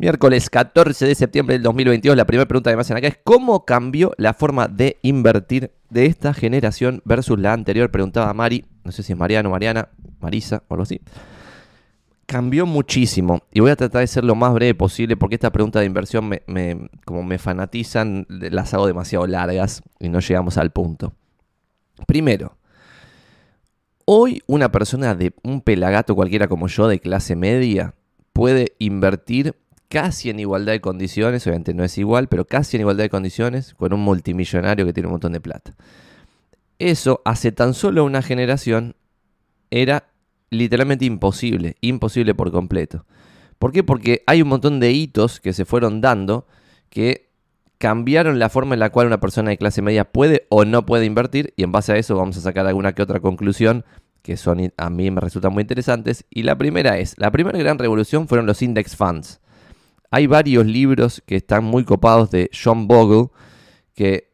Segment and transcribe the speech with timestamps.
[0.00, 3.66] Miércoles 14 de septiembre del 2022, la primera pregunta que me hacen acá es ¿cómo
[3.66, 7.90] cambió la forma de invertir de esta generación versus la anterior?
[7.90, 11.02] Preguntaba Mari, no sé si es Mariano, Mariana, Marisa o algo así.
[12.24, 15.80] Cambió muchísimo y voy a tratar de ser lo más breve posible porque esta pregunta
[15.80, 21.12] de inversión me, como me fanatizan, las hago demasiado largas y no llegamos al punto.
[22.06, 22.56] Primero,
[24.06, 27.92] hoy una persona de un pelagato cualquiera como yo de clase media
[28.32, 29.54] puede invertir
[29.90, 33.74] casi en igualdad de condiciones, obviamente no es igual, pero casi en igualdad de condiciones
[33.74, 35.74] con un multimillonario que tiene un montón de plata.
[36.78, 38.94] Eso hace tan solo una generación
[39.70, 40.04] era
[40.48, 43.04] literalmente imposible, imposible por completo.
[43.58, 43.82] ¿Por qué?
[43.82, 46.46] Porque hay un montón de hitos que se fueron dando
[46.88, 47.28] que
[47.78, 51.04] cambiaron la forma en la cual una persona de clase media puede o no puede
[51.04, 53.84] invertir y en base a eso vamos a sacar alguna que otra conclusión
[54.22, 56.24] que son a mí me resultan muy interesantes.
[56.30, 59.40] Y la primera es, la primera gran revolución fueron los index funds.
[60.10, 63.28] Hay varios libros que están muy copados de John Bogle,
[63.94, 64.32] que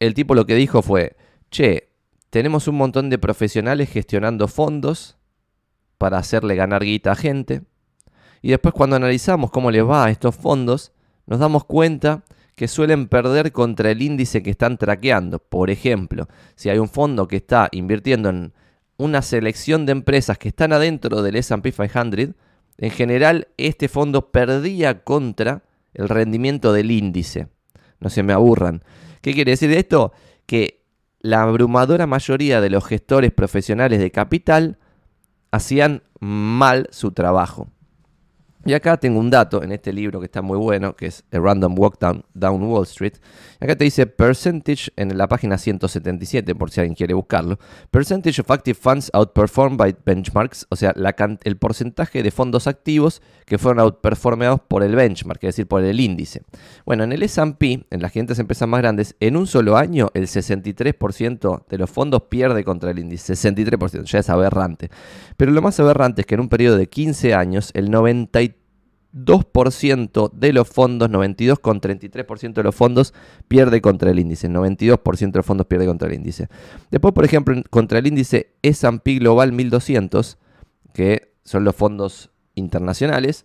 [0.00, 1.16] el tipo lo que dijo fue,
[1.50, 1.90] che,
[2.30, 5.16] tenemos un montón de profesionales gestionando fondos
[5.98, 7.62] para hacerle ganar guita a gente.
[8.40, 10.92] Y después cuando analizamos cómo les va a estos fondos,
[11.26, 12.24] nos damos cuenta
[12.56, 15.38] que suelen perder contra el índice que están traqueando.
[15.38, 18.52] Por ejemplo, si hay un fondo que está invirtiendo en
[18.96, 22.34] una selección de empresas que están adentro del SP 500,
[22.78, 25.62] en general, este fondo perdía contra
[25.94, 27.48] el rendimiento del índice.
[28.00, 28.82] No se me aburran.
[29.20, 30.12] ¿Qué quiere decir esto?
[30.46, 30.82] Que
[31.20, 34.78] la abrumadora mayoría de los gestores profesionales de capital
[35.52, 37.68] hacían mal su trabajo.
[38.64, 41.40] Y acá tengo un dato en este libro que está muy bueno, que es The
[41.40, 43.14] Random Walk Down, Wall Street.
[43.62, 47.60] Acá te dice percentage en la página 177, por si alguien quiere buscarlo.
[47.92, 50.92] Percentage of active funds outperformed by benchmarks, o sea,
[51.44, 56.00] el porcentaje de fondos activos que fueron outperformados por el benchmark, es decir, por el
[56.00, 56.42] índice.
[56.84, 60.26] Bueno, en el S&P, en las 500 empresas más grandes, en un solo año el
[60.26, 63.34] 63% de los fondos pierde contra el índice.
[63.34, 64.90] 63%, ya es aberrante.
[65.36, 68.50] Pero lo más aberrante es que en un periodo de 15 años, el 93
[69.14, 73.14] 2% de los fondos, 92,33% de los fondos
[73.48, 76.48] pierde contra el índice, 92% de los fondos pierde contra el índice.
[76.90, 80.38] Después, por ejemplo, contra el índice S&P Global 1200,
[80.94, 83.44] que son los fondos internacionales,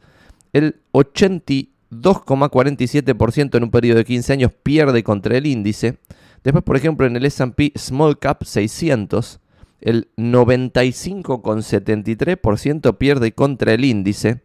[0.53, 5.97] el 82,47% en un periodo de 15 años pierde contra el índice.
[6.43, 9.41] Después, por ejemplo, en el S&P Small Cap 600,
[9.81, 14.41] el 95,73% pierde contra el índice.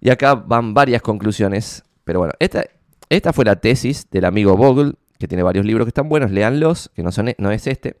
[0.00, 1.84] Y acá van varias conclusiones.
[2.04, 2.64] Pero bueno, esta,
[3.08, 6.90] esta fue la tesis del amigo Bogle, que tiene varios libros que están buenos, léanlos,
[6.94, 7.96] que no, son, no es este,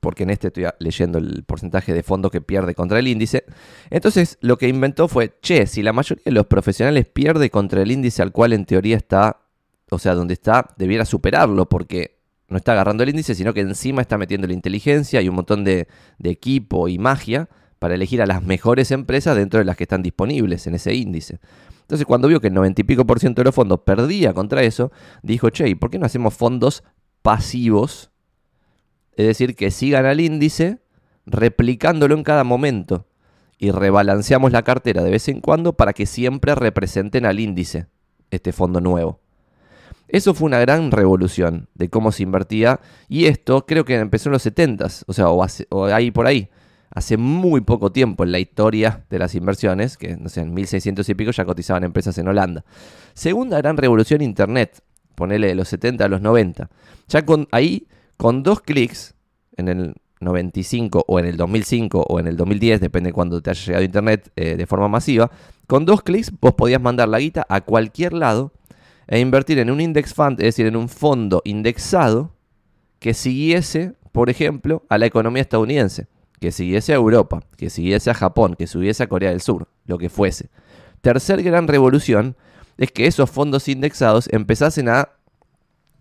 [0.00, 3.44] porque en este estoy leyendo el porcentaje de fondos que pierde contra el índice.
[3.90, 7.90] Entonces lo que inventó fue, che, si la mayoría de los profesionales pierde contra el
[7.90, 9.40] índice al cual en teoría está,
[9.90, 12.18] o sea, donde está, debiera superarlo, porque
[12.48, 15.64] no está agarrando el índice, sino que encima está metiendo la inteligencia y un montón
[15.64, 15.88] de
[16.22, 17.48] equipo y magia
[17.78, 21.38] para elegir a las mejores empresas dentro de las que están disponibles en ese índice.
[21.82, 24.62] Entonces, cuando vio que el 90 y pico por ciento de los fondos perdía contra
[24.62, 24.90] eso,
[25.22, 26.82] dijo, che, ¿y por qué no hacemos fondos
[27.22, 28.10] pasivos?
[29.12, 30.80] Es decir, que sigan al índice
[31.26, 33.06] replicándolo en cada momento
[33.58, 37.86] y rebalanceamos la cartera de vez en cuando para que siempre representen al índice
[38.30, 39.20] este fondo nuevo.
[40.08, 44.34] Eso fue una gran revolución de cómo se invertía y esto creo que empezó en
[44.34, 46.48] los 70s, o sea, o, o ahí por ahí
[46.96, 51.06] hace muy poco tiempo en la historia de las inversiones, que no sé, en 1600
[51.06, 52.64] y pico ya cotizaban empresas en Holanda.
[53.12, 54.82] Segunda gran revolución Internet,
[55.14, 56.70] ponele de los 70 a los 90.
[57.08, 57.86] Ya con, ahí,
[58.16, 59.14] con dos clics,
[59.58, 63.50] en el 95 o en el 2005 o en el 2010, depende de cuando te
[63.50, 65.30] haya llegado Internet eh, de forma masiva,
[65.66, 68.52] con dos clics vos podías mandar la guita a cualquier lado
[69.06, 72.32] e invertir en un index fund, es decir, en un fondo indexado
[73.00, 76.06] que siguiese, por ejemplo, a la economía estadounidense
[76.40, 79.98] que siguiese a Europa, que siguiese a Japón, que subiese a Corea del Sur, lo
[79.98, 80.50] que fuese.
[81.00, 82.36] Tercer gran revolución
[82.78, 85.10] es que esos fondos indexados empezasen a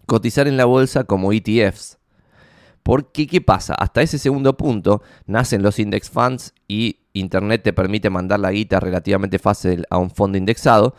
[0.05, 1.97] cotizar en la bolsa como ETFs.
[2.83, 3.73] Porque, ¿qué pasa?
[3.73, 8.79] Hasta ese segundo punto nacen los index funds y Internet te permite mandar la guita
[8.79, 10.93] relativamente fácil a un fondo indexado.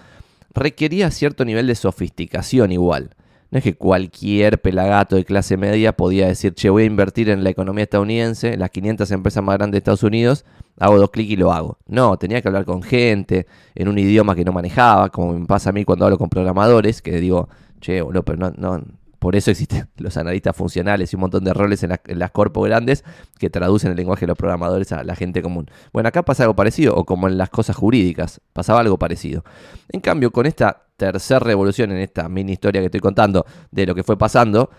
[0.52, 3.14] Requería cierto nivel de sofisticación igual.
[3.56, 7.42] No es que cualquier pelagato de clase media podía decir, che, voy a invertir en
[7.42, 10.44] la economía estadounidense, en las 500 empresas más grandes de Estados Unidos,
[10.78, 11.78] hago dos clics y lo hago.
[11.86, 15.70] No, tenía que hablar con gente en un idioma que no manejaba, como me pasa
[15.70, 17.48] a mí cuando hablo con programadores, que digo,
[17.80, 18.82] che, boludo, pero no,
[19.26, 23.02] Por eso existen los analistas funcionales y un montón de roles en, las corpos grandes
[23.40, 25.68] que traducen el lenguaje de los programadores a la gente común.
[25.92, 29.42] Bueno, acá pasa algo parecido, o como en las cosas jurídicas, pasaba algo parecido.
[29.88, 33.96] En cambio, con esta tercera revolución, en esta mini historia que estoy contando de lo
[33.96, 34.70] que fue pasando,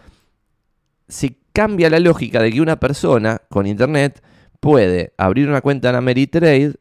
[1.10, 4.24] se cambia la lógica de que una persona con internet
[4.62, 6.76] puede abrir una cuenta en Ameritrade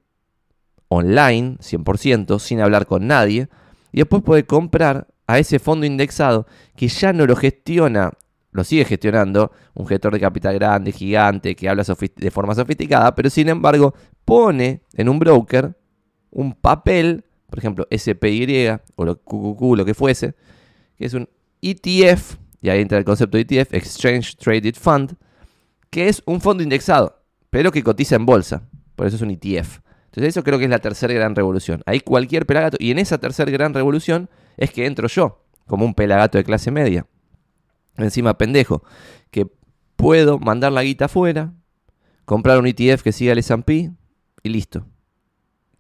[0.86, 3.48] online, 100%, sin hablar con nadie,
[3.90, 6.46] y después puede comprar a ese fondo indexado
[6.76, 8.12] que ya no lo gestiona,
[8.52, 11.84] lo sigue gestionando, un gestor de capital grande, gigante, que habla
[12.17, 13.94] de forma sofisticada, pero sin embargo
[14.25, 15.76] pone en un broker
[16.31, 20.34] un papel, por ejemplo SPY o lo QQQ, lo que fuese,
[20.96, 21.28] que es un
[21.62, 25.14] ETF, y ahí entra el concepto de ETF, Exchange Traded Fund,
[25.90, 28.62] que es un fondo indexado, pero que cotiza en bolsa,
[28.94, 29.81] por eso es un ETF.
[30.06, 31.82] Entonces eso creo que es la tercera gran revolución.
[31.84, 35.94] Hay cualquier pelagato, y en esa tercera gran revolución es que entro yo, como un
[35.94, 37.06] pelagato de clase media.
[37.96, 38.82] Encima pendejo,
[39.30, 39.46] que
[39.96, 41.52] puedo mandar la guita afuera,
[42.24, 43.90] comprar un ETF que siga el S&P
[44.42, 44.86] y listo.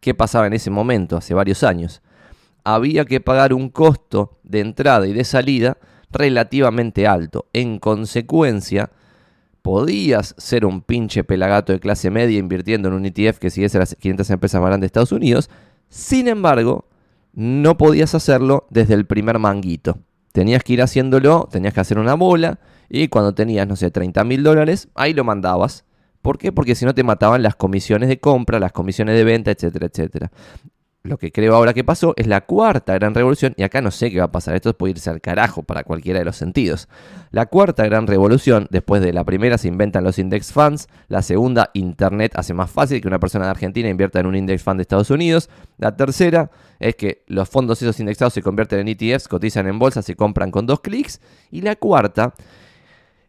[0.00, 2.02] ¿Qué pasaba en ese momento, hace varios años?
[2.64, 5.78] Había que pagar un costo de entrada y de salida
[6.10, 7.46] relativamente alto.
[7.52, 8.90] En consecuencia,
[9.62, 13.96] podías ser un pinche pelagato de clase media invirtiendo en un ETF que siguiese las
[13.96, 15.50] 500 empresas más grandes de Estados Unidos.
[15.88, 16.86] Sin embargo,
[17.36, 19.98] no podías hacerlo desde el primer manguito.
[20.32, 24.24] Tenías que ir haciéndolo, tenías que hacer una bola y cuando tenías, no sé, 30
[24.24, 25.84] mil dólares, ahí lo mandabas.
[26.22, 26.50] ¿Por qué?
[26.50, 30.32] Porque si no te mataban las comisiones de compra, las comisiones de venta, etcétera, etcétera
[31.06, 34.10] lo que creo ahora que pasó es la cuarta gran revolución, y acá no sé
[34.10, 36.88] qué va a pasar, esto puede irse al carajo para cualquiera de los sentidos.
[37.30, 41.70] La cuarta gran revolución, después de la primera se inventan los index funds, la segunda,
[41.74, 44.82] Internet hace más fácil que una persona de Argentina invierta en un index fund de
[44.82, 49.66] Estados Unidos, la tercera es que los fondos esos indexados se convierten en ETFs, cotizan
[49.66, 51.20] en bolsa, se compran con dos clics,
[51.50, 52.34] y la cuarta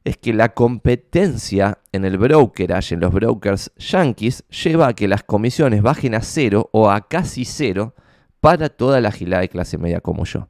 [0.07, 5.24] es que la competencia en el brokerage, en los brokers yankees, lleva a que las
[5.24, 7.94] comisiones bajen a cero o a casi cero
[8.39, 10.48] para toda la gilada de clase media como yo.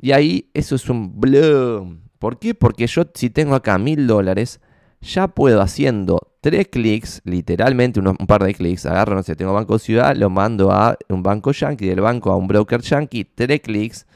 [0.00, 2.00] Y ahí eso es un bloom.
[2.18, 2.54] ¿Por qué?
[2.54, 4.58] Porque yo si tengo acá mil dólares,
[5.02, 9.78] ya puedo haciendo tres clics, literalmente un par de clics, agarro, no sé, tengo Banco
[9.78, 14.06] Ciudad, lo mando a un banco yankee, del banco a un broker yankee, tres clics,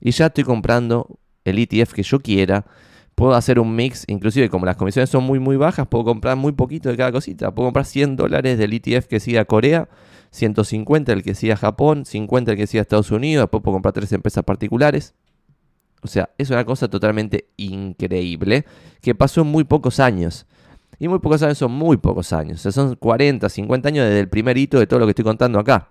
[0.00, 2.64] y ya estoy comprando el ETF que yo quiera
[3.14, 6.52] puedo hacer un mix, inclusive como las comisiones son muy muy bajas, puedo comprar muy
[6.52, 7.54] poquito de cada cosita.
[7.54, 9.88] Puedo comprar 100 dólares del ETF que siga Corea,
[10.30, 14.12] 150 el que siga Japón, 50 el que siga Estados Unidos, después puedo comprar tres
[14.12, 15.14] empresas particulares.
[16.02, 18.66] O sea, es una cosa totalmente increíble
[19.00, 20.46] que pasó en muy pocos años.
[20.98, 22.60] Y muy pocos años son muy pocos años.
[22.60, 25.24] O sea, son 40, 50 años desde el primer hito de todo lo que estoy
[25.24, 25.88] contando acá.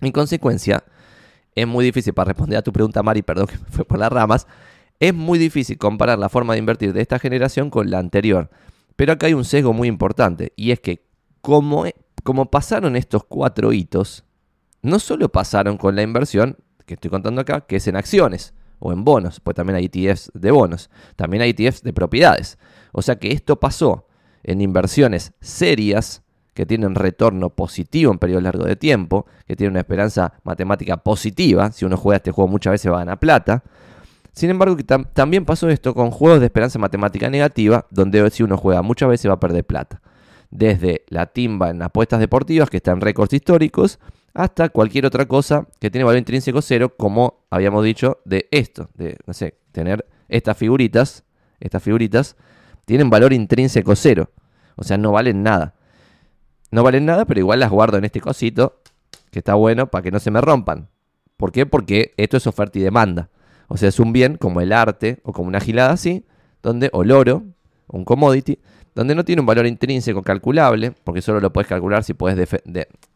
[0.00, 0.82] En consecuencia,
[1.54, 4.10] es muy difícil para responder a tu pregunta, Mari, perdón que me fue por las
[4.10, 4.46] ramas.
[5.00, 8.50] Es muy difícil comparar la forma de invertir de esta generación con la anterior.
[8.96, 11.06] Pero acá hay un sesgo muy importante y es que
[11.40, 11.86] como,
[12.22, 14.24] como pasaron estos cuatro hitos,
[14.82, 18.92] no solo pasaron con la inversión que estoy contando acá, que es en acciones o
[18.92, 22.58] en bonos, pues también hay ETFs de bonos, también hay ETFs de propiedades.
[22.92, 24.06] O sea que esto pasó
[24.42, 29.80] en inversiones serias que tienen retorno positivo en periodo largo de tiempo, que tienen una
[29.80, 33.62] esperanza matemática positiva, si uno juega este juego muchas veces va a ganar plata,
[34.40, 34.74] sin embargo,
[35.12, 39.28] también pasó esto con juegos de esperanza matemática negativa, donde si uno juega muchas veces
[39.28, 40.00] va a perder plata.
[40.50, 43.98] Desde la timba en apuestas deportivas, que están en récords históricos,
[44.32, 49.18] hasta cualquier otra cosa que tiene valor intrínseco cero, como habíamos dicho de esto, de,
[49.26, 51.22] no sé, tener estas figuritas,
[51.60, 52.34] estas figuritas,
[52.86, 54.30] tienen valor intrínseco cero.
[54.74, 55.74] O sea, no valen nada.
[56.70, 58.80] No valen nada, pero igual las guardo en este cosito,
[59.30, 60.88] que está bueno para que no se me rompan.
[61.36, 61.66] ¿Por qué?
[61.66, 63.28] Porque esto es oferta y demanda.
[63.72, 66.24] O sea, es un bien como el arte o como una gilada así,
[66.60, 67.44] donde, o el oro,
[67.86, 68.58] un commodity,
[68.96, 72.48] donde no tiene un valor intrínseco calculable, porque solo lo puedes calcular si puedes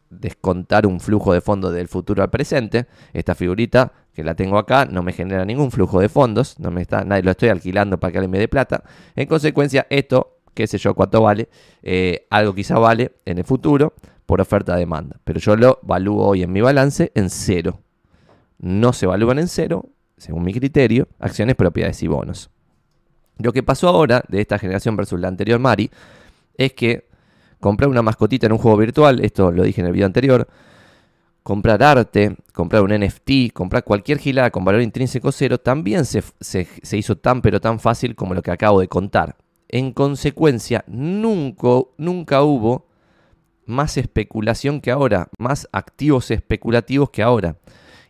[0.09, 2.85] descontar un flujo de fondos del futuro al presente.
[3.11, 6.81] Esta figurita que la tengo acá no me genera ningún flujo de fondos, no me
[6.81, 8.81] está, nadie lo estoy alquilando para que alguien me dé plata.
[9.17, 11.49] En consecuencia, esto, qué sé yo cuánto vale,
[11.83, 13.93] eh, algo quizá vale en el futuro
[14.25, 15.17] por oferta-demanda.
[15.25, 17.81] Pero yo lo valúo hoy en mi balance en cero.
[18.57, 22.49] No se evalúan en cero, según mi criterio, acciones, propiedades y bonos.
[23.37, 25.91] Lo que pasó ahora de esta generación versus la anterior Mari
[26.57, 27.07] es que
[27.59, 30.47] comprar una mascotita en un juego virtual, esto lo dije en el video anterior,
[31.43, 36.97] comprar arte, comprar un NFT, comprar cualquier gilada con valor intrínseco cero, también se, se,
[36.97, 39.35] hizo tan pero tan fácil como lo que acabo de contar.
[39.67, 41.67] En consecuencia, nunca,
[41.97, 42.87] nunca hubo
[43.65, 47.57] más especulación que ahora, más activos especulativos que ahora.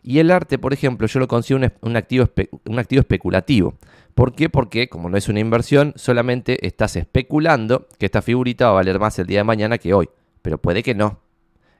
[0.06, 2.30] Y el arte, por ejemplo, yo lo considero un, activo,
[2.66, 3.74] un activo especulativo.
[4.14, 4.48] ¿Por qué?
[4.48, 9.00] Porque como no es una inversión, solamente estás especulando que esta figurita va a valer
[9.00, 10.08] más el día de mañana que hoy.
[10.42, 11.18] Pero puede que no.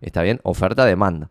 [0.00, 0.40] ¿Está bien?
[0.42, 1.30] Oferta-demanda.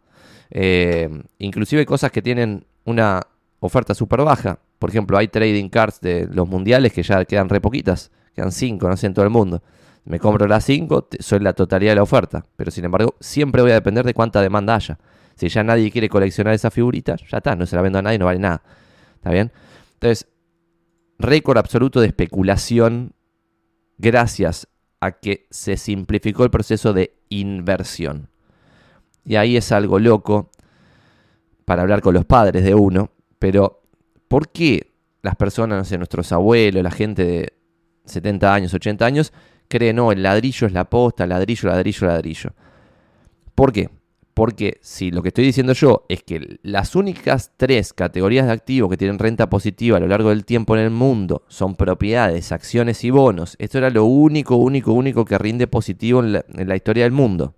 [0.51, 3.23] Eh, inclusive cosas que tienen una
[3.59, 4.59] oferta súper baja.
[4.79, 8.09] Por ejemplo, hay trading cards de los mundiales que ya quedan re poquitas.
[8.33, 9.61] Quedan 5, no sé, en todo el mundo.
[10.05, 12.45] Me compro las 5, soy la totalidad de la oferta.
[12.55, 14.97] Pero sin embargo, siempre voy a depender de cuánta demanda haya.
[15.35, 18.17] Si ya nadie quiere coleccionar esa figurita, ya está, no se la vendo a nadie,
[18.17, 18.61] no vale nada.
[19.15, 19.51] ¿Está bien?
[19.93, 20.27] Entonces,
[21.19, 23.13] récord absoluto de especulación
[23.97, 24.67] gracias
[24.99, 28.29] a que se simplificó el proceso de inversión.
[29.23, 30.51] Y ahí es algo loco
[31.65, 33.81] para hablar con los padres de uno, pero
[34.27, 37.53] ¿por qué las personas, no sé, nuestros abuelos, la gente de
[38.05, 39.33] 70 años, 80 años,
[39.67, 42.53] creen, no, el ladrillo es la posta, ladrillo, ladrillo, ladrillo?
[43.55, 43.89] ¿Por qué?
[44.35, 48.89] Porque si lo que estoy diciendo yo es que las únicas tres categorías de activos
[48.89, 53.05] que tienen renta positiva a lo largo del tiempo en el mundo son propiedades, acciones
[53.05, 57.13] y bonos, esto era lo único, único, único que rinde positivo en la, historia del
[57.13, 57.55] mundo.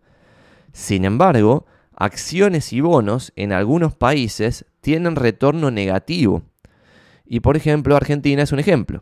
[0.71, 1.65] Sin embargo,
[1.95, 6.43] acciones y bonos en algunos países tienen retorno negativo.
[7.25, 9.01] Y por ejemplo, Argentina es un ejemplo.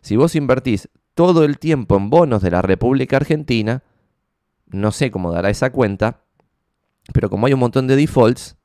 [0.00, 3.82] Si vos invertís todo el tiempo en bonos de la República Argentina,
[4.68, 6.23] no sé cómo dará esa cuenta,
[7.12, 8.56] pero como hay un montón de defaults,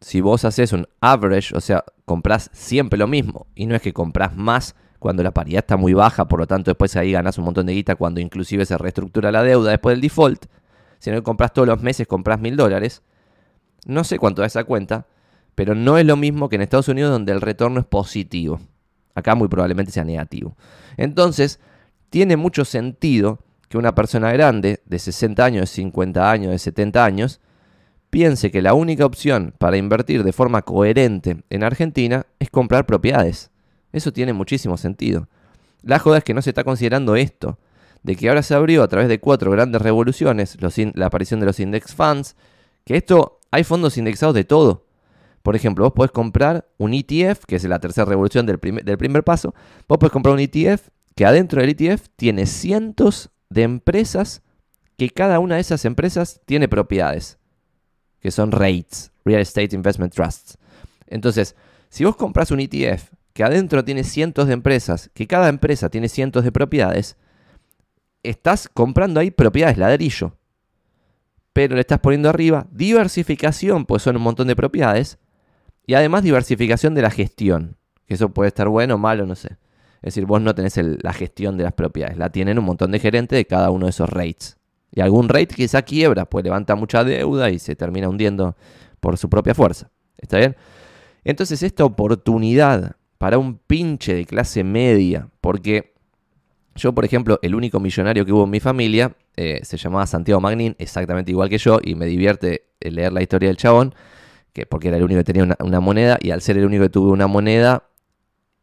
[0.00, 3.92] si vos haces un average, o sea, compras siempre lo mismo, y no es que
[3.92, 7.44] compras más cuando la paridad está muy baja, por lo tanto después ahí ganas un
[7.44, 10.46] montón de guita cuando inclusive se reestructura la deuda después del default,
[10.98, 13.02] sino que compras todos los meses, compras mil dólares,
[13.86, 15.06] no sé cuánto da esa cuenta,
[15.54, 18.60] pero no es lo mismo que en Estados Unidos donde el retorno es positivo.
[19.14, 20.56] Acá muy probablemente sea negativo.
[20.96, 21.60] Entonces,
[22.10, 27.04] tiene mucho sentido que una persona grande de 60 años, de 50 años, de 70
[27.04, 27.40] años,
[28.10, 33.50] piense que la única opción para invertir de forma coherente en Argentina es comprar propiedades.
[33.92, 35.28] Eso tiene muchísimo sentido.
[35.82, 37.58] La joda es que no se está considerando esto,
[38.02, 40.58] de que ahora se abrió a través de cuatro grandes revoluciones,
[40.94, 42.36] la aparición de los index funds,
[42.84, 44.86] que esto hay fondos indexados de todo.
[45.42, 48.98] Por ejemplo, vos podés comprar un ETF, que es la tercera revolución del primer, del
[48.98, 49.54] primer paso,
[49.88, 54.42] vos podés comprar un ETF que adentro del ETF tiene cientos de empresas
[54.98, 57.39] que cada una de esas empresas tiene propiedades
[58.20, 60.58] que son REITs, Real Estate Investment Trusts.
[61.06, 61.56] Entonces,
[61.88, 66.08] si vos compras un ETF que adentro tiene cientos de empresas, que cada empresa tiene
[66.08, 67.16] cientos de propiedades,
[68.22, 70.36] estás comprando ahí propiedades ladrillo.
[71.52, 75.18] Pero le estás poniendo arriba diversificación, pues son un montón de propiedades,
[75.86, 79.56] y además diversificación de la gestión, que eso puede estar bueno malo, no sé.
[80.02, 83.00] Es decir, vos no tenés la gestión de las propiedades, la tienen un montón de
[83.00, 84.59] gerentes de cada uno de esos REITs.
[84.92, 88.56] Y algún rate quizá quiebra, pues levanta mucha deuda y se termina hundiendo
[89.00, 89.90] por su propia fuerza.
[90.18, 90.56] ¿Está bien?
[91.24, 95.94] Entonces esta oportunidad para un pinche de clase media, porque
[96.74, 100.40] yo, por ejemplo, el único millonario que hubo en mi familia eh, se llamaba Santiago
[100.40, 103.94] Magnin, exactamente igual que yo, y me divierte leer la historia del chabón,
[104.52, 106.88] que porque era el único que tenía una, moneda, y al ser el único que
[106.88, 107.84] tuvo una moneda,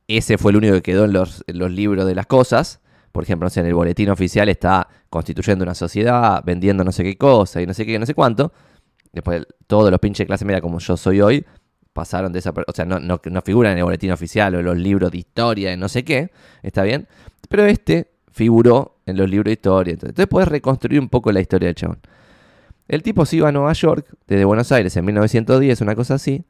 [0.08, 3.66] ese fue el único que quedó en los libros de las cosas por ejemplo, en
[3.66, 7.86] el boletín oficial está constituyendo una sociedad, vendiendo no sé qué cosa y no sé
[7.86, 8.52] qué, no sé cuánto.
[9.12, 11.46] Después todos los pinches de clase media como yo soy hoy
[11.94, 12.54] pasaron de esa...
[12.68, 15.74] O sea, no, no, figuran en el boletín oficial o en los libros de historia
[15.74, 16.30] y no sé qué,
[16.62, 17.08] ¿está bien?
[17.50, 19.94] Pero este figuró en los libros de historia.
[19.94, 22.00] Entonces puedes reconstruir un poco la historia del chabón.
[22.88, 26.46] El tipo se iba a Nueva York desde Buenos Aires en 1910, una cosa así.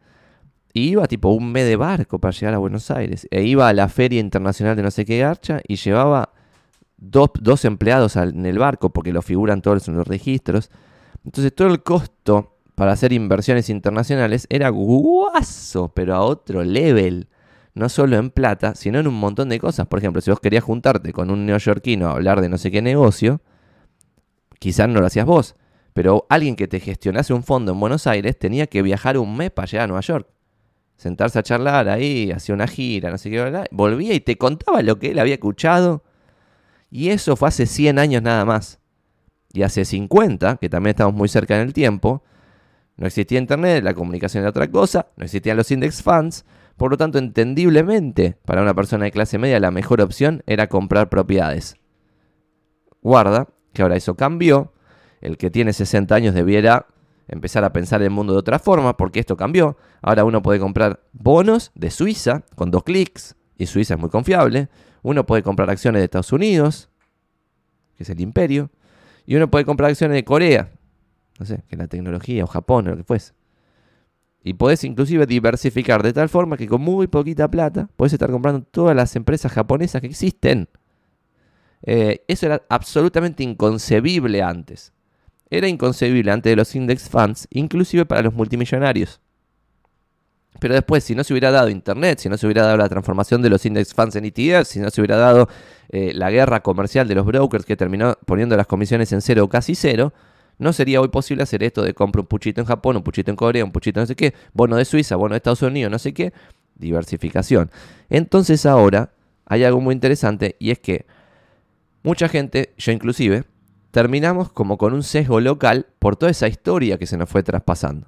[0.74, 3.26] Y iba tipo un mes de barco para llegar a Buenos Aires.
[3.32, 6.34] E iba a la Feria Internacional de no sé qué garcha y llevaba
[6.98, 10.70] dos, empleados en el barco porque lo figuran todos en los registros.
[11.24, 17.30] Entonces todo el costo para hacer inversiones internacionales era guaso, pero a otro level.
[17.74, 19.86] No solo en plata, sino en un montón de cosas.
[19.86, 22.82] Por ejemplo, si vos querías juntarte con un neoyorquino a hablar de no sé qué
[22.82, 23.40] negocio,
[24.58, 25.56] quizás no lo hacías vos.
[25.94, 29.52] Pero alguien que te gestionase un fondo en Buenos Aires tenía que viajar un mes
[29.52, 30.28] para llegar a Nueva York.
[30.96, 34.98] Sentarse a charlar ahí, hacía una gira, no sé qué, volvía y te contaba lo
[34.98, 36.04] que él había escuchado
[36.90, 38.80] y eso fue hace 100 años nada más.
[39.54, 42.24] Y hace 50, que también estamos muy cerca en el tiempo,
[42.98, 46.46] no existía Internet, la comunicación era otra cosa, no existían los index funds,
[46.78, 51.10] por lo tanto, entendiblemente, para una persona de clase media la mejor opción era comprar
[51.10, 51.76] propiedades.
[53.02, 54.74] Guarda, que ahora eso cambió,
[55.22, 56.86] el que tiene 60 años debiera
[57.28, 59.78] empezar a pensar el mundo de otra forma, porque esto cambió.
[60.02, 64.70] Ahora uno puede comprar bonos de Suiza con dos clics, y Suiza es muy confiable.
[65.08, 66.90] Uno puede comprar acciones de Estados Unidos,
[67.96, 68.70] que es el imperio,
[69.26, 70.70] y uno puede comprar acciones de Corea,
[71.40, 73.32] no sé, que es la tecnología, o Japón, o lo que fuese.
[74.44, 78.64] Y podés inclusive diversificar de tal forma que con muy poquita plata podés estar comprando
[78.64, 80.68] todas las empresas japonesas que existen.
[81.84, 84.92] Eh, eso era absolutamente inconcebible antes.
[85.50, 89.22] Era inconcebible antes de los index funds, inclusive para los multimillonarios.
[90.60, 93.42] Pero después, si no se hubiera dado Internet, si no se hubiera dado la transformación
[93.42, 95.48] de los index funds en ETF, si no se hubiera dado
[95.90, 99.50] eh, la guerra comercial de los brokers que terminó poniendo las comisiones en cero o
[99.50, 100.14] casi cero,
[100.60, 103.38] no sería hoy posible hacer esto de comprar un puchito en Japón, un puchito en
[103.38, 106.14] Corea, un puchito no sé qué, bono de Suiza, bono de Estados Unidos, no sé
[106.14, 106.34] qué,
[106.76, 107.72] diversificación.
[108.10, 109.12] Entonces ahora
[109.46, 111.06] hay algo muy interesante y es que
[112.04, 113.44] mucha gente, yo inclusive,
[113.92, 118.08] terminamos como con un sesgo local por toda esa historia que se nos fue traspasando,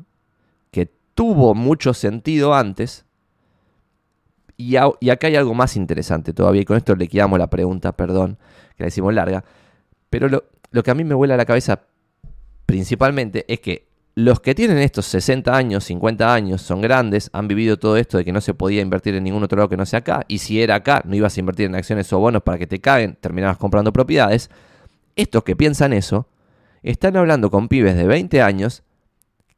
[0.71, 3.03] que tuvo mucho sentido antes.
[4.55, 8.37] Y, acá hay algo más interesante todavía, y con esto le quedamos la pregunta, perdón,
[8.77, 9.43] que la hicimos larga,
[10.09, 11.81] pero lo, lo que a mí me vuela a la cabeza
[12.65, 17.77] principalmente es que los que tienen estos 60 años, 50 años, son grandes, han vivido
[17.77, 19.99] todo esto de que no se podía invertir en ningún otro lado que no sea
[19.99, 22.65] acá, y si era acá, no ibas a invertir en acciones o bonos para que
[22.65, 24.49] te caguen, terminabas comprando propiedades.
[25.17, 26.29] Estos que piensan eso,
[26.81, 28.83] están hablando con pibes de 20 años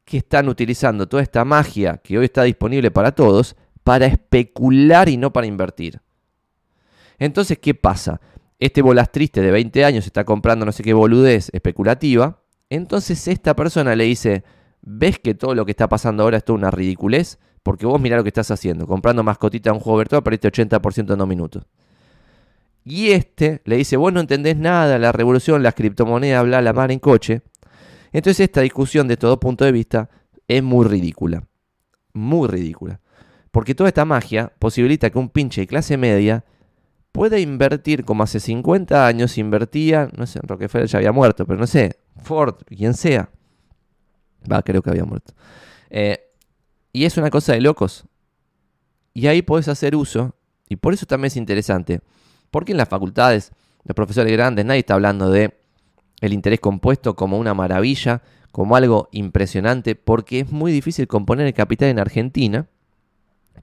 [0.04, 5.16] que están utilizando toda esta magia que hoy está disponible para todos para especular y
[5.16, 6.00] no para invertir.
[7.18, 8.20] Entonces, ¿qué pasa?
[8.58, 12.42] Este bolas triste de 20 años está comprando no sé qué boludez especulativa
[12.72, 14.44] entonces esta persona le dice,
[14.80, 17.38] ¿ves que todo lo que está pasando ahora es toda una ridiculez?
[17.62, 21.12] Porque vos mirá lo que estás haciendo, comprando mascotita a un juego virtual perdiste 80%
[21.12, 21.64] en dos minutos.
[22.82, 26.90] Y este le dice, vos no entendés nada, la revolución, las criptomonedas, bla, la mar
[26.90, 27.42] en coche.
[28.12, 30.10] Entonces esta discusión de todo punto de vista
[30.46, 31.46] es muy ridícula.
[32.12, 33.00] Muy ridícula.
[33.50, 36.44] Porque toda esta magia posibilita que un pinche de clase media
[37.12, 41.66] pueda invertir como hace 50 años invertía, no sé, Rockefeller ya había muerto, pero no
[41.66, 43.28] sé, Ford, quien sea.
[44.50, 45.34] Va, creo que había muerto.
[45.90, 46.18] Eh,
[46.92, 48.04] y es una cosa de locos.
[49.14, 50.34] Y ahí podés hacer uso,
[50.68, 52.00] y por eso también es interesante,
[52.50, 53.52] porque en las facultades,
[53.84, 55.61] los profesores grandes, nadie está hablando de
[56.22, 61.52] el interés compuesto como una maravilla, como algo impresionante, porque es muy difícil componer el
[61.52, 62.68] capital en Argentina.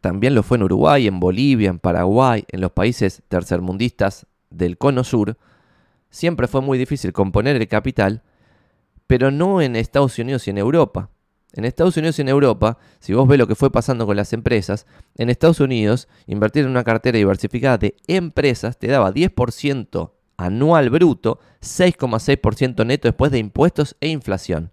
[0.01, 5.03] También lo fue en Uruguay, en Bolivia, en Paraguay, en los países tercermundistas del cono
[5.03, 5.37] sur.
[6.11, 8.22] Siempre fue muy difícil componer el capital
[9.09, 11.09] pero no en Estados Unidos y en Europa.
[11.53, 14.33] En Estados Unidos y en Europa, si vos ves lo que fue pasando con las
[14.33, 20.89] empresas, en Estados Unidos invertir en una cartera diversificada de empresas te daba 10% anual
[20.89, 24.71] bruto, 6,6% neto después de impuestos e inflación.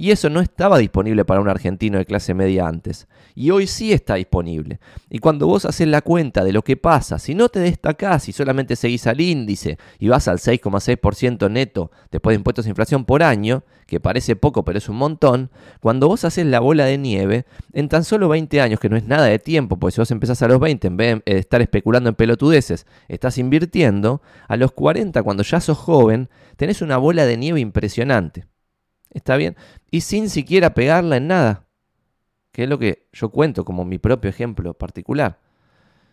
[0.00, 3.08] Y eso no estaba disponible para un argentino de clase media antes.
[3.34, 4.78] Y hoy sí está disponible.
[5.10, 8.32] Y cuando vos haces la cuenta de lo que pasa, si no te destacás y
[8.32, 13.24] solamente seguís al índice y vas al 6,6% neto después de impuestos e inflación por
[13.24, 17.44] año, que parece poco pero es un montón, cuando vos haces la bola de nieve,
[17.72, 20.40] en tan solo 20 años, que no es nada de tiempo, porque si vos empezás
[20.42, 25.24] a los 20, en vez de estar especulando en pelotudeces, estás invirtiendo, a los 40,
[25.24, 28.46] cuando ya sos joven, tenés una bola de nieve impresionante.
[29.10, 29.56] ¿Está bien?
[29.90, 31.66] Y sin siquiera pegarla en nada.
[32.52, 35.38] Que es lo que yo cuento como mi propio ejemplo particular.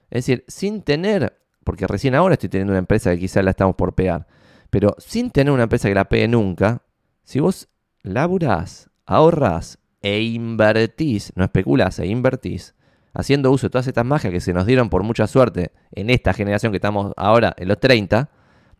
[0.09, 3.75] Es decir, sin tener, porque recién ahora estoy teniendo una empresa que quizás la estamos
[3.75, 4.27] por pegar,
[4.69, 6.83] pero sin tener una empresa que la pegue nunca,
[7.23, 7.69] si vos
[8.03, 12.75] laburás, ahorrás e invertís, no especulás, e invertís,
[13.13, 16.33] haciendo uso de todas estas magias que se nos dieron por mucha suerte en esta
[16.33, 18.29] generación que estamos ahora, en los 30,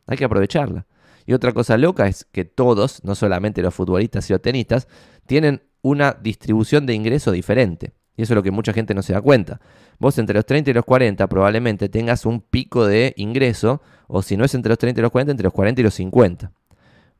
[0.05, 0.85] hay que aprovecharla.
[1.25, 4.87] Y otra cosa loca es que todos, no solamente los futbolistas y los tenistas,
[5.25, 7.93] tienen una distribución de ingreso diferente.
[8.17, 9.59] Y eso es lo que mucha gente no se da cuenta.
[9.99, 14.37] Vos entre los 30 y los 40 probablemente tengas un pico de ingreso, o si
[14.37, 16.51] no es entre los 30 y los 40, entre los 40 y los 50.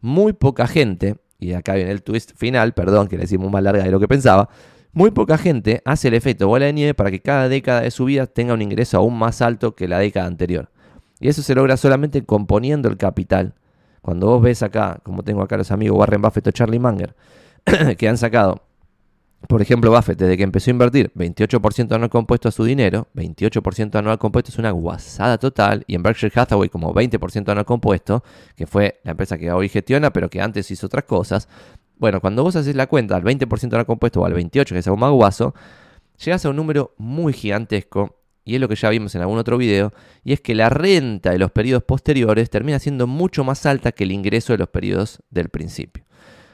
[0.02, 3.84] Muy poca gente, y acá viene el twist final, perdón que le decimos más larga
[3.84, 4.50] de lo que pensaba,
[4.94, 8.06] muy poca gente hace el efecto bola de nieve para que cada década de su
[8.06, 10.72] vida tenga un ingreso aún más alto que la década anterior.
[11.20, 13.56] Y eso se logra solamente componiendo el capital
[14.06, 17.16] cuando vos ves acá, como tengo acá los amigos Warren Buffett o Charlie Munger,
[17.98, 18.62] que han sacado,
[19.48, 23.96] por ejemplo, Buffett, desde que empezó a invertir 28% anual compuesto a su dinero, 28%
[23.96, 28.24] anual compuesto es una guasada total, y en Berkshire Hathaway como 20% anual compuesto,
[28.56, 31.50] que fue la empresa que hoy gestiona, pero que antes hizo otras cosas.
[31.98, 34.88] Bueno, cuando vos haces la cuenta al 20% anual compuesto o al 28%, que es
[34.88, 35.56] más guaso,
[36.24, 39.58] llegas a un número muy gigantesco y es lo que ya vimos en algún otro
[39.58, 39.92] video,
[40.24, 44.04] y es que la renta de los periodos posteriores termina siendo mucho más alta que
[44.04, 46.06] el ingreso de los periodos del principio.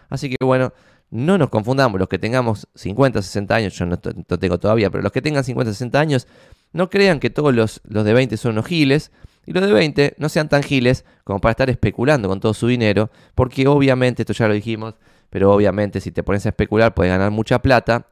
[0.09, 0.73] Así que bueno,
[1.11, 5.11] no nos confundamos, los que tengamos 50, 60 años, yo no, tengo todavía, pero los
[5.11, 6.27] que tengan 50, 60 años,
[6.71, 9.11] no crean que todos los, los de 20 son unos giles,
[9.45, 12.67] y los de 20 no sean tan giles como para estar especulando con todo su
[12.67, 14.95] dinero, porque obviamente, esto ya lo dijimos,
[15.29, 18.07] pero obviamente si te pones a especular puedes ganar mucha plata,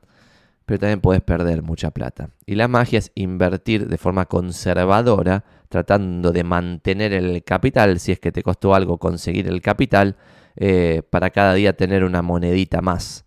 [0.69, 2.29] pero también puedes perder mucha plata.
[2.45, 8.19] Y la magia es invertir de forma conservadora, tratando de mantener el capital, si es
[8.19, 10.15] que te costó algo conseguir el capital,
[10.55, 13.25] eh, para cada día tener una monedita más.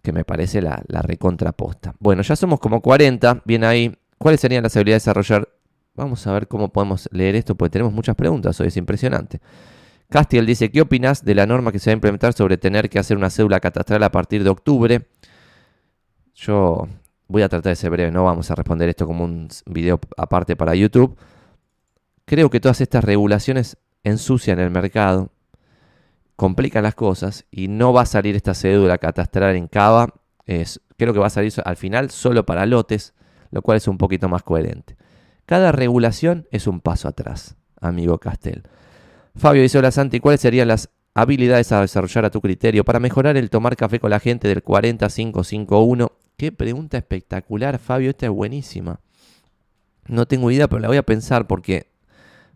[0.00, 1.94] Que me parece la, la recontraposta.
[1.98, 3.42] Bueno, ya somos como 40.
[3.44, 3.94] Bien ahí.
[4.16, 5.50] ¿Cuáles serían las habilidades de desarrollar?
[5.96, 8.58] Vamos a ver cómo podemos leer esto, porque tenemos muchas preguntas.
[8.58, 9.42] Hoy es impresionante.
[10.08, 12.98] Castiel dice, ¿qué opinas de la norma que se va a implementar sobre tener que
[12.98, 15.06] hacer una cédula catastral a partir de octubre?
[16.36, 16.86] Yo
[17.28, 20.54] voy a tratar de ser breve, no vamos a responder esto como un video aparte
[20.54, 21.16] para YouTube.
[22.26, 25.30] Creo que todas estas regulaciones ensucian el mercado,
[26.36, 30.12] complican las cosas y no va a salir esta cédula catastral en Cava.
[30.44, 33.14] Es, creo que va a salir al final solo para lotes,
[33.50, 34.96] lo cual es un poquito más coherente.
[35.46, 38.64] Cada regulación es un paso atrás, amigo Castel.
[39.36, 43.38] Fabio dice, hola Santi, ¿cuáles serían las habilidades a desarrollar a tu criterio para mejorar
[43.38, 46.12] el tomar café con la gente del 40551?
[46.36, 49.00] Qué pregunta espectacular, Fabio, esta es buenísima.
[50.06, 51.86] No tengo idea, pero la voy a pensar porque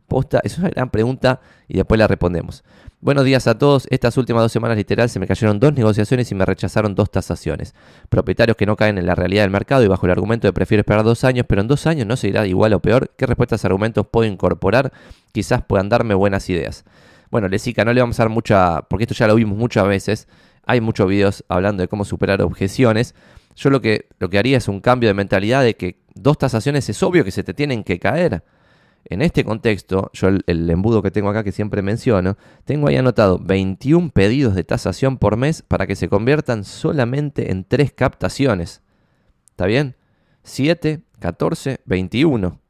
[0.06, 2.62] posta, es una gran pregunta y después la respondemos.
[3.00, 3.86] Buenos días a todos.
[3.88, 7.74] Estas últimas dos semanas literal se me cayeron dos negociaciones y me rechazaron dos tasaciones.
[8.10, 10.80] Propietarios que no caen en la realidad del mercado y bajo el argumento de prefiero
[10.80, 13.12] esperar dos años, pero en dos años no se irá igual o peor.
[13.16, 14.92] ¿Qué respuestas argumentos puedo incorporar?
[15.32, 16.84] Quizás puedan darme buenas ideas.
[17.30, 20.28] Bueno, Lesica, no le vamos a dar mucha, porque esto ya lo vimos muchas veces.
[20.70, 23.16] Hay muchos videos hablando de cómo superar objeciones.
[23.56, 26.88] Yo lo que, lo que haría es un cambio de mentalidad de que dos tasaciones
[26.88, 28.44] es obvio que se te tienen que caer.
[29.04, 33.40] En este contexto, yo el, embudo que tengo acá que siempre menciono, tengo ahí anotado
[33.40, 38.80] 21 pedidos de tasación por mes para que se conviertan solamente en 3 captaciones.
[39.48, 39.96] ¿Está bien?
[40.44, 42.60] 7, 14, 21.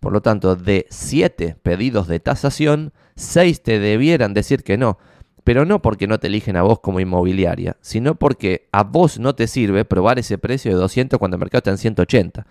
[0.00, 4.96] Por lo tanto, de 7 pedidos de tasación, 6 te debieran decir que no.
[5.44, 9.34] Pero no porque no te eligen a vos como inmobiliaria, sino porque a vos no
[9.34, 12.46] te sirve probar ese precio de 200 cuando el mercado está en 180.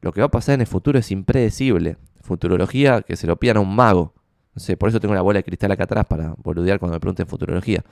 [0.00, 3.56] Lo que va a pasar en el futuro es impredecible futurología que se lo pidan
[3.56, 4.14] a un mago.
[4.78, 7.84] Por eso tengo una bola de cristal acá atrás para boludear cuando me pregunten futurología.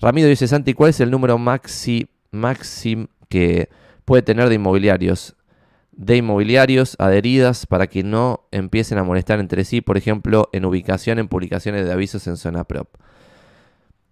[0.00, 2.08] Ramiro dice, Santi, ¿cuál es el número maxi,
[3.28, 3.68] que
[4.04, 5.36] puede tener de inmobiliarios?
[5.92, 11.18] De inmobiliarios adheridas para que no empiecen a molestar entre sí, por ejemplo, en ubicación
[11.18, 12.88] en publicaciones de avisos en zona prop.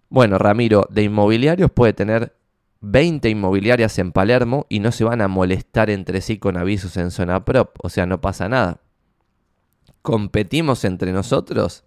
[0.09, 2.35] Bueno, Ramiro, de inmobiliarios puede tener
[2.81, 7.11] 20 inmobiliarias en Palermo y no se van a molestar entre sí con avisos en
[7.11, 7.75] zona prop.
[7.81, 8.81] O sea, no pasa nada
[10.05, 11.83] competimos entre nosotros?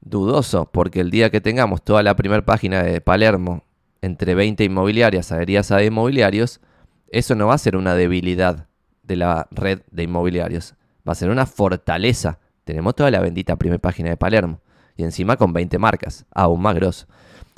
[0.00, 3.62] Dudoso, porque el día que tengamos toda la primera página de Palermo
[4.02, 6.60] entre 20 inmobiliarias adheridas a inmobiliarios,
[7.08, 8.66] eso no va a ser una debilidad
[9.04, 10.74] de la red de inmobiliarios,
[11.08, 12.40] va a ser una fortaleza.
[12.64, 14.60] Tenemos toda la bendita primera página de Palermo
[14.96, 17.06] y encima con 20 marcas, aún más grosso.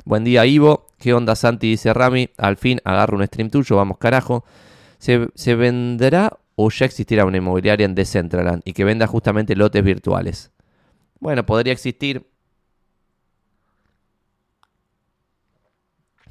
[0.05, 1.71] Buen día Ivo, ¿qué onda Santi?
[1.71, 4.45] Dice Rami, al fin agarro un stream tuyo, vamos carajo.
[4.99, 9.83] ¿Se, ¿Se venderá o ya existirá una inmobiliaria en Decentraland y que venda justamente lotes
[9.83, 10.51] virtuales.
[11.19, 12.25] Bueno, podría existir.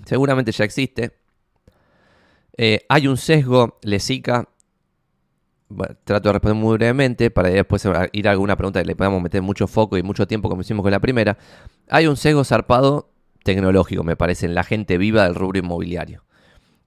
[0.05, 1.13] Seguramente ya existe.
[2.57, 4.49] Eh, hay un sesgo, Lesica.
[6.05, 9.43] trato de responder muy brevemente para después ir a alguna pregunta que le podamos meter
[9.43, 11.37] mucho foco y mucho tiempo como hicimos con la primera.
[11.89, 13.14] Hay un sesgo zarpado
[13.45, 16.25] tecnológico, me parece, en la gente viva del rubro inmobiliario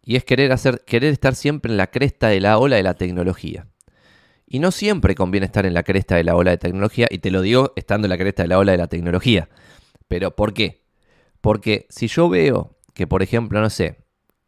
[0.08, 2.94] y es querer, hacer, querer estar siempre en la cresta de la ola de la
[2.94, 3.68] tecnología.
[4.46, 7.30] Y no siempre conviene estar en la cresta de la ola de tecnología, y te
[7.30, 9.50] lo digo estando en la cresta de la ola de la tecnología.
[10.08, 10.86] Pero ¿por qué?
[11.42, 14.06] Porque si yo veo que, por ejemplo, no sé,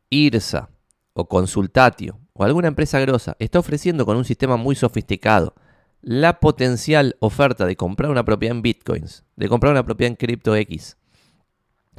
[0.10, 0.70] IRSA
[1.12, 5.56] o Consultatio o alguna empresa grosa está ofreciendo con un sistema muy sofisticado
[6.02, 10.56] la potencial oferta de comprar una propiedad en bitcoins, de comprar una propiedad en cripto
[10.56, 10.96] X,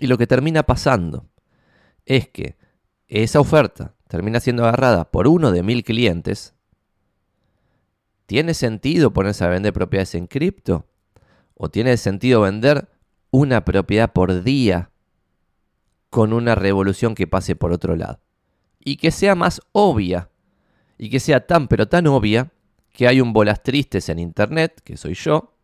[0.00, 1.26] y lo que termina pasando
[2.06, 2.56] es que
[3.06, 6.54] esa oferta termina siendo agarrada por uno de mil clientes,
[8.26, 10.86] ¿tiene sentido ponerse a vender propiedades en cripto?
[11.54, 12.88] ¿O tiene sentido vender
[13.30, 14.90] una propiedad por día
[16.08, 18.20] con una revolución que pase por otro lado?
[18.78, 20.30] Y que sea más obvia,
[20.96, 22.50] y que sea tan pero tan obvia,
[22.92, 25.54] que hay un bolas tristes en internet, que soy yo,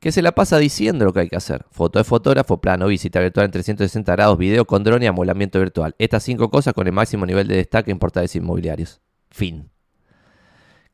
[0.00, 1.66] que se la pasa diciendo lo que hay que hacer.
[1.70, 5.94] Foto de fotógrafo, plano, visita virtual en 360 grados, video con drone y amolamiento virtual.
[5.98, 9.02] Estas cinco cosas con el máximo nivel de destaque en portales inmobiliarios.
[9.30, 9.70] Fin.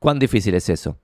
[0.00, 0.98] ¿Cuán difícil es eso?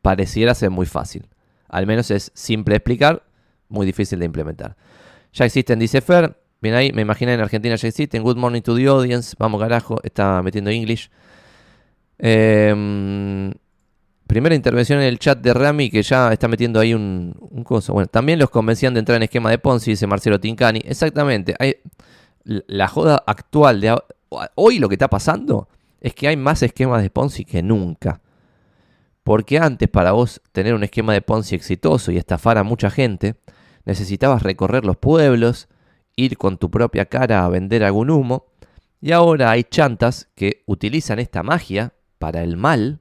[0.00, 1.28] Pareciera ser muy fácil.
[1.68, 3.22] Al menos es simple de explicar,
[3.68, 4.76] muy difícil de implementar.
[5.34, 6.40] Ya existen, dice Fer.
[6.62, 8.22] Bien ahí, me imagino en Argentina ya existen.
[8.22, 9.36] Good morning to the audience.
[9.38, 11.10] Vamos carajo, está metiendo English.
[12.18, 13.52] Eh,
[14.34, 17.92] Primera intervención en el chat de Rami que ya está metiendo ahí un, un coso.
[17.92, 20.80] Bueno, también los convencían de entrar en esquema de Ponzi, dice Marcelo Tincani.
[20.84, 21.54] Exactamente.
[22.42, 23.96] La joda actual de
[24.56, 25.68] hoy lo que está pasando
[26.00, 28.22] es que hay más esquemas de Ponzi que nunca.
[29.22, 33.36] Porque antes para vos tener un esquema de Ponzi exitoso y estafar a mucha gente,
[33.84, 35.68] necesitabas recorrer los pueblos,
[36.16, 38.46] ir con tu propia cara a vender algún humo,
[39.00, 42.98] y ahora hay chantas que utilizan esta magia para el mal,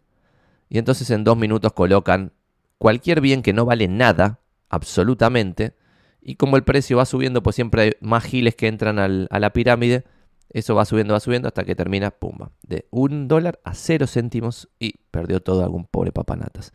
[0.73, 2.33] y entonces en dos minutos colocan
[2.79, 5.75] cualquier bien que no vale nada, absolutamente,
[6.19, 9.53] y como el precio va subiendo, pues siempre hay más giles que entran a la
[9.53, 10.03] pirámide,
[10.49, 14.67] eso va subiendo, va subiendo hasta que termina, pumba, de un dólar a cero céntimos
[14.79, 16.73] y perdió todo algún pobre papanatas.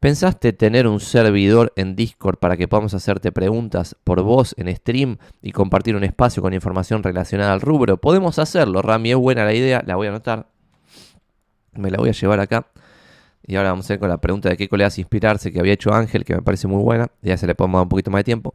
[0.00, 5.18] ¿Pensaste tener un servidor en Discord para que podamos hacerte preguntas por voz en stream
[5.42, 7.98] y compartir un espacio con información relacionada al rubro?
[7.98, 10.48] Podemos hacerlo, Rami, es buena la idea, la voy a anotar.
[11.74, 12.68] Me la voy a llevar acá.
[13.46, 15.92] Y ahora vamos a ir con la pregunta de qué colegas inspirarse que había hecho
[15.92, 17.08] Ángel, que me parece muy buena.
[17.22, 18.54] Ya se le podemos dar un poquito más de tiempo.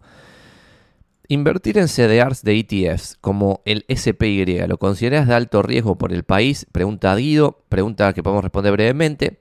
[1.30, 6.24] Invertir en CDRs de ETFs como el SPY, ¿lo consideras de alto riesgo por el
[6.24, 6.66] país?
[6.72, 9.38] Pregunta Guido, pregunta que podemos responder brevemente.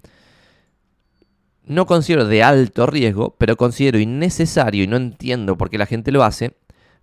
[1.65, 6.11] No considero de alto riesgo, pero considero innecesario y no entiendo por qué la gente
[6.11, 6.57] lo hace.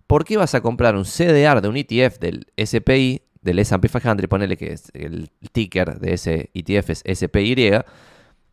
[0.06, 4.26] ¿Por qué vas a comprar un CDR de un ETF del SPY, del S&P 500,
[4.26, 7.72] ponele que es el ticker de ese ETF es SPY?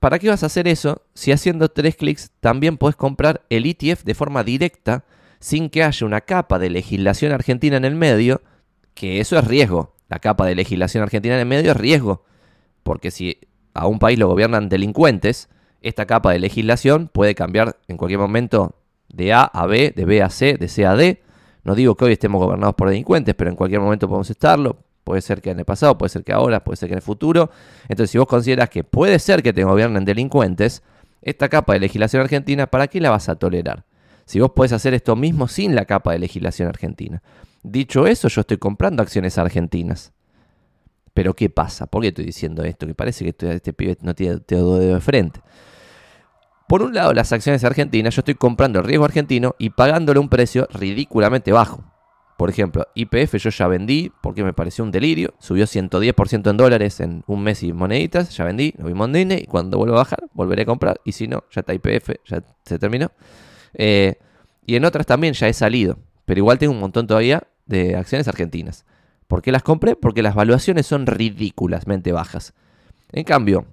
[0.01, 4.03] ¿Para qué vas a hacer eso si haciendo tres clics también puedes comprar el ETF
[4.03, 5.05] de forma directa?
[5.41, 8.41] sin que haya una capa de legislación argentina en el medio,
[8.93, 9.95] que eso es riesgo.
[10.07, 12.23] La capa de legislación argentina en el medio es riesgo.
[12.83, 13.39] Porque si
[13.73, 15.49] a un país lo gobiernan delincuentes,
[15.81, 18.75] esta capa de legislación puede cambiar en cualquier momento
[19.09, 21.23] de A a B, de B a C, de C a D.
[21.63, 24.77] No digo que hoy estemos gobernados por delincuentes, pero en cualquier momento podemos estarlo.
[25.03, 27.03] Puede ser que en el pasado, puede ser que ahora, puede ser que en el
[27.03, 27.49] futuro.
[27.89, 30.83] Entonces, si vos consideras que puede ser que te gobiernen delincuentes,
[31.21, 33.85] esta capa de legislación argentina, ¿para qué la vas a tolerar?
[34.25, 37.21] Si vos podés hacer esto mismo sin la capa de legislación argentina.
[37.63, 40.13] Dicho eso, yo estoy comprando acciones argentinas.
[41.13, 41.87] Pero ¿qué pasa?
[41.87, 42.87] ¿Por qué estoy diciendo esto?
[42.87, 45.41] Que parece que este pibe no tiene todo dedo de frente.
[46.67, 50.29] Por un lado, las acciones argentinas, yo estoy comprando el riesgo argentino y pagándole un
[50.29, 51.83] precio ridículamente bajo.
[52.41, 55.35] Por ejemplo, IPF yo ya vendí porque me pareció un delirio.
[55.37, 58.35] Subió 110% en dólares en un mes y moneditas.
[58.35, 60.99] Ya vendí, lo vimos en Y cuando vuelva a bajar, volveré a comprar.
[61.05, 63.11] Y si no, ya está IPF, ya se terminó.
[63.75, 64.15] Eh,
[64.65, 68.27] y en otras también ya he salido, pero igual tengo un montón todavía de acciones
[68.27, 68.85] argentinas.
[69.27, 69.95] ¿Por qué las compré?
[69.95, 72.55] Porque las valuaciones son ridículamente bajas.
[73.11, 73.67] En cambio,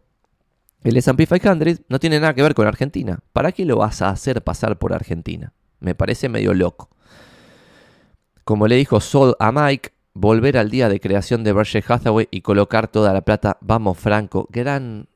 [0.84, 3.20] el S&P 500 no tiene nada que ver con Argentina.
[3.32, 5.54] ¿Para qué lo vas a hacer pasar por Argentina?
[5.80, 6.90] Me parece medio loco.
[8.48, 12.40] Como le dijo Sol a Mike, volver al día de creación de Berkshire Hathaway y
[12.40, 15.06] colocar toda la plata, vamos Franco, gran,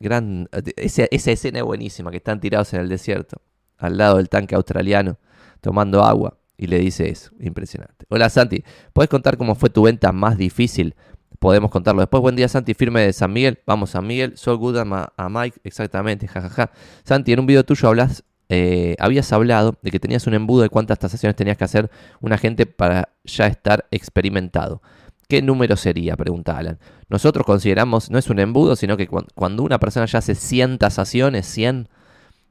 [0.00, 3.40] gran, esa, esa escena es buenísima, que están tirados en el desierto
[3.76, 5.18] al lado del tanque australiano
[5.60, 7.30] tomando agua y le dice eso.
[7.38, 8.06] Impresionante.
[8.08, 10.96] Hola Santi, ¿puedes contar cómo fue tu venta más difícil?
[11.38, 12.20] Podemos contarlo después.
[12.20, 13.60] Buen día Santi, firme de San Miguel.
[13.66, 16.72] Vamos San Miguel, Sol Goodham a, Mike, exactamente, jajaja.
[17.04, 20.70] Santi, en un video tuyo hablas, eh, habías hablado de que tenías un embudo de
[20.70, 24.82] cuántas tasaciones tenías que hacer un agente para ya estar experimentado.
[25.28, 26.16] ¿Qué número sería?
[26.16, 26.78] Pregunta Alan.
[27.10, 31.46] Nosotros consideramos, no es un embudo, sino que cuando una persona ya hace 100 tasaciones,
[31.46, 31.88] 100,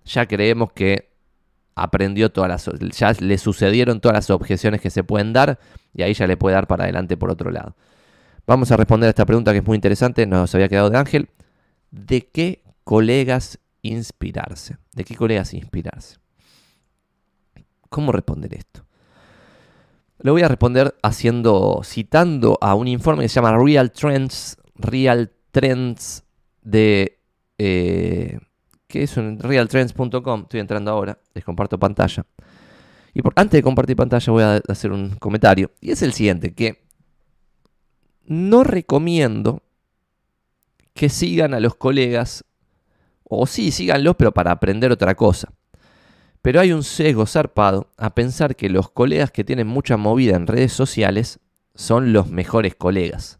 [0.05, 1.09] ya creemos que
[1.73, 5.59] aprendió todas las, ya le sucedieron todas las objeciones que se pueden dar
[5.93, 7.75] y ahí ya le puede dar para adelante por otro lado.
[8.45, 11.29] Vamos a responder a esta pregunta que es muy interesante, nos había quedado de Ángel.
[11.89, 14.77] ¿De qué colegas inspirarse?
[14.93, 16.17] ¿De qué colegas inspirarse?
[17.89, 18.85] ¿Cómo responder esto?
[20.19, 25.31] Lo voy a responder haciendo, citando a un informe que se llama Real Trends, Real
[25.51, 26.23] Trends
[26.63, 27.19] de
[27.57, 28.39] eh,
[28.87, 30.41] que es en realtrends.com.
[30.41, 32.25] Estoy entrando ahora, les comparto pantalla.
[33.13, 35.71] Y por, antes de compartir pantalla voy a hacer un comentario.
[35.81, 36.83] Y es el siguiente, que
[38.25, 39.63] no recomiendo
[40.93, 42.43] que sigan a los colegas,
[43.29, 45.51] o sí, síganlos, pero para aprender otra cosa.
[46.41, 50.47] Pero hay un sesgo zarpado a pensar que los colegas que tienen mucha movida en
[50.47, 51.39] redes sociales
[51.75, 53.39] son los mejores colegas.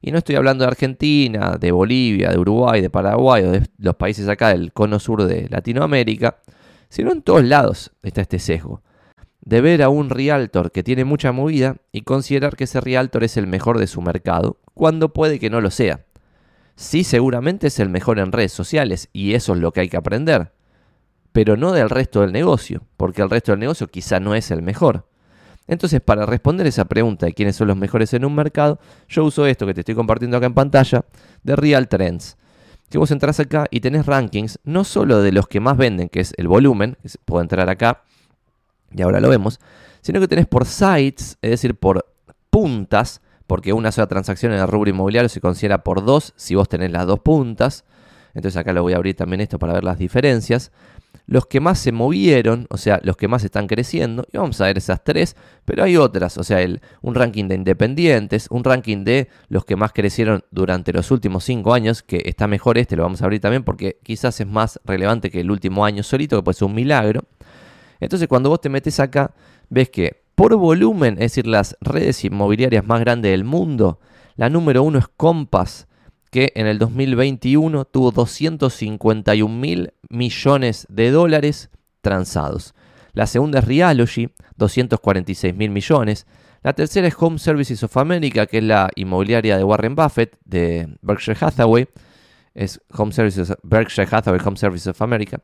[0.00, 3.94] Y no estoy hablando de Argentina, de Bolivia, de Uruguay, de Paraguay o de los
[3.94, 6.38] países acá del cono sur de Latinoamérica,
[6.88, 8.82] sino en todos lados está este sesgo.
[9.40, 13.36] De ver a un realtor que tiene mucha movida y considerar que ese realtor es
[13.36, 16.04] el mejor de su mercado, cuando puede que no lo sea.
[16.76, 19.96] Sí, seguramente es el mejor en redes sociales y eso es lo que hay que
[19.96, 20.52] aprender,
[21.32, 24.62] pero no del resto del negocio, porque el resto del negocio quizá no es el
[24.62, 25.06] mejor.
[25.68, 29.46] Entonces, para responder esa pregunta de quiénes son los mejores en un mercado, yo uso
[29.46, 31.04] esto que te estoy compartiendo acá en pantalla
[31.42, 32.36] de Real Trends.
[32.90, 36.20] Que vos entras acá y tenés rankings no solo de los que más venden, que
[36.20, 38.02] es el volumen, puedo entrar acá
[38.94, 39.60] y ahora lo vemos,
[40.00, 42.06] sino que tenés por sites, es decir, por
[42.50, 46.70] puntas, porque una sola transacción en el rubro inmobiliario se considera por dos si vos
[46.70, 47.84] tenés las dos puntas.
[48.32, 50.72] Entonces acá lo voy a abrir también esto para ver las diferencias.
[51.26, 54.64] Los que más se movieron, o sea, los que más están creciendo, y vamos a
[54.64, 55.36] ver esas tres,
[55.66, 59.76] pero hay otras, o sea, el, un ranking de independientes, un ranking de los que
[59.76, 63.42] más crecieron durante los últimos cinco años, que está mejor este, lo vamos a abrir
[63.42, 66.74] también porque quizás es más relevante que el último año solito, que puede ser un
[66.74, 67.24] milagro.
[68.00, 69.34] Entonces cuando vos te metes acá,
[69.68, 74.00] ves que por volumen, es decir, las redes inmobiliarias más grandes del mundo,
[74.36, 75.86] la número uno es Compass,
[76.30, 82.74] que en el 2021 tuvo 251 mil millones de dólares transados.
[83.12, 86.26] La segunda es Realogy, 246 mil millones.
[86.62, 90.88] La tercera es Home Services of America, que es la inmobiliaria de Warren Buffett, de
[91.02, 91.86] Berkshire Hathaway.
[92.54, 95.42] Es Home Services, Berkshire Hathaway Home Services of America.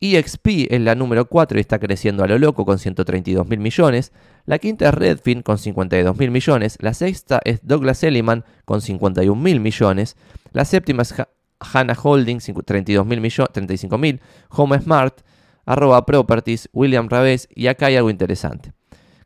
[0.00, 4.12] EXP es la número 4 y está creciendo a lo loco con 132 mil millones.
[4.46, 6.78] La quinta es Redfin con 52 mil millones.
[6.80, 10.16] La sexta es Douglas Elliman con 51 mil millones.
[10.52, 11.14] La séptima es
[11.58, 14.20] Hannah Holding, 32 mil millones, 35 mil.
[14.50, 15.20] Home Smart,
[15.66, 17.48] arroba Properties, William Raves.
[17.54, 18.72] Y acá hay algo interesante.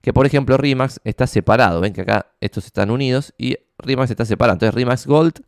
[0.00, 1.82] Que por ejemplo Rimax está separado.
[1.82, 4.54] Ven que acá estos están unidos y Rimax está separado.
[4.54, 5.44] Entonces Rimax Gold,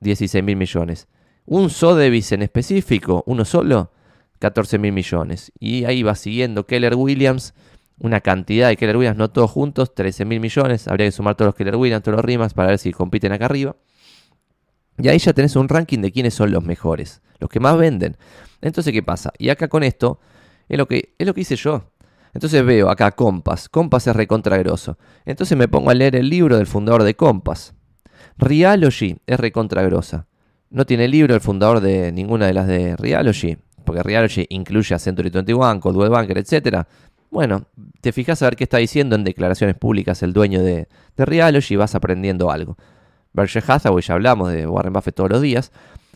[0.00, 1.08] 16 mil millones.
[1.46, 3.90] Un Sotheby's en específico, uno solo,
[4.42, 5.52] 14 mil millones.
[5.60, 7.54] Y ahí va siguiendo Keller Williams,
[7.98, 10.88] una cantidad de Keller Williams, no todos juntos, 13 mil millones.
[10.88, 13.44] Habría que sumar todos los Keller Williams, todos los Rimas para ver si compiten acá
[13.44, 13.76] arriba.
[14.98, 18.16] Y ahí ya tenés un ranking de quiénes son los mejores, los que más venden.
[18.60, 19.32] Entonces, ¿qué pasa?
[19.38, 20.18] Y acá con esto,
[20.68, 21.92] es lo que, es lo que hice yo.
[22.34, 23.68] Entonces veo acá Compass.
[23.68, 24.98] Compass es recontragroso.
[25.24, 27.74] Entonces me pongo a leer el libro del fundador de Compass.
[28.38, 30.26] Realogy es recontragrosa.
[30.68, 34.98] No tiene libro el fundador de ninguna de las de Realogy porque Reality incluye a
[34.98, 36.84] Century 21, Coldwell Banker, etc.
[37.30, 37.64] Bueno,
[38.00, 41.76] te fijas a ver qué está diciendo en declaraciones públicas el dueño de, de y
[41.76, 42.76] vas aprendiendo algo.
[43.32, 45.72] Berkshire Hathaway, ya hablamos de Warren Buffett todos los días.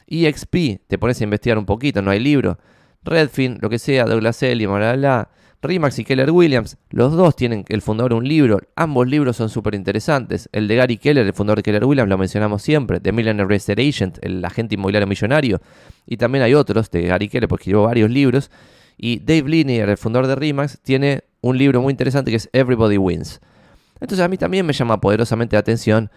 [0.07, 2.59] EXP, te pones a investigar un poquito, no hay libro.
[3.03, 5.29] Redfin, lo que sea, Douglas Elliman, bla, bla, bla.
[5.63, 9.75] Rimax y Keller Williams, los dos tienen el fundador un libro, ambos libros son súper
[9.75, 10.49] interesantes.
[10.53, 13.89] El de Gary Keller, el fundador de Keller Williams, lo mencionamos siempre, The Millionaire Real
[13.89, 15.61] Agent, el agente inmobiliario millonario.
[16.07, 18.51] Y también hay otros de Gary Keller, porque llevó varios libros.
[18.97, 22.99] Y Dave Linear, el fundador de Rimax, tiene un libro muy interesante que es Everybody
[22.99, 23.41] Wins.
[24.01, 26.11] Entonces a mí también me llama poderosamente la atención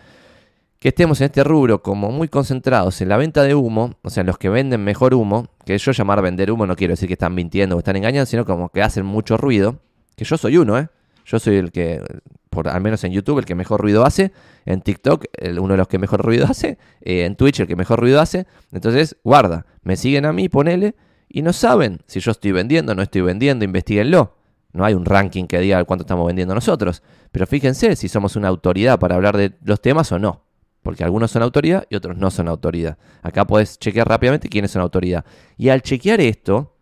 [0.79, 4.23] que estemos en este rubro como muy concentrados en la venta de humo, o sea,
[4.23, 7.35] los que venden mejor humo, que yo llamar vender humo no quiero decir que están
[7.35, 9.79] mintiendo o están engañando, sino como que hacen mucho ruido,
[10.15, 10.87] que yo soy uno, ¿eh?
[11.25, 12.01] Yo soy el que,
[12.49, 14.31] por, al menos en YouTube, el que mejor ruido hace,
[14.65, 15.25] en TikTok,
[15.59, 18.47] uno de los que mejor ruido hace, eh, en Twitch el que mejor ruido hace,
[18.71, 20.95] entonces, guarda, me siguen a mí, ponele,
[21.27, 24.37] y no saben si yo estoy vendiendo o no estoy vendiendo, investiguenlo.
[24.71, 28.47] No hay un ranking que diga cuánto estamos vendiendo nosotros, pero fíjense si somos una
[28.47, 30.48] autoridad para hablar de los temas o no.
[30.81, 32.97] Porque algunos son autoridad y otros no son autoridad.
[33.21, 35.25] Acá puedes chequear rápidamente quiénes son autoridad.
[35.57, 36.77] Y al chequear esto,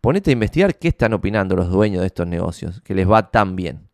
[0.00, 3.56] ponete a investigar qué están opinando los dueños de estos negocios, que les va tan
[3.56, 3.88] bien.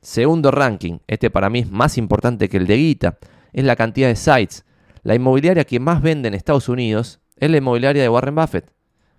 [0.00, 3.18] Segundo ranking, este para mí es más importante que el de Guita,
[3.52, 4.64] es la cantidad de sites.
[5.02, 8.72] La inmobiliaria que más vende en Estados Unidos es la inmobiliaria de Warren Buffett.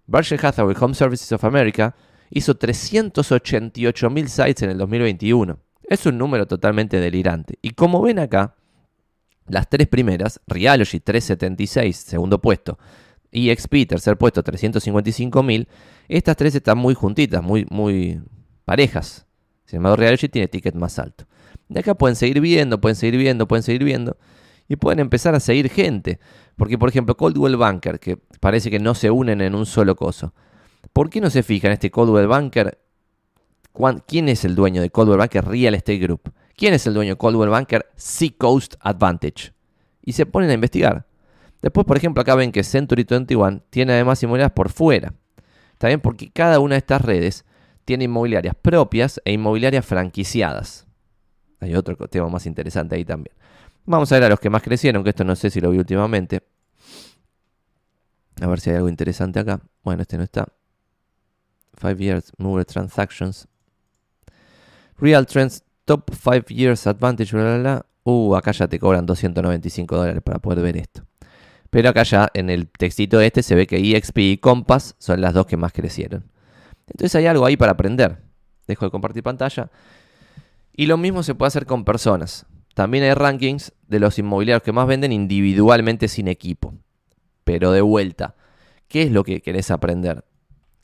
[0.06, 1.96] Berkshire Hathaway Home Services of America
[2.30, 5.60] hizo 388 mil sites en el 2021.
[5.84, 7.58] Es un número totalmente delirante.
[7.62, 8.56] Y como ven acá,
[9.48, 12.78] las tres primeras, Realogy 376, segundo puesto,
[13.32, 15.68] y EXP, tercer puesto, 355.000,
[16.08, 18.22] estas tres están muy juntitas, muy, muy
[18.66, 19.28] parejas.
[19.66, 21.26] Sin embargo, Realogy tiene ticket más alto.
[21.68, 24.18] De acá pueden seguir viendo, pueden seguir viendo, pueden seguir viendo.
[24.70, 26.20] Y pueden empezar a seguir gente.
[26.56, 30.34] Porque, por ejemplo, Coldwell Banker, que parece que no se unen en un solo coso.
[30.94, 32.80] ¿Por qué no se fija en este Coldwell Banker?
[34.08, 36.34] ¿Quién es el dueño de Coldwell Banker Real Estate Group?
[36.58, 37.86] ¿Quién es el dueño de Coldwell Banker?
[37.96, 39.54] Seacoast Advantage.
[40.02, 41.06] Y se ponen a investigar.
[41.62, 45.14] Después, por ejemplo, acá ven que Century 21 tiene además inmobiliarias por fuera.
[45.78, 47.46] También porque cada una de estas redes
[47.86, 50.88] tiene inmobiliarias propias e inmobiliarias franquiciadas.
[51.60, 53.36] Hay otro tema más interesante ahí también.
[53.86, 55.78] Vamos a ver a los que más crecieron, que esto no sé si lo vi
[55.78, 56.42] últimamente.
[58.42, 59.62] A ver si hay algo interesante acá.
[59.84, 60.48] Bueno, este no está.
[61.76, 63.48] Five Years Mover Transactions.
[64.98, 70.22] Real Trends Top 5 Years Advantage, bla, bla, Uh, acá ya te cobran 295 dólares
[70.22, 71.06] para poder ver esto.
[71.70, 75.34] Pero acá ya en el textito este se ve que EXP y Compass son las
[75.34, 76.24] dos que más crecieron.
[76.88, 78.22] Entonces hay algo ahí para aprender.
[78.66, 79.70] Dejo de compartir pantalla.
[80.74, 82.46] Y lo mismo se puede hacer con personas.
[82.74, 86.74] También hay rankings de los inmobiliarios que más venden individualmente sin equipo.
[87.44, 88.36] Pero de vuelta,
[88.88, 90.24] ¿qué es lo que querés aprender?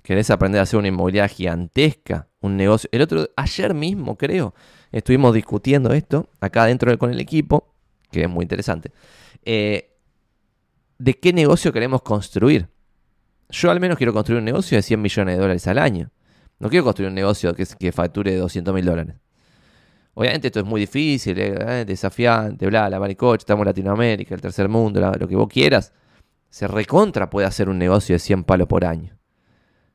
[0.04, 2.89] querés aprender a hacer una inmobiliaria gigantesca, un negocio.
[2.91, 4.54] El otro, ayer mismo creo,
[4.94, 7.74] estuvimos discutiendo esto acá dentro con el equipo,
[8.12, 8.91] que es muy interesante,
[9.44, 9.98] eh,
[11.00, 12.70] de qué negocio queremos construir.
[13.50, 16.12] Yo al menos quiero construir un negocio de 100 millones de dólares al año.
[16.60, 19.16] No quiero construir un negocio que, que facture 200 mil dólares.
[20.14, 24.70] Obviamente esto es muy difícil, eh, desafiante, bla, la maricocha, estamos en Latinoamérica, el tercer
[24.70, 25.91] mundo, lo que vos quieras.
[26.50, 29.18] Se recontra puede hacer un negocio de 100 palos por año.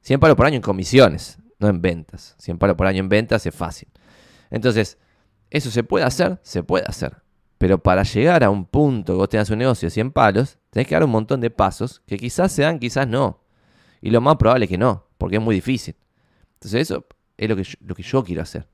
[0.00, 2.34] 100 palos por año en comisiones, no en ventas.
[2.38, 3.88] 100 palos por año en ventas es fácil.
[4.50, 4.98] Entonces,
[5.50, 6.38] ¿eso se puede hacer?
[6.42, 7.16] Se puede hacer.
[7.58, 10.86] Pero para llegar a un punto que vos tengas un negocio de 100 palos, tenés
[10.86, 13.40] que dar un montón de pasos que quizás se dan, quizás no.
[14.00, 15.96] Y lo más probable es que no, porque es muy difícil.
[16.54, 18.68] Entonces eso es lo que yo, lo que yo quiero hacer.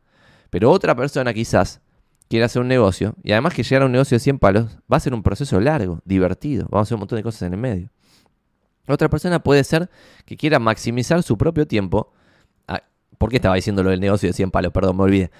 [0.50, 1.80] Pero otra persona quizás
[2.28, 4.96] quiere hacer un negocio y además que llegar a un negocio de 100 palos va
[4.96, 6.66] a ser un proceso largo, divertido.
[6.70, 7.90] Vamos a hacer un montón de cosas en el medio.
[8.86, 9.88] Otra persona puede ser
[10.26, 12.12] que quiera maximizar su propio tiempo.
[12.68, 12.82] Ah,
[13.16, 14.72] ¿Por qué estaba diciendo lo del negocio de 100 palos?
[14.72, 15.30] Perdón, me olvidé.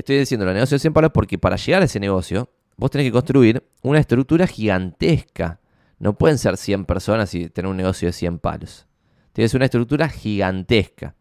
[0.00, 2.48] Estoy diciendo lo del negocio de 100 palos porque para llegar a ese negocio
[2.78, 5.60] vos tenés que construir una estructura gigantesca.
[5.98, 8.86] No pueden ser 100 personas y tener un negocio de 100 palos.
[9.34, 11.16] Tienes una estructura gigantesca.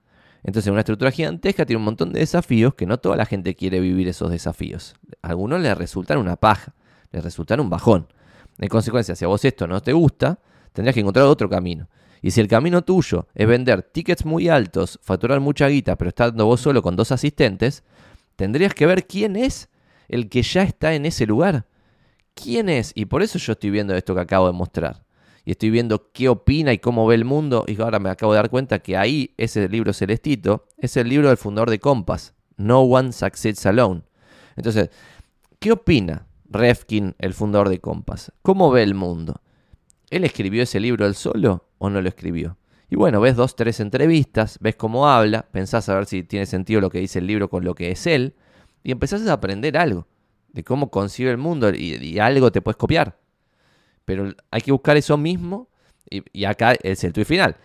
[0.46, 3.82] Entonces, una estructura gigantesca tiene un montón de desafíos que no toda la gente quiere
[3.82, 4.96] vivir esos desafíos.
[5.22, 6.74] A algunos les resultan una paja,
[7.12, 8.08] les resultan un bajón.
[8.60, 10.40] En consecuencia, si a vos esto no te gusta,
[10.72, 11.90] tendrías que encontrar otro camino.
[12.22, 16.46] Y si el camino tuyo es vender tickets muy altos, facturar mucha guita, pero estando
[16.46, 17.84] vos solo con dos asistentes,
[18.40, 19.68] tendrías que ver quién es
[20.08, 21.66] el que ya está en ese lugar.
[22.36, 22.94] ¿Quién es?
[22.96, 25.04] Y por eso yo estoy viendo esto que acabo de mostrar.
[25.44, 27.66] Y estoy viendo qué opina y cómo ve el mundo.
[27.68, 31.28] Y ahora me acabo de dar cuenta que ahí, ese libro celestito, es el libro
[31.28, 32.34] del fundador de Compass.
[32.56, 34.04] No One Succeeds Alone.
[34.56, 34.90] Entonces,
[35.60, 38.32] ¿qué opina Refkin, el fundador de Compass?
[38.42, 39.42] ¿Cómo ve el mundo?
[40.10, 42.58] ¿Él escribió ese libro él solo o no lo escribió?
[42.90, 46.82] Y bueno, ves dos, tres entrevistas, ves cómo habla, pensás a ver si tiene sentido
[46.82, 48.36] lo que dice el libro con lo que es él
[48.84, 50.08] y empezás a aprender algo
[50.52, 53.18] de cómo concibe el mundo y, algo te puedes copiar.
[54.06, 55.70] Pero hay que buscar eso mismo
[56.10, 57.58] y, acá es el tweet final.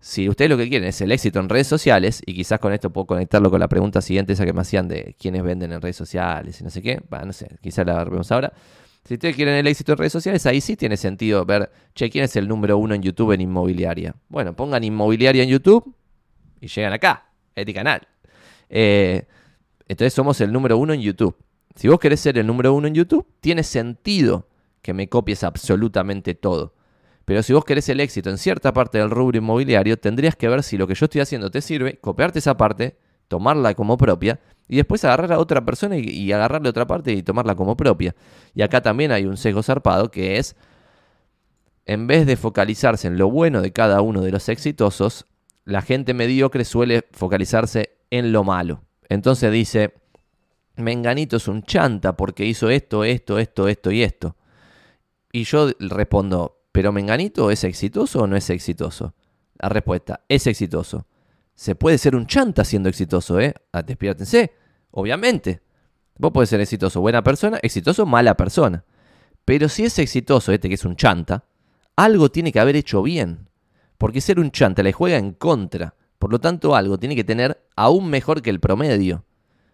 [0.00, 2.90] Si ustedes lo que quieren es el éxito en redes sociales, y quizás con esto
[2.90, 5.96] puedo conectarlo con la pregunta siguiente, esa que me hacían de quiénes venden en redes
[5.96, 8.52] sociales y no sé qué, bueno, no sé, quizás la vemos ahora.
[9.04, 12.24] Si ustedes quieren el éxito en redes sociales, ahí sí tiene sentido ver, che, ¿quién
[12.24, 14.14] es el número uno en YouTube en inmobiliaria?
[14.28, 15.94] Bueno, pongan inmobiliaria en YouTube
[16.58, 18.08] y llegan acá, este canal.
[18.70, 19.26] Eh,
[19.88, 21.36] entonces somos el número uno en YouTube.
[21.74, 24.48] Si vos querés ser el número uno en YouTube, tiene sentido
[24.80, 26.74] que me copies absolutamente todo.
[27.26, 30.62] Pero si vos querés el éxito en cierta parte del rubro inmobiliario, tendrías que ver
[30.62, 32.96] si lo que yo estoy haciendo te sirve, copiarte esa parte,
[33.28, 37.54] tomarla como propia y después agarrar a otra persona y, agarrarle otra parte y tomarla
[37.54, 38.14] como propia.
[38.54, 40.56] Y acá también hay un sesgo zarpado que es,
[41.86, 45.26] en vez de focalizarse en lo bueno de cada uno de los exitosos,
[45.64, 48.82] la gente mediocre suele focalizarse en lo malo.
[49.08, 49.94] Entonces dice,
[50.76, 54.36] Menganito es un chanta porque hizo esto, esto, esto, esto y esto.
[55.30, 59.14] Y yo respondo, ¿pero Menganito es exitoso o no es exitoso?
[59.58, 61.06] La respuesta, es exitoso.
[61.54, 63.54] Se puede ser un chanta siendo exitoso, ¿eh?
[63.72, 64.52] Ah, Despiértense,
[64.90, 65.62] obviamente.
[66.18, 68.84] Vos podés ser exitoso, buena persona, exitoso, mala persona.
[69.44, 71.44] Pero si es exitoso este que es un chanta,
[71.96, 73.48] algo tiene que haber hecho bien.
[73.98, 75.94] Porque ser un chanta le juega en contra.
[76.18, 79.24] Por lo tanto, algo tiene que tener aún mejor que el promedio.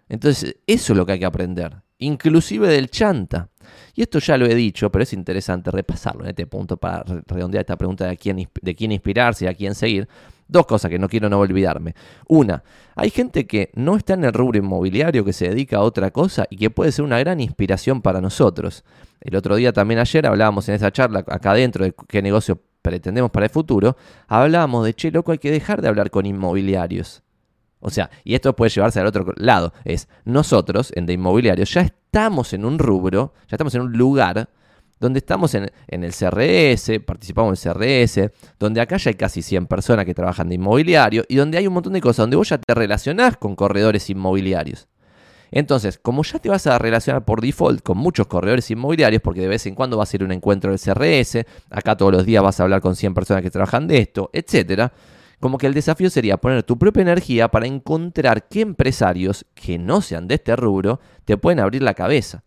[0.08, 3.48] Entonces, eso es lo que hay que aprender, inclusive del chanta.
[3.94, 7.60] Y esto ya lo he dicho, pero es interesante repasarlo en este punto para redondear
[7.60, 10.08] esta pregunta de, quién, de quién inspirarse y a quién seguir.
[10.50, 11.94] Dos cosas que no quiero no olvidarme.
[12.26, 12.64] Una,
[12.96, 16.46] hay gente que no está en el rubro inmobiliario, que se dedica a otra cosa
[16.50, 18.84] y que puede ser una gran inspiración para nosotros.
[19.20, 23.30] El otro día también ayer hablábamos en esa charla acá adentro de qué negocio pretendemos
[23.30, 23.96] para el futuro,
[24.26, 27.22] hablábamos de, che, loco, hay que dejar de hablar con inmobiliarios.
[27.78, 31.82] O sea, y esto puede llevarse al otro lado, es nosotros en de inmobiliarios ya
[31.82, 34.48] estamos en un rubro, ya estamos en un lugar
[35.00, 39.42] donde estamos en, en, el CRS, participamos en el CRS, donde acá ya hay casi
[39.42, 42.50] 100 personas que trabajan de inmobiliario y donde hay un montón de cosas, donde vos
[42.50, 44.86] ya te relacionás con corredores inmobiliarios.
[45.50, 49.48] Entonces, como ya te vas a relacionar por default con muchos corredores inmobiliarios, porque de
[49.48, 52.42] vez en cuando vas a ir a un encuentro del CRS, acá todos los días
[52.42, 54.92] vas a hablar con 100 personas que trabajan de esto, etc.,
[55.40, 60.02] como que el desafío sería poner tu propia energía para encontrar qué empresarios que no
[60.02, 62.44] sean de este rubro te pueden abrir la cabeza.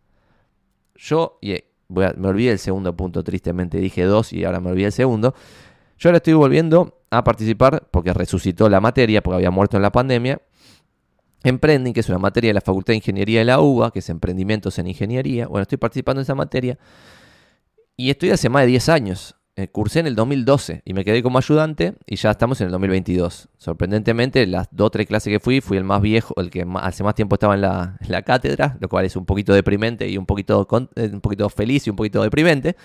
[0.95, 1.55] Yo, y
[2.01, 5.33] eh, me olvidé el segundo punto, tristemente dije dos y ahora me olvidé el segundo.
[5.97, 9.91] Yo ahora estoy volviendo a participar porque resucitó la materia, porque había muerto en la
[9.91, 10.41] pandemia,
[11.43, 14.09] Emprending, que es una materia de la Facultad de Ingeniería de la UBA, que es
[14.09, 15.47] Emprendimientos en Ingeniería.
[15.47, 16.77] Bueno, estoy participando en esa materia
[17.97, 19.35] y estoy hace más de 10 años.
[19.55, 22.71] Eh, cursé en el 2012 y me quedé como ayudante y ya estamos en el
[22.71, 23.49] 2022.
[23.59, 27.03] Sorprendentemente, las dos o tres clases que fui, fui el más viejo, el que hace
[27.03, 30.67] más tiempo estaba en la, cátedra, lo cual es un poquito deprimente y un poquito,
[30.95, 32.75] eh, un poquito feliz y un poquito deprimente.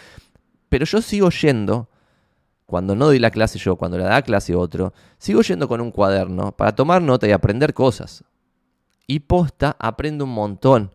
[0.69, 1.89] Pero yo sigo yendo,
[2.67, 5.91] cuando no doy la clase yo, cuando la da clase otro, sigo yendo con un
[5.91, 8.25] cuaderno para tomar nota y aprender cosas.
[9.07, 10.91] Y posta, aprendo un montón.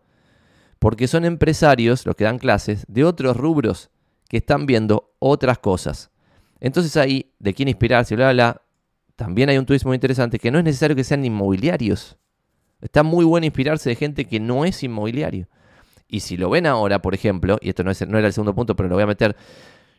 [0.78, 3.89] Porque son empresarios los que dan clases de otros rubros
[4.34, 6.09] que están viendo otras cosas.
[6.59, 8.63] Entonces ahí, de quién inspirarse, bla, bla,
[9.15, 12.17] también hay un twist muy interesante que no es necesario que sean inmobiliarios.
[12.81, 15.47] Está muy bueno inspirarse de gente que no es inmobiliario.
[16.07, 18.55] Y si lo ven ahora, por ejemplo, y esto no, es, no era el segundo
[18.55, 19.36] punto, pero lo voy a meter,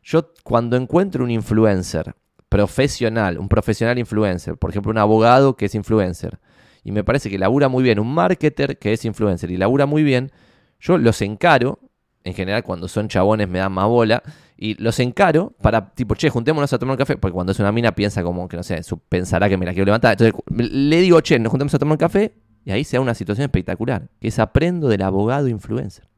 [0.02, 2.16] yo cuando encuentro un influencer
[2.48, 6.40] profesional, un profesional influencer, por ejemplo, un abogado que es influencer,
[6.82, 10.02] y me parece que labura muy bien, un marketer que es influencer y labura muy
[10.02, 10.32] bien,
[10.80, 11.78] yo los encaro
[12.24, 14.22] en general cuando son chabones me dan más bola.
[14.56, 17.16] Y los encaro para, tipo, che, juntémonos a tomar un café.
[17.16, 19.84] Porque cuando es una mina piensa como que, no sé, pensará que me la quiero
[19.84, 20.12] levantar.
[20.12, 22.34] Entonces le digo, che, nos juntemos a tomar un café.
[22.64, 24.08] Y ahí se da una situación espectacular.
[24.20, 26.08] Que es aprendo del abogado influencer.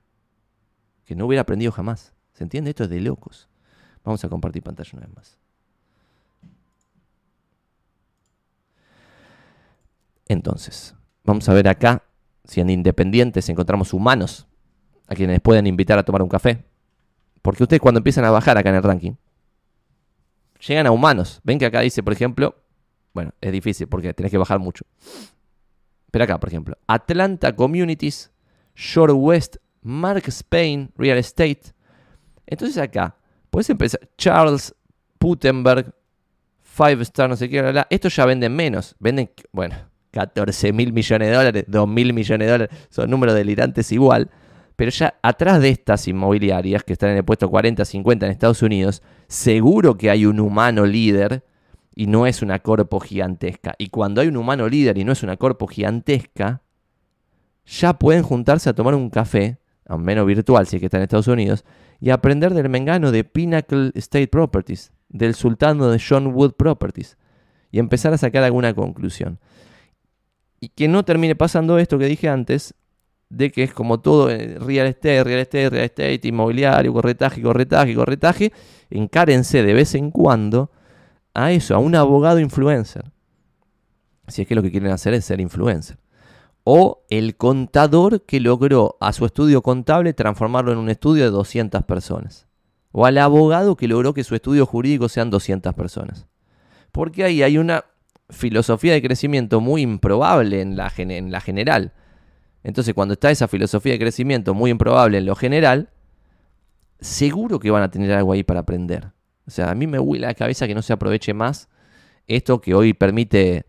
[1.04, 2.14] Que no hubiera aprendido jamás.
[2.34, 2.70] ¿Se entiende?
[2.70, 3.48] Esto es de locos.
[4.04, 5.38] Vamos a compartir pantalla una vez más.
[10.28, 10.94] Entonces,
[11.24, 12.04] vamos a ver acá
[12.44, 14.46] si en Independientes encontramos humanos
[15.06, 16.64] a quienes pueden invitar a tomar un café.
[17.42, 19.12] Porque ustedes cuando empiezan a bajar acá en el ranking,
[20.66, 21.40] llegan a humanos.
[21.44, 22.56] Ven que acá dice, por ejemplo,
[23.14, 24.84] bueno, es difícil porque tenés que bajar mucho.
[26.10, 28.30] Pero acá, por ejemplo, Atlanta Communities,
[28.74, 31.62] Shore West, Mark Spain, Real Estate.
[32.46, 33.16] Entonces acá,
[33.50, 34.74] puedes empezar, Charles
[35.18, 35.94] Putenberg,
[36.62, 38.94] Five Star, no sé qué, Estos ya venden menos.
[38.98, 39.76] Venden, bueno,
[40.10, 42.78] 14 mil millones de dólares, 2 mil millones de dólares.
[42.90, 44.30] Son números delirantes igual.
[44.76, 48.62] Pero ya atrás de estas inmobiliarias que están en el puesto 40, 50 en Estados
[48.62, 51.44] Unidos, seguro que hay un humano líder
[51.94, 53.74] y no es una corpo gigantesca.
[53.78, 56.62] Y cuando hay un humano líder y no es una corpo gigantesca,
[57.64, 59.58] ya pueden juntarse a tomar un café,
[59.88, 61.64] al menos virtual si es que está en Estados Unidos,
[61.98, 67.16] y aprender del mengano de Pinnacle State Properties, del sultano de John Wood Properties,
[67.70, 69.38] y empezar a sacar alguna conclusión.
[70.60, 72.74] Y que no termine pasando esto que dije antes,
[73.28, 77.94] de que es como todo eh, real estate, real estate, real estate, inmobiliario, corretaje, corretaje,
[77.94, 78.52] corretaje,
[78.90, 80.70] encárense de vez en cuando
[81.34, 83.04] a eso, a un abogado influencer.
[84.28, 85.98] Si es que lo que quieren hacer es ser influencer.
[86.64, 91.84] O el contador que logró a su estudio contable transformarlo en un estudio de 200
[91.84, 92.48] personas.
[92.90, 96.26] O al abogado que logró que su estudio jurídico sean 200 personas.
[96.90, 97.84] Porque ahí hay una
[98.30, 101.92] filosofía de crecimiento muy improbable en la, en la general
[102.66, 105.88] entonces, cuando está esa filosofía de crecimiento muy improbable en lo general,
[106.98, 109.12] seguro que van a tener algo ahí para aprender.
[109.46, 111.68] O sea, a mí me huele la cabeza que no se aproveche más
[112.26, 113.66] esto que hoy permite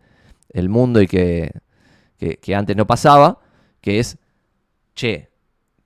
[0.49, 1.51] el mundo y que,
[2.17, 3.37] que, antes no pasaba,
[3.81, 4.17] que es,
[4.95, 5.29] che,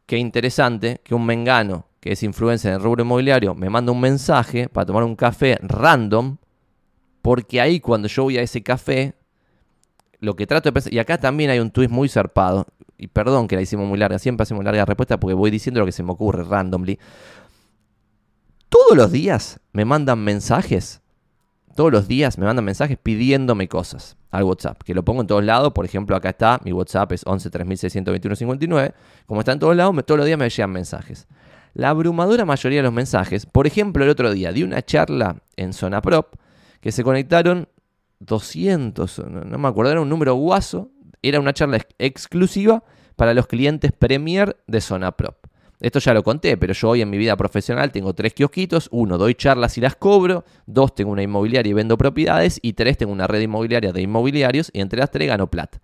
[0.05, 3.99] qué interesante que un mengano que es influencer en el rubro inmobiliario me manda un
[3.99, 6.37] mensaje para tomar un café random,
[7.21, 9.15] porque ahí cuando yo voy a ese café,
[10.19, 12.67] lo que trato de pensar, y acá también hay un twist muy zarpado,
[13.01, 15.87] y perdón que la hicimos muy larga, siempre hacemos larga respuesta porque voy diciendo lo
[15.87, 16.99] que se me ocurre randomly.
[18.69, 21.01] Todos los días me mandan mensajes,
[21.75, 25.43] todos los días me mandan mensajes pidiéndome cosas al WhatsApp, que lo pongo en todos
[25.43, 27.49] lados, por ejemplo acá está, mi WhatsApp es 11
[27.89, 28.93] 59,
[29.25, 31.27] como está en todos lados, todos los días me llegan mensajes.
[31.73, 35.73] La abrumadora mayoría de los mensajes, por ejemplo el otro día di una charla en
[35.73, 36.35] Zona Prop,
[36.81, 37.67] que se conectaron
[38.19, 40.91] 200, no me acuerdo, era un número guaso
[41.21, 42.83] era una charla exclusiva
[43.15, 45.37] para los clientes Premier de Zona Prop.
[45.79, 48.87] Esto ya lo conté, pero yo hoy en mi vida profesional tengo tres kiosquitos.
[48.91, 50.45] Uno, doy charlas y las cobro.
[50.67, 52.59] Dos, tengo una inmobiliaria y vendo propiedades.
[52.61, 55.81] Y tres, tengo una red inmobiliaria de inmobiliarios y entre las tres gano plata.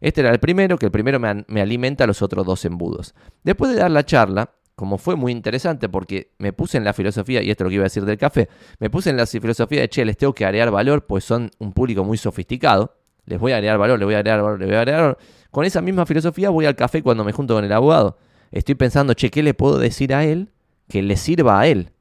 [0.00, 3.14] Este era el primero, que el primero me, me alimenta los otros dos embudos.
[3.44, 7.40] Después de dar la charla, como fue muy interesante porque me puse en la filosofía,
[7.40, 8.48] y esto es lo que iba a decir del café,
[8.80, 11.72] me puse en la filosofía de, che, les tengo que agregar valor, pues son un
[11.72, 12.97] público muy sofisticado
[13.28, 15.18] les voy a agregar valor, les voy a agregar valor, les voy a agregar valor.
[15.50, 18.18] Con esa misma filosofía voy al café cuando me junto con el abogado.
[18.50, 20.50] Estoy pensando, che, ¿qué le puedo decir a él
[20.88, 21.92] que le sirva a él?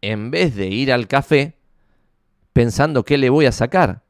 [0.00, 1.56] En vez de ir al café
[2.52, 4.02] pensando qué le voy a sacar.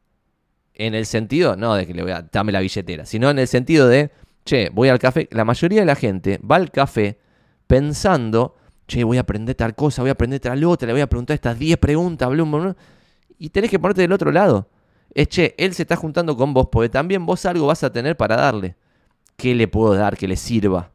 [0.75, 3.47] En el sentido, no de que le voy a dame la billetera, sino en el
[3.47, 4.11] sentido de,
[4.45, 5.29] che, voy al café.
[5.31, 7.21] La mayoría de la gente va al café
[7.69, 8.57] pensando,
[8.89, 11.35] che, voy a aprender tal cosa, voy a aprender tal otra, le voy a preguntar
[11.35, 12.75] estas 10 preguntas, blum,
[13.39, 14.69] y tenés que ponerte del otro lado
[15.15, 18.17] es, che, él se está juntando con vos, porque también vos algo vas a tener
[18.17, 18.77] para darle.
[19.37, 20.93] ¿Qué le puedo dar que le sirva?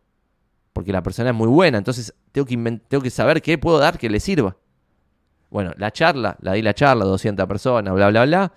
[0.73, 2.55] Porque la persona es muy buena, entonces tengo que,
[2.87, 4.57] tengo que saber qué puedo dar que le sirva.
[5.49, 8.53] Bueno, la charla, la di la charla, 200 personas, bla, bla, bla.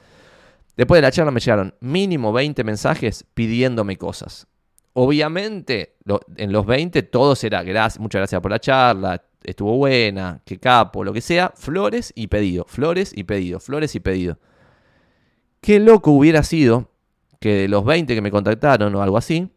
[0.77, 4.47] Después de la charla me llegaron mínimo 20 mensajes pidiéndome cosas.
[4.95, 5.97] Obviamente,
[6.37, 11.03] en los 20 todo será gracias, muchas gracias por la charla, estuvo buena, que capo,
[11.03, 14.39] lo que sea, flores y pedido, flores y pedido, flores y pedido.
[15.63, 16.91] Qué loco hubiera sido
[17.39, 19.49] que de los 20 que me contactaron o algo así,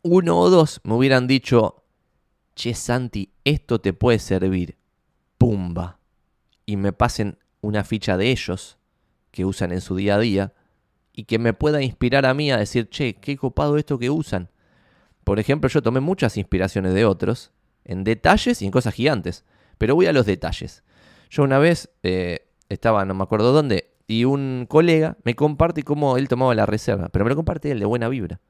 [0.00, 1.84] uno o dos me hubieran dicho,
[2.54, 4.78] che Santi, esto te puede servir,
[5.36, 5.98] pumba,
[6.64, 8.78] y me pasen una ficha de ellos
[9.30, 10.54] que usan en su día a día
[11.12, 14.48] y que me pueda inspirar a mí a decir, che, qué copado esto que usan.
[15.22, 17.52] Por ejemplo, yo tomé muchas inspiraciones de otros
[17.84, 19.44] en detalles y en cosas gigantes.
[19.76, 20.82] Pero voy a los detalles.
[21.28, 26.16] Yo una vez eh, estaba, no me acuerdo dónde, y un colega me comparte cómo
[26.16, 28.40] él tomaba la reserva, pero me lo comparte él de buena vibra.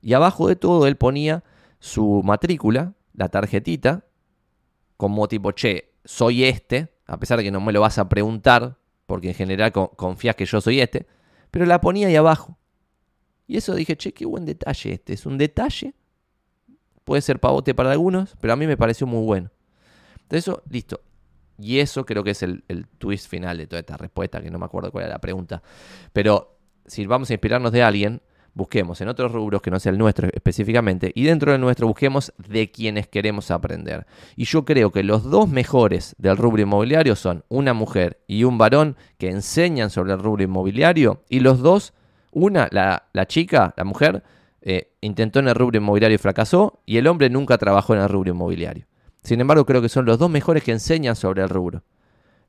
[0.00, 1.44] Y abajo de todo él ponía
[1.78, 4.04] su matrícula, la tarjetita,
[4.96, 8.78] como tipo, che, soy este, a pesar de que no me lo vas a preguntar,
[9.06, 11.06] porque en general confías que yo soy este,
[11.50, 12.58] pero la ponía ahí abajo.
[13.46, 15.12] Y eso dije, che, qué buen detalle este.
[15.12, 15.94] Es un detalle
[17.04, 19.50] Puede ser pavote para algunos, pero a mí me pareció muy bueno.
[20.22, 21.00] Entonces, eso, listo.
[21.58, 22.62] Y eso creo que es el,
[22.98, 25.62] twist final de toda esta respuesta, que no me acuerdo cuál era la pregunta.
[26.12, 28.20] Pero si vamos a inspirarnos de alguien,
[28.54, 32.32] busquemos en otros rubros que no sea el nuestro específicamente, y dentro del nuestro busquemos
[32.48, 34.06] de quienes queremos aprender.
[34.36, 38.58] Y yo creo que los dos mejores del rubro inmobiliario son una mujer y un
[38.58, 41.92] varón que enseñan sobre el rubro inmobiliario, y los dos,
[42.32, 44.22] una, la, chica, la mujer,
[44.62, 48.08] eh, intentó en el rubro inmobiliario y fracasó, y el hombre nunca trabajó en el
[48.08, 48.86] rubro inmobiliario.
[49.24, 51.82] Sin embargo, creo que son los dos mejores que enseñan sobre el rubro.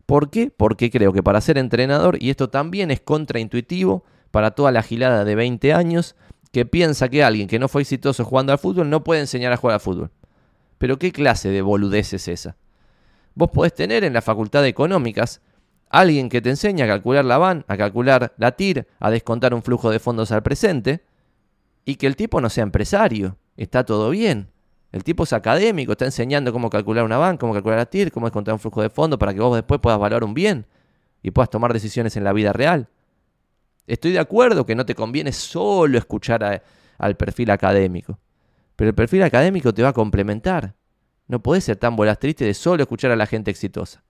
[0.05, 0.51] ¿Por qué?
[0.55, 5.23] Porque creo que para ser entrenador, y esto también es contraintuitivo para toda la gilada
[5.25, 6.15] de 20 años,
[6.51, 9.57] que piensa que alguien que no fue exitoso jugando al fútbol no puede enseñar a
[9.57, 10.11] jugar al fútbol.
[10.77, 12.57] Pero ¿qué clase de boludez es esa?
[13.33, 15.41] Vos podés tener en la facultad de económicas
[15.89, 19.63] alguien que te enseña a calcular la VAN, a calcular la TIR, a descontar un
[19.63, 21.03] flujo de fondos al presente,
[21.85, 23.37] y que el tipo no sea empresario.
[23.55, 24.49] Está todo bien.
[24.95, 28.27] El tipo es académico, está enseñando cómo calcular una banca, cómo calcular la TIR, cómo
[28.27, 30.67] descontar un flujo de fondo para que vos después puedas valorar un bien
[31.21, 32.87] y puedas tomar decisiones en la vida real.
[33.87, 36.63] Estoy de acuerdo que no te conviene solo escuchar
[36.97, 38.19] al perfil académico,
[38.77, 40.75] pero el perfil académico te va a complementar.
[41.27, 44.01] No podés ser tan bolas triste de solo escuchar a la gente exitosa.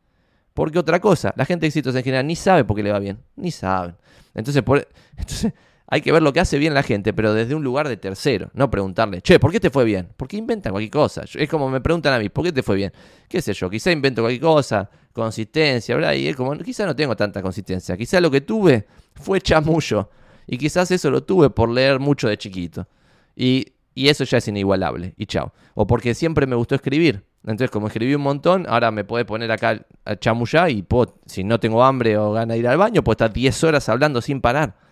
[0.53, 3.23] Porque otra cosa, la gente exitosa en general ni sabe por qué le va bien,
[3.35, 3.95] ni saben.
[4.35, 5.51] Entonces, por, entonces
[5.87, 8.49] hay que ver lo que hace bien la gente, pero desde un lugar de tercero.
[8.53, 10.09] No preguntarle, che, ¿por qué te fue bien?
[10.17, 11.23] Porque inventan cualquier cosa.
[11.31, 12.91] Es como me preguntan a mí, ¿por qué te fue bien?
[13.27, 13.69] ¿Qué sé yo?
[13.69, 16.13] Quizá invento cualquier cosa, consistencia, ¿verdad?
[16.13, 17.95] Y es como, quizá no tengo tanta consistencia.
[17.95, 20.09] Quizá lo que tuve fue chamullo.
[20.47, 22.87] Y quizás eso lo tuve por leer mucho de chiquito.
[23.35, 25.13] Y, eso ya es inigualable.
[25.17, 25.53] Y chao.
[25.73, 27.23] O porque siempre me gustó escribir.
[27.43, 31.43] Entonces, como escribí un montón, ahora me puede poner acá a chamullar y puedo, si
[31.43, 34.41] no tengo hambre o gana de ir al baño, puedo estar 10 horas hablando sin
[34.41, 34.84] parar.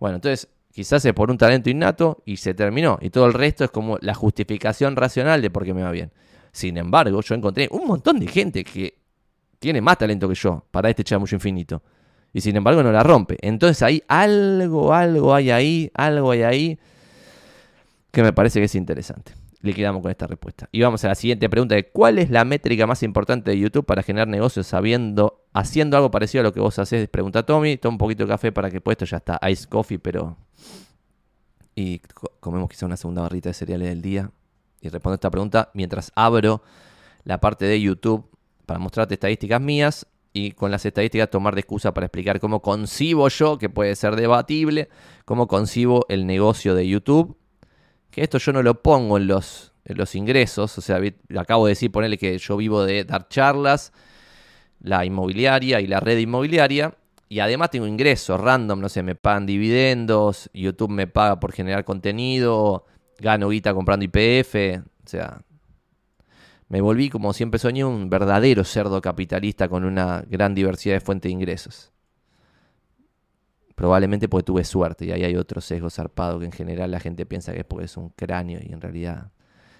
[0.00, 2.98] Bueno, entonces quizás es por un talento innato y se terminó.
[3.00, 6.10] Y todo el resto es como la justificación racional de por qué me va bien.
[6.50, 8.98] Sin embargo, yo encontré un montón de gente que
[9.60, 11.82] tiene más talento que yo para este chamullo infinito.
[12.32, 13.36] Y sin embargo no la rompe.
[13.40, 16.78] Entonces hay algo, algo hay ahí, algo hay ahí
[18.10, 20.68] que me parece que es interesante le quedamos con esta respuesta.
[20.72, 23.84] Y vamos a la siguiente pregunta de cuál es la métrica más importante de YouTube
[23.84, 27.08] para generar negocios sabiendo, haciendo algo parecido a lo que vos haces.
[27.08, 30.36] Pregunta Tommy, toma un poquito de café para que puesto ya está ice coffee, pero...
[31.74, 32.00] Y
[32.40, 34.30] comemos quizá una segunda barrita de cereales del día.
[34.80, 36.62] Y respondo esta pregunta mientras abro
[37.24, 38.28] la parte de YouTube
[38.66, 43.28] para mostrarte estadísticas mías y con las estadísticas tomar de excusa para explicar cómo concibo
[43.28, 44.88] yo, que puede ser debatible,
[45.24, 47.36] cómo concibo el negocio de YouTube
[48.10, 51.00] que esto yo no lo pongo en los, los ingresos, o sea,
[51.36, 53.92] acabo de decir, ponerle que yo vivo de dar charlas,
[54.80, 56.94] la inmobiliaria y la red inmobiliaria,
[57.28, 61.84] y además tengo ingresos random, no sé, me pagan dividendos, YouTube me paga por generar
[61.84, 62.86] contenido,
[63.18, 65.42] gano guita comprando IPF, o sea,
[66.68, 71.28] me volví como siempre soñé un verdadero cerdo capitalista con una gran diversidad de fuentes
[71.28, 71.92] de ingresos.
[73.74, 77.26] Probablemente porque tuve suerte y ahí hay otro sesgo zarpado que en general la gente
[77.26, 79.32] piensa que es porque es un cráneo y en realidad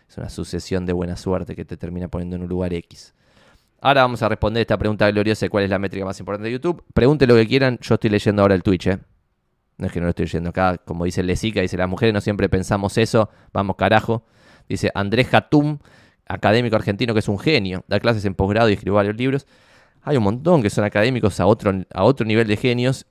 [0.08, 3.14] es una sucesión de buena suerte que te termina poniendo en un lugar X.
[3.80, 6.52] Ahora vamos a responder esta pregunta gloriosa de cuál es la métrica más importante de
[6.52, 6.84] YouTube.
[6.92, 8.98] Pregunte lo que quieran, yo estoy leyendo ahora el Twitch, ¿eh?
[9.78, 12.20] No es que no lo estoy leyendo acá, como dice Lesica, dice las mujeres no
[12.20, 14.26] siempre pensamos eso, vamos carajo.
[14.68, 15.78] Dice Andrés Hatum,
[16.26, 19.46] académico argentino que es un genio, da clases en posgrado y escribe varios libros.
[20.02, 23.06] Hay un montón que son académicos a otro, a otro nivel de genios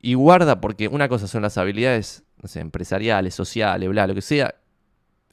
[0.00, 2.24] y guarda porque una cosa son las habilidades
[2.54, 4.54] empresariales, sociales, bla, lo que sea,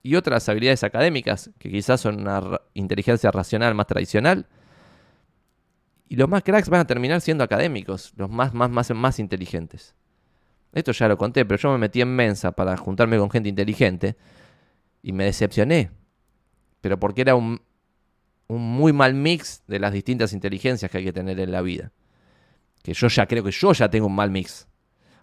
[0.04, 4.48] y otras habilidades académicas, que quizás son una inteligencia racional más tradicional,
[6.08, 9.96] Y los más cracks van a terminar siendo académicos, los más, más, más, más inteligentes.
[10.74, 14.18] Esto ya lo conté, pero yo me metí en Mensa para juntarme con gente inteligente
[15.02, 15.92] y me decepcioné.
[16.82, 17.62] Pero porque era un,
[18.48, 21.94] un muy mal mix de las distintas inteligencias que hay que tener en la vida.
[22.84, 24.68] Que yo ya creo que yo ya tengo un mal mix.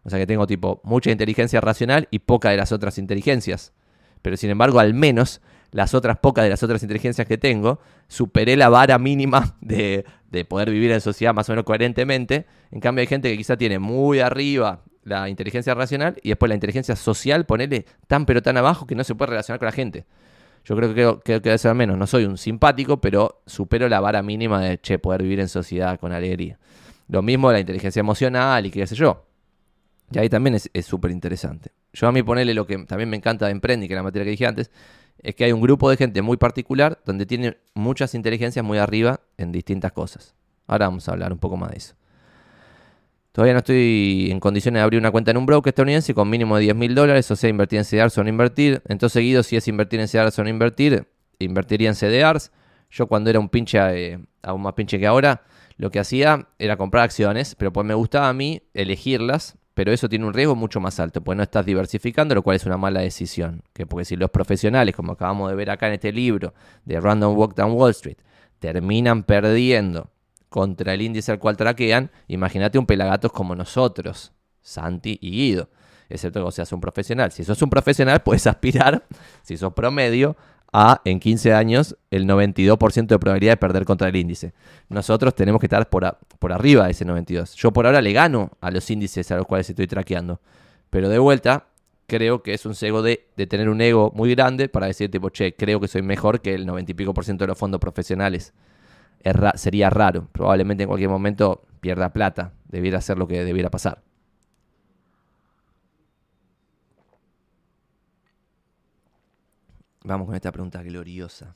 [0.05, 3.74] O sea que tengo tipo mucha inteligencia racional y poca de las otras inteligencias.
[4.23, 5.41] Pero sin embargo, al menos
[5.71, 10.45] las otras pocas de las otras inteligencias que tengo, superé la vara mínima de, de
[10.45, 12.47] poder vivir en sociedad más o menos coherentemente.
[12.71, 16.55] En cambio, hay gente que quizá tiene muy arriba la inteligencia racional y después la
[16.55, 20.05] inteligencia social, ponerle tan pero tan abajo que no se puede relacionar con la gente.
[20.64, 21.97] Yo creo que, que, que debe ser menos.
[21.97, 25.99] No soy un simpático, pero supero la vara mínima de, che, poder vivir en sociedad
[25.99, 26.59] con alegría.
[27.09, 29.25] Lo mismo la inteligencia emocional y qué sé yo.
[30.11, 31.71] Y ahí también es súper interesante.
[31.99, 34.24] Yo a mí ponerle lo que también me encanta de Emprendi, que es la materia
[34.24, 34.70] que dije antes,
[35.20, 39.18] es que hay un grupo de gente muy particular donde tiene muchas inteligencias muy arriba
[39.36, 40.36] en distintas cosas.
[40.68, 41.94] Ahora vamos a hablar un poco más de eso.
[43.32, 46.57] Todavía no estoy en condiciones de abrir una cuenta en un broker estadounidense con mínimo
[46.57, 48.80] de 10 mil dólares, o sea, invertir en CDRs o no invertir.
[48.86, 51.09] Entonces, seguido, si es invertir en CDRs o no invertir,
[51.40, 52.53] invertiría en CDRs.
[52.90, 53.78] Yo cuando era un pinche,
[54.12, 55.42] eh, aún más pinche que ahora,
[55.76, 60.09] lo que hacía era comprar acciones, pero pues me gustaba a mí elegirlas, pero eso
[60.09, 62.99] tiene un riesgo mucho más alto, porque no estás diversificando, lo cual es una mala
[62.99, 63.62] decisión.
[63.72, 66.53] Que porque si los profesionales, como acabamos de ver acá en este libro
[66.85, 68.16] de Random Walk Down Wall Street,
[68.59, 70.11] terminan perdiendo
[70.49, 75.70] contra el índice al cual traquean, imagínate un pelagatos como nosotros, Santi y Guido.
[76.09, 77.31] Excepto que seas un profesional.
[77.31, 79.07] Si sos un profesional, puedes aspirar,
[79.43, 80.37] si sos promedio,
[80.73, 84.53] a en 15 años el 92% de probabilidad de perder contra el índice.
[84.89, 87.55] Nosotros tenemos que estar por, por arriba de ese 92.
[87.55, 90.41] Yo por ahora le gano a los índices a los cuales estoy traqueando.
[90.91, 91.66] Pero de vuelta,
[92.07, 95.31] creo que es un cego de, de, tener un ego muy grande para decir, tipo,
[95.31, 97.81] che, creo que soy mejor que el 90 y pico por ciento de los fondos
[97.81, 98.53] profesionales
[99.55, 100.29] sería raro.
[100.33, 102.53] Probablemente en cualquier momento pierda plata.
[102.69, 104.03] Debiera ser lo que debiera pasar.
[110.09, 111.55] Vamos con esta pregunta gloriosa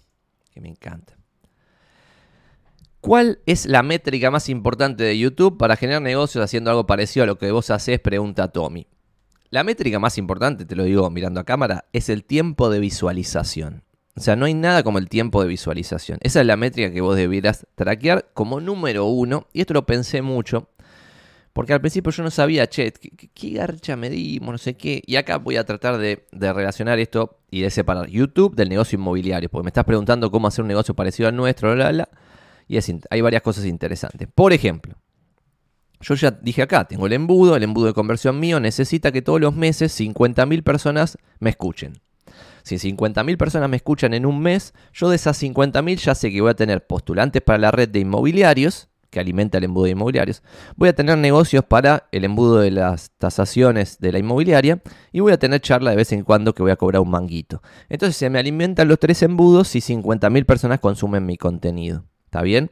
[0.52, 1.16] que me encanta.
[3.00, 7.26] ¿Cuál es la métrica más importante de YouTube para generar negocios haciendo algo parecido a
[7.26, 7.98] lo que vos haces?
[7.98, 8.86] Pregunta Tommy.
[9.48, 13.84] La métrica más importante, te lo digo mirando a cámara, es el tiempo de visualización.
[14.16, 16.18] O sea, no hay nada como el tiempo de visualización.
[16.20, 19.48] Esa es la métrica que vos debieras traquear como número uno.
[19.54, 20.68] Y esto lo pensé mucho.
[21.52, 24.52] Porque al principio yo no sabía, che, ¿qué, garcha medimos?
[24.52, 25.02] No sé qué.
[25.06, 29.50] Y acá voy a tratar de, relacionar esto y de separar YouTube del negocio inmobiliario.
[29.50, 32.08] Porque me estás preguntando cómo hacer un negocio parecido al nuestro, bla, bla,
[32.68, 32.78] Y
[33.10, 34.28] hay varias cosas interesantes.
[34.34, 34.94] Por ejemplo,
[36.00, 39.40] yo ya dije acá, tengo el embudo, el embudo de conversión mío necesita que todos
[39.40, 42.00] los meses 50.000 personas me escuchen.
[42.62, 46.40] Si 50.000 personas me escuchan en un mes, yo de esas 50.000 ya sé que
[46.40, 50.42] voy a tener postulantes para la red de inmobiliarios, que alimenta el embudo de inmobiliarios.
[50.74, 54.82] Voy a tener negocios para el embudo de las tasaciones de la inmobiliaria
[55.12, 57.62] y voy a tener charla de vez en cuando que voy a cobrar un manguito.
[57.90, 62.06] Entonces se me alimentan los tres embudos y 50.000 personas consumen mi contenido.
[62.24, 62.70] ¿Está bien?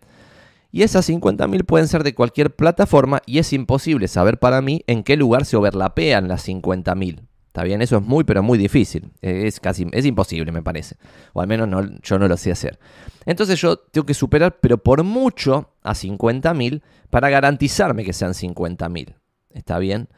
[0.72, 5.02] Y esas 50.000 pueden ser de cualquier plataforma y es imposible saber para mí en
[5.02, 7.29] qué lugar se overlapean las 50.000.
[7.50, 9.10] Está bien, eso es muy, pero muy difícil.
[9.20, 10.94] Es casi, es imposible, me parece.
[11.32, 12.78] O al menos no, yo no lo sé hacer.
[13.26, 16.80] Entonces yo tengo que superar, pero por mucho, a 50.000
[17.10, 19.16] para garantizarme que sean 50.000.
[19.52, 20.08] ¿Está bien?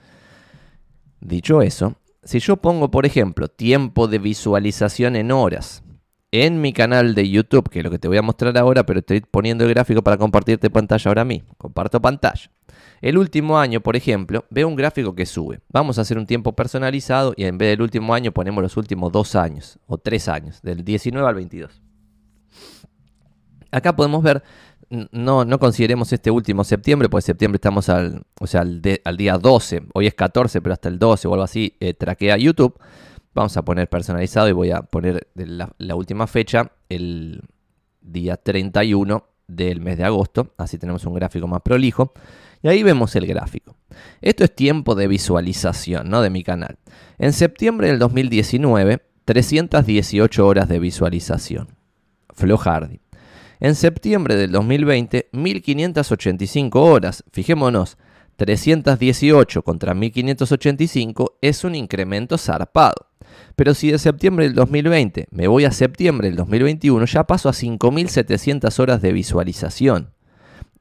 [1.22, 5.82] Dicho eso, si yo pongo, por ejemplo, tiempo de visualización en horas
[6.32, 9.00] en mi canal de YouTube, que es lo que te voy a mostrar ahora, pero
[9.00, 11.54] estoy poniendo el gráfico para compartirte pantalla ahora mismo.
[11.56, 12.50] Comparto pantalla.
[13.02, 15.58] El último año, por ejemplo, veo un gráfico que sube.
[15.68, 19.10] Vamos a hacer un tiempo personalizado y en vez del último año ponemos los últimos
[19.10, 21.82] dos años o tres años, del 19 al 22.
[23.72, 24.44] Acá podemos ver,
[25.10, 29.82] no, no consideremos este último septiembre, porque septiembre estamos al, o sea, al, día 12,
[29.94, 32.78] hoy es 14, pero hasta el 12 o algo así, eh, traquea YouTube.
[33.34, 37.42] Vamos a poner personalizado y voy a poner la última fecha, el
[38.00, 42.12] día 31 del mes de agosto, así tenemos un gráfico más prolijo.
[42.62, 43.76] Y ahí vemos el gráfico.
[44.20, 46.22] Esto es tiempo de visualización ¿no?
[46.22, 46.78] de mi canal.
[47.18, 51.68] En septiembre del 2019, 318 horas de visualización.
[52.30, 53.00] Flo Hardy.
[53.60, 57.24] En septiembre del 2020, 1585 horas.
[57.32, 57.96] Fijémonos,
[58.36, 63.08] 318 contra 1585 es un incremento zarpado.
[63.56, 67.52] Pero si de septiembre del 2020 me voy a septiembre del 2021, ya paso a
[67.52, 70.10] 5700 horas de visualización.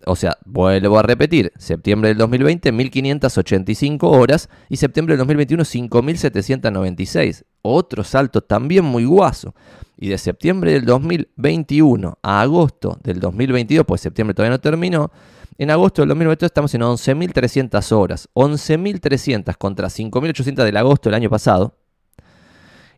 [0.06, 7.46] O sea, vuelvo a repetir, septiembre del 2020, 1585 horas y septiembre del 2021, 5796.
[7.62, 9.54] Otro salto también muy guaso.
[9.98, 15.12] Y de septiembre del 2021 a agosto del 2022, pues septiembre todavía no terminó,
[15.58, 18.30] en agosto del 2022 estamos en 11.300 horas.
[18.34, 21.78] 11.300 contra 5.800 del agosto del año pasado.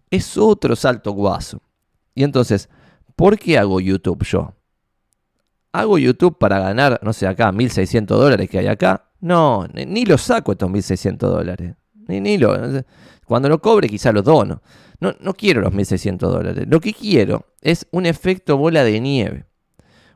[0.10, 1.62] Es otro salto guaso.
[2.16, 2.70] Y entonces,
[3.16, 4.54] ¿por qué hago YouTube yo?
[5.74, 9.10] ¿Hago YouTube para ganar, no sé, acá 1.600 dólares que hay acá?
[9.20, 11.76] No, ni, lo saco estos 1.600 dólares.
[12.08, 12.56] Ni, ni lo,
[13.26, 14.62] cuando lo cobre quizá lo dono.
[15.00, 16.66] No, no quiero los 1.600 dólares.
[16.68, 19.46] Lo que quiero es un efecto bola de nieve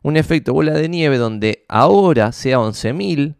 [0.07, 3.35] un efecto bola de nieve donde ahora sea 11.000,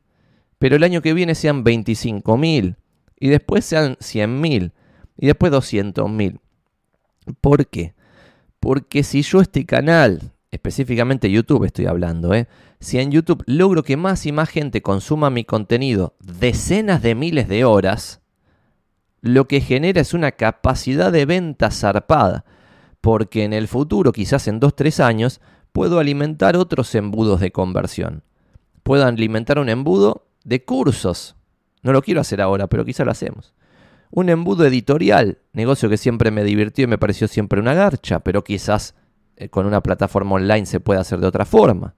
[0.60, 2.76] pero el año que viene sean 25.000,
[3.20, 4.74] y después sean 100.000,
[5.18, 6.40] y después 200.000.
[7.40, 7.94] ¿Por qué?
[8.60, 12.48] Porque si yo este canal, específicamente YouTube estoy hablando, ¿eh?
[12.80, 17.48] si en YouTube logro que más y más gente consuma mi contenido decenas de miles
[17.48, 18.22] de horas,
[19.22, 22.46] lo que genera es una capacidad de venta zarpada,
[23.02, 25.42] porque en el futuro, quizás en 2-3 años,
[25.72, 28.24] puedo alimentar otros embudos de conversión.
[28.84, 31.36] Puedo alimentar un embudo de cursos.
[31.84, 33.54] No lo quiero hacer ahora, pero quizá lo hacemos.
[34.10, 38.44] Un embudo editorial, negocio que siempre me divirtió y me pareció siempre una garcha, pero
[38.44, 38.96] quizás
[39.38, 41.96] eh, con una plataforma online se puede hacer de otra forma.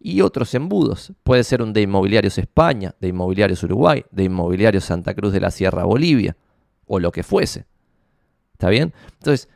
[0.00, 1.12] Y otros embudos.
[1.22, 5.50] Puede ser un de Inmobiliarios España, de Inmobiliarios Uruguay, de Inmobiliarios Santa Cruz de la
[5.50, 6.36] Sierra Bolivia,
[6.86, 7.66] o lo que fuese.
[8.52, 8.92] ¿Está bien?
[9.18, 9.48] Entonces,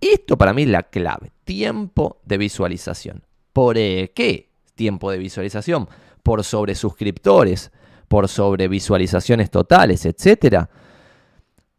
[0.00, 3.22] esto para mí es la clave, tiempo de visualización.
[3.52, 5.88] ¿Por qué tiempo de visualización?
[6.22, 7.70] Por sobre suscriptores,
[8.08, 10.66] por sobre visualizaciones totales, etc.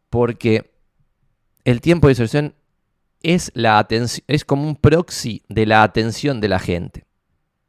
[0.09, 0.72] Porque
[1.65, 2.55] el tiempo de visualización
[3.24, 3.88] es, la
[4.28, 7.05] es como un proxy de la atención de la gente.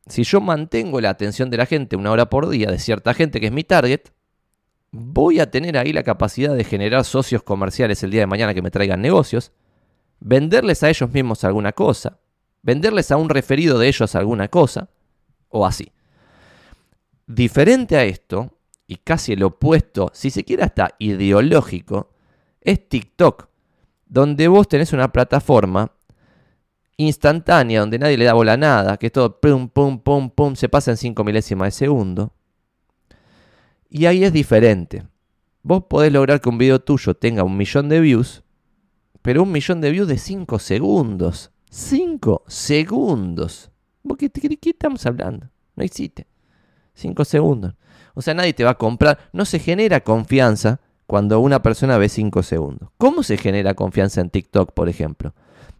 [0.06, 3.40] Si yo mantengo la atención de la gente una hora por día de cierta gente
[3.40, 4.00] que es mi target,
[4.90, 8.62] voy a tener ahí la capacidad de generar socios comerciales el día de mañana que
[8.62, 9.52] me traigan negocios
[10.24, 12.18] venderles a ellos mismos alguna cosa,
[12.62, 14.88] venderles a un referido de ellos alguna cosa,
[15.48, 15.92] o así.
[17.26, 22.10] Diferente a esto, y casi el opuesto, si se quiere hasta ideológico,
[22.60, 23.48] es TikTok,
[24.12, 25.90] donde vos tenés una plataforma
[26.98, 30.68] instantánea, donde nadie le da bola a nada, que todo pum, pum, pum, pum, se
[30.68, 32.34] pasa en 5 milésimas de segundo.
[33.88, 35.04] Y ahí es diferente.
[35.62, 38.42] Vos podés lograr que un video tuyo tenga un millón de views
[39.22, 41.52] pero un millón de views de 5 segundos.
[41.70, 43.70] 5 segundos.
[44.18, 45.48] ¿Qué, qué, qué estamos hablando?
[45.76, 46.26] No existe.
[46.94, 47.74] 5 segundos.
[48.14, 49.30] O sea, nadie te va a comprar.
[49.32, 50.80] No se genera confianza
[51.12, 52.88] cuando una persona ve 5 segundos.
[52.96, 55.34] ¿Cómo se genera confianza en TikTok, por ejemplo?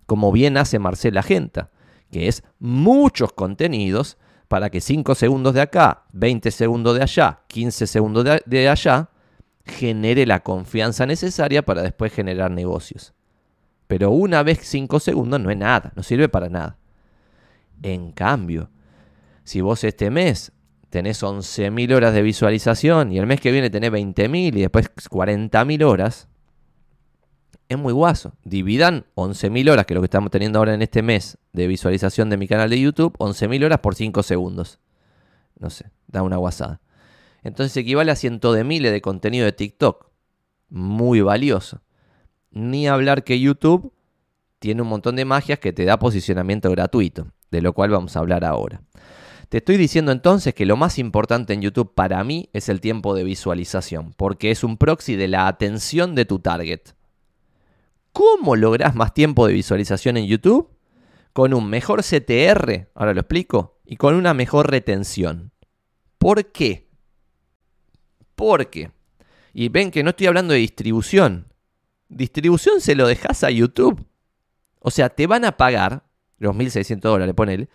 [0.05, 1.70] Como bien hace Marcela Genta,
[2.11, 4.18] que es muchos contenidos
[4.49, 9.09] para que 5 segundos de acá, 20 segundos de allá, 15 segundos de, allá,
[9.64, 13.14] genere la confianza necesaria para después generar negocios.
[13.87, 16.76] Pero una vez 5 segundos no es nada, no sirve para nada.
[17.83, 18.68] En cambio,
[19.45, 20.53] si vos este mes
[20.93, 25.84] tenés 11.000 horas de visualización y el mes que viene tenés 20.000 y después 40.000
[25.84, 26.28] horas,
[27.66, 28.34] es muy guaso.
[28.45, 32.28] Dividan 11.000 horas, que es lo que estamos teniendo ahora en este mes de visualización
[32.28, 34.80] de mi canal de YouTube, 11.000 horas por 5 segundos.
[35.59, 36.82] No sé, da una guasada.
[37.43, 40.11] Entonces equivale a cientos de miles de contenido de TikTok.
[40.68, 41.80] Muy valioso.
[42.51, 43.95] Ni hablar que YouTube
[44.59, 48.18] tiene un montón de magias que te da posicionamiento gratuito, de lo cual vamos a
[48.18, 48.82] hablar ahora.
[49.53, 53.14] Te estoy diciendo entonces que lo más importante en YouTube para mí es el tiempo
[53.14, 56.80] de visualización, porque es un proxy de la atención de tu target.
[58.14, 60.70] ¿Cómo logras más tiempo de visualización en YouTube?
[61.34, 65.53] Con un mejor CTR, ahora lo explico, y con una mejor retención.
[66.16, 66.88] ¿Por qué?
[68.34, 68.90] Porque,
[69.53, 71.53] y ven que no estoy hablando de distribución,
[72.09, 74.03] distribución se lo dejas a YouTube.
[74.78, 76.05] O sea, te van a pagar
[76.38, 77.68] los 1.600 dólares, ponele.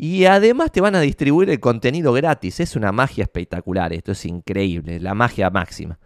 [0.00, 2.60] Y además te van a distribuir el contenido gratis.
[2.60, 3.92] Es una magia espectacular.
[3.92, 5.00] Esto es increíble.
[5.00, 5.98] La magia máxima.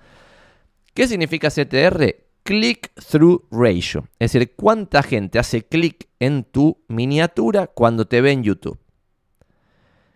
[0.95, 2.17] ¿Qué significa CTR?
[2.43, 4.09] Click-through ratio.
[4.19, 8.79] Es decir, cuánta gente hace clic en tu miniatura cuando te ve en YouTube.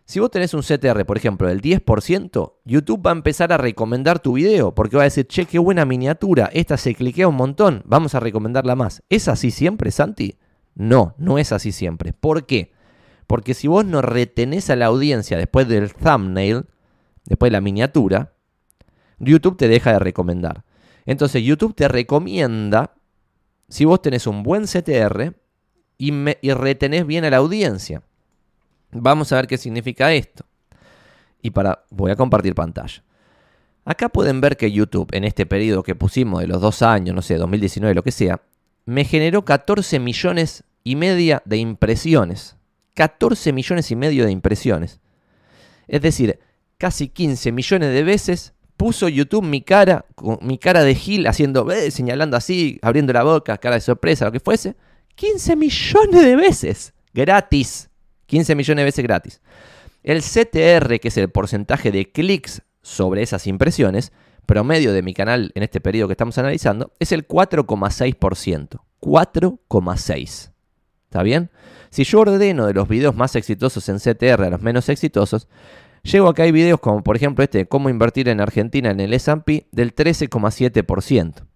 [0.07, 4.20] Si vos tenés un CTR, por ejemplo, del 10%, YouTube va a empezar a recomendar
[4.20, 7.83] tu video porque va a decir, che, qué buena miniatura, esta se cliquea un montón,
[7.85, 9.03] vamos a recomendarla más.
[9.09, 10.37] ¿Es así siempre, Santi?
[10.77, 12.12] No, no es así siempre.
[12.12, 12.76] ¿Por qué?
[13.27, 16.66] Porque si vos no retenés a la audiencia después del thumbnail,
[17.24, 18.33] después de la miniatura,
[19.18, 20.64] YouTube te deja de recomendar.
[21.07, 22.95] Entonces YouTube te recomienda
[23.68, 25.35] si vos tenés un buen CTR
[25.99, 28.03] y, y retenés bien a la audiencia.
[28.93, 30.45] Vamos a ver qué significa esto.
[31.43, 33.03] Y para, voy a compartir pantalla.
[33.85, 37.22] Acá pueden ver que YouTube, en este periodo que pusimos de los dos años, no
[37.22, 38.43] sé, 2019, lo que sea,
[38.85, 42.56] me generó 14 millones y media de impresiones.
[42.97, 45.01] 14 millones y medio de impresiones.
[45.86, 46.40] Es decir,
[46.78, 50.07] casi 15 millones de veces puso YouTube mi cara,
[50.40, 54.32] mi cara de Gil, haciendo, eh, señalando así, abriendo la boca, cara de sorpresa, lo
[54.32, 54.74] que fuese.
[55.14, 56.94] 15 millones de veces.
[57.12, 57.90] Gratis.
[58.26, 59.40] 15 millones de veces gratis.
[60.03, 64.12] El CTR, que es el porcentaje de clics sobre esas impresiones,
[64.47, 68.80] promedio de mi canal en este periodo que estamos analizando, es el 4,6%.
[69.01, 70.56] 4,6%.
[71.17, 71.49] ¿Está bien?
[71.89, 75.49] Si yo ordeno de los videos más exitosos en CTR a los menos exitosos,
[76.03, 79.01] llego a que hay videos como por ejemplo este de cómo invertir en Argentina en
[79.01, 81.47] el S&P del 13,7%.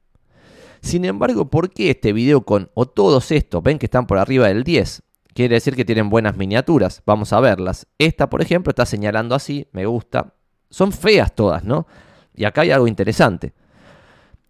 [0.81, 4.49] Sin embargo, ¿por qué este video con o todos estos ven que están por arriba
[4.49, 5.03] del 10?
[5.35, 7.03] Quiere decir que tienen buenas miniaturas.
[7.05, 7.87] Vamos a verlas.
[7.99, 10.33] Esta, por ejemplo, está señalando así, me gusta.
[10.71, 11.87] Son feas todas, ¿no?
[12.35, 13.53] Y acá hay algo interesante.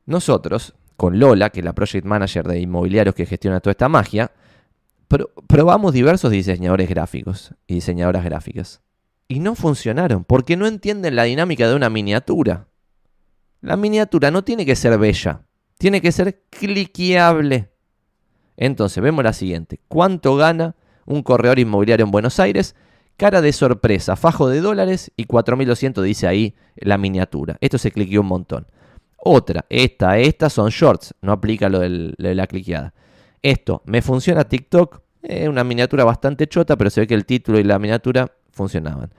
[0.06, 4.30] Nosotros, con Lola, que es la project manager de inmobiliarios que gestiona toda esta magia,
[5.46, 8.82] probamos diversos diseñadores gráficos y diseñadoras gráficas.
[9.28, 12.68] Y no funcionaron, porque no entienden la dinámica de una miniatura.
[13.60, 15.42] La miniatura no tiene que ser bella,
[15.78, 17.70] tiene que ser cliqueable.
[18.56, 19.80] Entonces, vemos la siguiente.
[19.88, 20.74] ¿Cuánto gana
[21.06, 22.74] un corredor inmobiliario en Buenos Aires?
[23.16, 27.56] Cara de sorpresa, fajo de dólares y 4.200 dice ahí la miniatura.
[27.60, 28.66] Esto se cliqueó un montón.
[29.16, 32.94] Otra, esta, estas son shorts, no aplica lo, de la cliqueada.
[33.42, 35.00] Esto, ¿me funciona TikTok?
[35.22, 39.12] Es una miniatura bastante chota, pero se ve que el título y la miniatura funcionaban.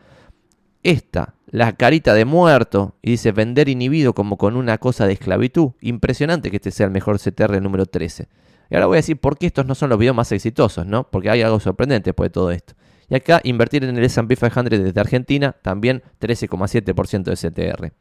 [0.83, 5.71] Esta, la carita de muerto, y dice vender inhibido como con una cosa de esclavitud.
[5.81, 8.27] Impresionante que este sea el mejor CTR número 13.
[8.69, 11.03] Y ahora voy a decir por qué estos no son los videos más exitosos, ¿no?
[11.09, 12.73] Porque hay algo sorprendente después de todo esto.
[13.09, 17.93] Y acá, invertir en el S&P 500 desde Argentina, también 13,7% de CTR.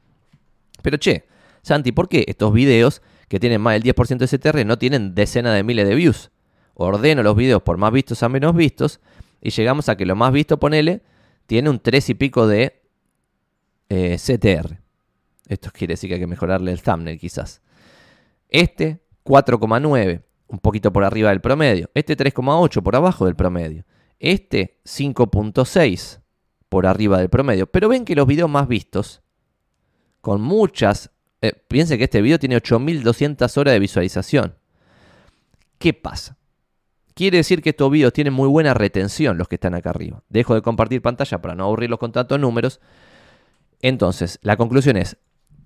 [0.82, 1.24] Pero che,
[1.62, 5.55] Santi, ¿por qué estos videos que tienen más del 10% de CTR no tienen decenas
[5.55, 6.33] de miles de views.
[6.74, 8.99] Ordeno los videos por más vistos a menos vistos
[9.41, 11.03] y llegamos a que lo más visto, ponele,
[11.47, 12.83] tiene un 3 y pico de
[13.89, 14.81] eh, CTR.
[15.47, 17.62] Esto quiere decir que hay que mejorarle el thumbnail quizás.
[18.49, 21.89] Este 4,9, un poquito por arriba del promedio.
[21.95, 23.85] Este 3,8 por abajo del promedio.
[24.18, 26.20] Este 5,6
[26.68, 27.68] por arriba del promedio.
[27.68, 29.22] Pero ven que los videos más vistos,
[30.20, 31.12] con muchas
[31.43, 34.55] eh, piense que este video tiene 8200 horas de visualización.
[35.78, 36.36] ¿Qué pasa?
[37.14, 40.22] Quiere decir que estos videos tienen muy buena retención, los que están acá arriba.
[40.28, 42.80] Dejo de compartir pantalla para no aburrirlos con tantos números.
[43.82, 45.16] Entonces, la conclusión es,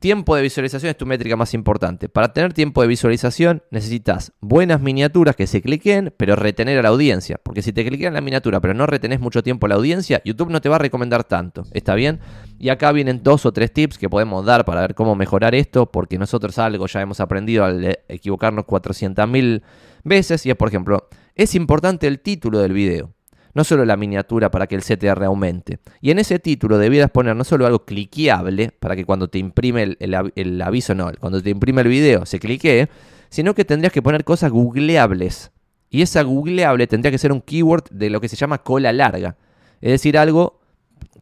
[0.04, 2.10] tiempo de visualización es tu métrica más importante.
[2.10, 6.90] Para tener tiempo de visualización necesitas buenas miniaturas que se cliquen, pero retener a la
[6.90, 7.40] audiencia.
[7.42, 10.50] Porque si te cliquean la miniatura, pero no retenés mucho tiempo a la audiencia, YouTube
[10.50, 11.64] no te va a recomendar tanto.
[11.72, 12.20] ¿Está bien?
[12.58, 15.90] Y acá vienen dos o tres tips que podemos dar para ver cómo mejorar esto,
[15.90, 19.62] porque nosotros algo ya hemos aprendido al equivocarnos 400.000
[20.02, 20.44] veces.
[20.44, 23.14] Y es, por ejemplo, es importante el título del video
[23.54, 25.78] no solo la miniatura para que el CTR aumente.
[26.00, 29.96] Y en ese título debieras poner no solo algo cliqueable, para que cuando te imprime
[29.98, 32.88] el, aviso, no, cuando te imprime el video se cliquee,
[33.30, 35.50] sino que tendrías que poner cosas googleables.
[35.90, 39.36] Y esa googleable tendría que ser un keyword de lo que se llama cola larga.
[39.80, 40.60] Es decir, algo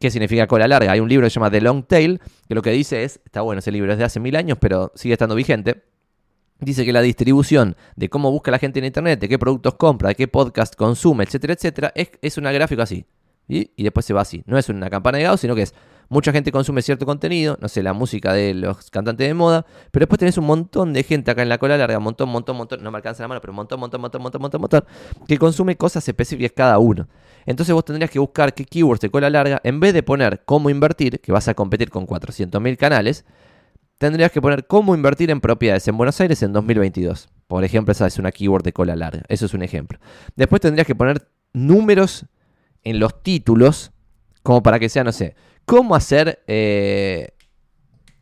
[0.02, 0.90] ¿Qué significa cola larga?
[0.90, 3.42] Hay un libro que se llama The Long Tail, que lo que dice es, está
[3.42, 5.84] bueno ese libro, es de hace mil años, pero sigue estando vigente,
[6.62, 10.10] dice que la distribución de cómo busca la gente en Internet, de qué productos compra,
[10.10, 13.04] de qué podcast consume, etcétera, etcétera, es, es una gráfica así.
[13.48, 14.42] Y, después se va así.
[14.46, 15.74] No es una campana de Gauss, sino que es
[16.08, 20.04] mucha gente consume cierto contenido, no sé, la música de los cantantes de moda, pero
[20.04, 22.82] después tenés un montón de gente acá en la cola larga, un montón, montón, montón,
[22.82, 24.84] no me alcanza la mano, pero un montón, montón, montón, montón, montón, montón,
[25.26, 27.08] que consume cosas específicas cada uno.
[27.46, 30.70] Entonces vos tendrías que buscar qué keywords de cola larga, en vez de poner cómo
[30.70, 33.24] invertir, que vas a competir con 400.000 canales,
[34.02, 37.28] tendrías que poner cómo invertir en propiedades en Buenos Aires en 2022.
[37.46, 39.22] Por ejemplo, esa es una keyword de cola larga.
[39.28, 40.00] Eso es un ejemplo.
[40.34, 42.26] Después tendrías que poner números
[42.82, 43.92] en los títulos,
[44.42, 45.36] como para que sea, no sé,
[45.66, 46.42] cómo hacer...
[46.48, 47.28] Eh,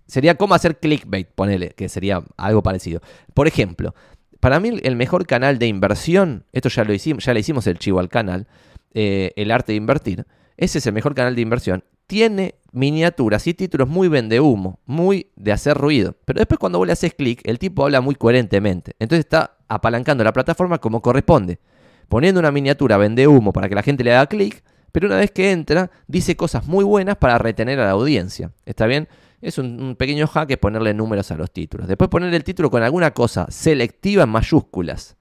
[0.07, 3.01] sería cómo hacer clickbait, ponele, que sería algo parecido.
[3.33, 3.95] Por ejemplo,
[4.39, 7.79] para mí el mejor canal de inversión, esto ya lo hicimos, ya le hicimos el
[7.79, 8.49] chivo al canal,
[8.93, 10.27] eh, el arte de invertir,
[10.59, 11.85] ese es el mejor canal de inversión.
[12.11, 16.17] Tiene miniaturas y títulos muy vende humo, muy de hacer ruido.
[16.25, 18.97] Pero después cuando vos le haces clic, el tipo habla muy coherentemente.
[18.99, 21.61] Entonces está apalancando la plataforma como corresponde.
[22.09, 25.31] Poniendo una miniatura vende humo para que la gente le haga clic, pero una vez
[25.31, 28.51] que entra, dice cosas muy buenas para retener a la audiencia.
[28.67, 29.07] ¿Está bien?
[29.41, 31.87] Es un, pequeño hack es ponerle números a los títulos.
[31.87, 35.17] Después ponerle el título con alguna cosa selectiva en mayúsculas.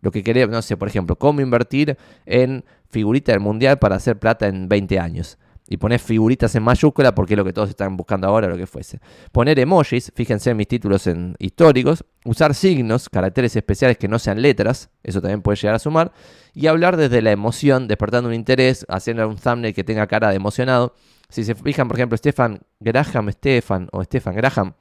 [0.00, 1.96] Lo que quería, no sé, por ejemplo, cómo invertir
[2.26, 5.38] en figurita del mundial para hacer plata en 20 años.
[5.72, 8.66] Y poner figuritas en mayúscula porque es lo que todos están buscando ahora lo que
[8.66, 8.98] fuese.
[9.30, 14.42] Poner emojis, fíjense en mis títulos en históricos, usar signos, caracteres especiales que no sean
[14.42, 16.12] letras, eso también puede llegar a sumar,
[16.54, 20.36] y hablar desde la emoción, despertando un interés, haciendo un thumbnail que tenga cara de
[20.36, 20.96] emocionado.
[21.28, 24.74] Si se fijan, por ejemplo, Stefan Graham, Stefan o Stefan Graham,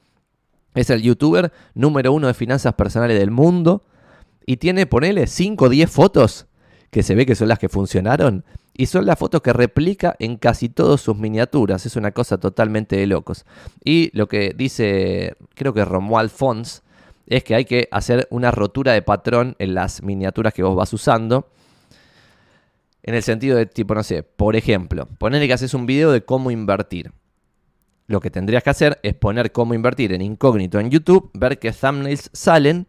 [0.73, 3.85] es el youtuber número uno de finanzas personales del mundo
[4.43, 6.47] y tiene, ponele, 5 o 10 fotos
[6.89, 8.43] que se ve que son las que funcionaron
[8.79, 11.85] y son las fotos que replica en casi todas sus miniaturas.
[11.85, 13.45] Es una cosa totalmente de locos.
[13.83, 16.81] Y lo que dice, creo que Romuald Fons,
[17.27, 20.93] es que hay que hacer una rotura de patrón en las miniaturas que vos vas
[20.93, 21.49] usando.
[23.03, 26.23] En el sentido de tipo, no sé, por ejemplo, ponerle que haces un video de
[26.23, 27.11] cómo invertir.
[28.07, 31.73] Lo que tendrías que hacer es poner cómo invertir en incógnito en YouTube, ver qué
[31.73, 32.87] thumbnails salen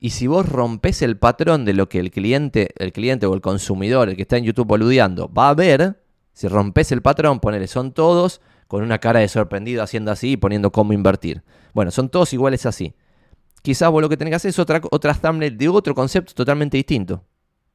[0.00, 3.40] y si vos rompes el patrón de lo que el cliente, el cliente o el
[3.40, 6.00] consumidor, el que está en YouTube boludeando, va a ver,
[6.32, 10.36] si rompes el patrón, ponele, son todos con una cara de sorprendido haciendo así y
[10.36, 11.42] poniendo cómo invertir.
[11.72, 12.94] Bueno, son todos iguales así.
[13.62, 16.76] Quizás vos lo que tenés que hacer es otra, otra thumbnail de otro concepto totalmente
[16.76, 17.24] distinto.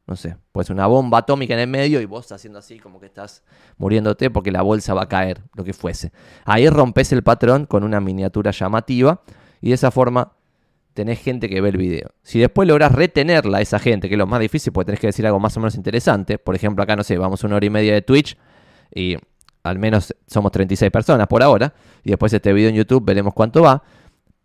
[0.06, 3.06] No sé, pues una bomba atómica en el medio y vos haciendo así como que
[3.06, 3.44] estás
[3.78, 6.12] muriéndote porque la bolsa va a caer, lo que fuese.
[6.46, 9.22] Ahí rompes el patrón con una miniatura llamativa
[9.62, 10.34] y de esa forma
[10.94, 12.10] tenés gente que ve el video.
[12.22, 15.26] Si después logras retenerla, esa gente, que es lo más difícil porque tenés que decir
[15.26, 17.94] algo más o menos interesante, por ejemplo, acá no sé, vamos una hora y media
[17.94, 18.38] de Twitch
[18.94, 19.18] y
[19.64, 21.74] al menos somos 36 personas por ahora,
[22.04, 23.82] y después este video en YouTube veremos cuánto va.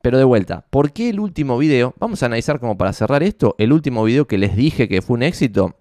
[0.00, 1.92] Pero de vuelta, ¿por qué el último video?
[1.98, 5.14] Vamos a analizar como para cerrar esto, el último video que les dije que fue
[5.14, 5.76] un éxito,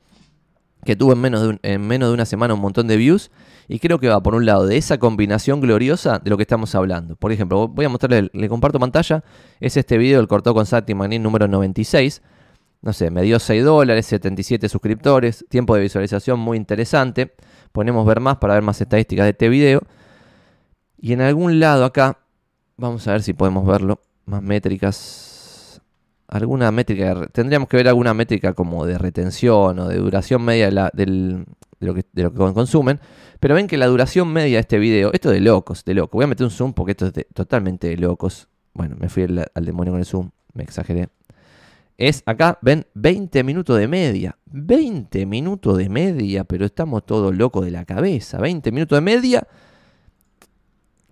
[0.87, 3.29] que tuvo en menos de, en menos de una semana un montón de views,
[3.67, 6.73] y creo que va por un lado de esa combinación gloriosa de lo que estamos
[6.75, 7.17] hablando.
[7.17, 9.21] Por ejemplo, voy a mostrarle, le comparto pantalla,
[9.59, 10.65] es este video, el cortó con
[10.95, 12.21] Magnin número 96.
[12.81, 17.33] No sé, me dio 6 dólares, 77 suscriptores, tiempo de visualización muy interesante.
[17.73, 19.81] Ponemos ver más para ver más estadísticas de este video.
[20.97, 22.19] Y en algún lado acá,
[22.77, 25.26] vamos a ver si podemos verlo, más métricas.
[26.27, 31.45] Alguna métrica, tendríamos que ver alguna métrica como de retención o de duración media de,
[31.79, 32.03] lo que,
[32.53, 32.99] consumen.
[33.39, 36.17] Pero ven que la duración media de este video, esto de locos, de locos.
[36.17, 38.49] Voy a meter un zoom porque esto es totalmente de locos.
[38.73, 41.07] Bueno, me fui al, demonio con el zoom, me exageré.
[41.97, 44.37] Es acá, ven, 20 minutos de media.
[44.47, 48.37] 20 minutos de media, pero estamos todos locos de la cabeza.
[48.39, 49.47] 20 minutos de media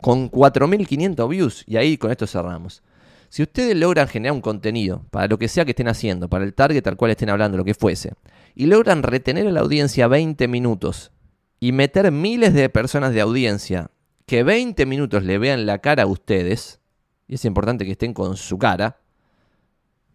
[0.02, 1.64] con 4.500 views.
[1.68, 2.84] Y ahí con esto cerramos.
[3.30, 6.54] Si ustedes logran generar un contenido para lo que sea que estén haciendo, para el
[6.54, 8.14] target al cual estén hablando, lo que fuese,
[8.56, 11.12] y logran retener a la audiencia 20 minutos
[11.60, 13.92] y meter miles de personas de audiencia
[14.26, 16.80] que 20 minutos le vean la cara a ustedes,
[17.28, 19.00] y es importante que estén con su cara,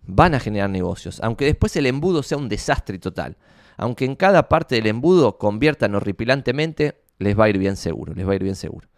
[0.02, 1.20] van a generar negocios.
[1.22, 3.36] Aunque después el embudo sea un desastre total.
[3.76, 8.26] Aunque en cada parte del embudo conviertan horripilantemente, les va a ir bien seguro, les
[8.26, 8.88] va a ir bien seguro.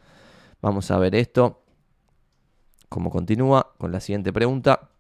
[0.61, 1.62] Vamos a ver esto,
[2.93, 4.91] cómo continúa con la siguiente pregunta.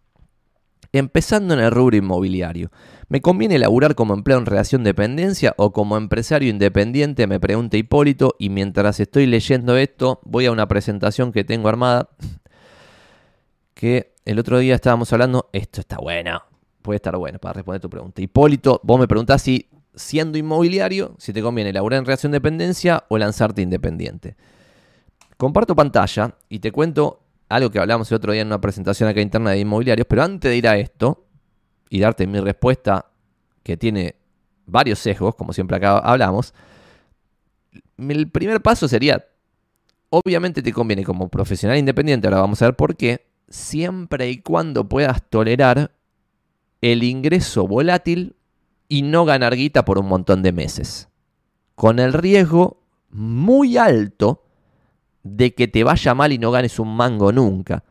[0.95, 2.70] Empezando en el rubro inmobiliario,
[3.09, 7.26] ¿me conviene laburar como empleado en relación de dependencia o como empresario independiente?
[7.26, 12.11] Me pregunta Hipólito y mientras estoy leyendo esto voy a una presentación que tengo armada
[13.74, 16.43] que el otro día estábamos hablando, esto está bueno,
[16.82, 18.20] puede estar bueno para responder tu pregunta.
[18.20, 23.05] Hipólito, vos me preguntás si siendo inmobiliario, si te conviene laburar en relación de dependencia
[23.09, 24.36] o lanzarte independiente.
[25.36, 27.22] Comparto pantalla y te cuento
[27.53, 30.50] algo que hablamos el otro día en una presentación acá interna de inmobiliarios, pero antes
[30.50, 31.26] de ir a esto
[31.90, 33.11] y darte mi respuesta
[33.62, 34.16] que tiene
[34.64, 36.55] varios sesgos, como siempre acá hablamos,
[37.98, 39.26] el primer paso sería,
[40.09, 44.88] obviamente te conviene como profesional independiente, ahora vamos a ver por qué, siempre y cuando
[44.88, 45.92] puedas tolerar
[46.80, 48.34] el ingreso volátil
[48.88, 51.09] y no ganar guita por un montón de meses.
[51.74, 54.42] Con el riesgo muy alto
[55.23, 57.85] de que te vaya mal y no ganes un mango nunca.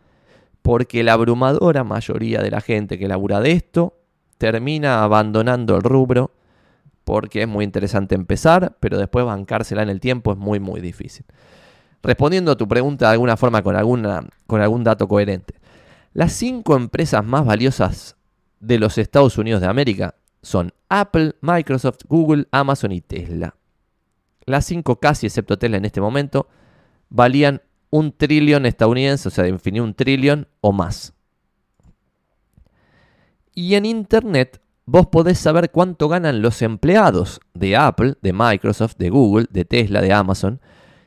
[0.61, 3.97] Porque la abrumadora mayoría de la gente que labura de esto
[4.37, 6.31] termina abandonando el rubro
[7.03, 11.25] porque es muy interesante empezar, pero después bancársela en el tiempo es muy muy difícil.
[12.03, 15.55] Respondiendo a tu pregunta de alguna forma con, alguna, con algún dato coherente.
[16.13, 18.17] Las cinco empresas más valiosas
[18.59, 23.55] de los Estados Unidos de América son Apple, Microsoft, Google, Amazon y Tesla.
[24.45, 26.47] Las cinco casi, excepto Tesla en este momento,
[27.11, 27.61] valían
[27.91, 31.13] un trillón estadounidense, o sea, definir un trillón o más.
[33.53, 39.09] Y en Internet vos podés saber cuánto ganan los empleados de Apple, de Microsoft, de
[39.09, 40.61] Google, de Tesla, de Amazon,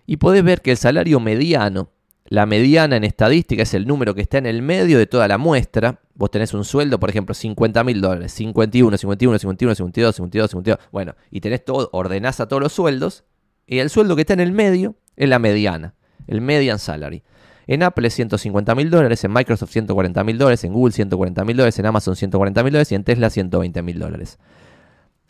[0.07, 1.89] y podés ver que el salario mediano,
[2.27, 5.39] la mediana en estadística es el número que está en el medio de toda la
[5.39, 6.01] muestra.
[6.15, 10.89] Vos tenés un sueldo, por ejemplo, 50 mil dólares, 51, 51, 51, 52, 52, 52.
[10.93, 13.25] Bueno, y tenés todo, ordenás a todos los sueldos,
[13.67, 15.95] y el sueldo que está en el medio Es la mediana,
[16.27, 17.23] el median salary.
[17.67, 21.79] En Apple 150 mil dólares, en Microsoft 140 mil dólares, en Google 140 mil dólares,
[21.79, 24.39] en Amazon 140 mil dólares y en Tesla 120 mil dólares.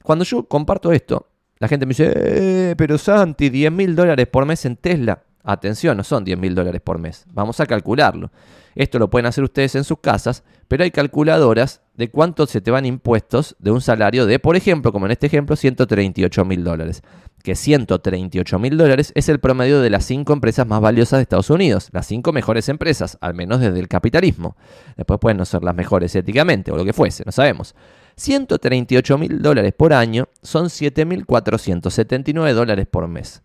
[0.02, 1.28] Cuando yo comparto esto,
[1.58, 5.22] la gente me dice, eh, pero Santi, 10 mil dólares por mes en Tesla.
[5.44, 7.24] Atención, no son 10 mil dólares por mes.
[7.32, 8.30] Vamos a calcularlo.
[8.74, 12.70] Esto lo pueden hacer ustedes en sus casas, pero hay calculadoras de cuánto se te
[12.70, 17.02] van impuestos de un salario de, por ejemplo, como en este ejemplo, 138 mil dólares.
[17.42, 21.50] Que 138 mil dólares es el promedio de las cinco empresas más valiosas de Estados
[21.50, 24.56] Unidos, las cinco mejores empresas, al menos desde el capitalismo.
[24.96, 27.74] Después pueden no ser las mejores éticamente o lo que fuese, no sabemos.
[28.16, 33.43] 138 mil dólares por año son 7.479 dólares por mes.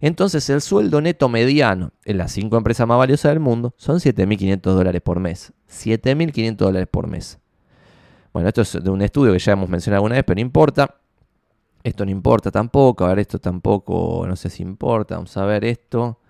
[0.00, 4.60] Entonces el sueldo neto mediano en las cinco empresas más valiosas del mundo son 7.500
[4.60, 5.52] dólares por mes.
[5.70, 7.38] 7.500 dólares por mes.
[8.32, 10.96] Bueno, esto es de un estudio que ya hemos mencionado alguna vez, pero no importa.
[11.82, 13.04] Esto no importa tampoco.
[13.04, 15.14] A ver, esto tampoco, no sé si importa.
[15.14, 16.20] Vamos a ver esto.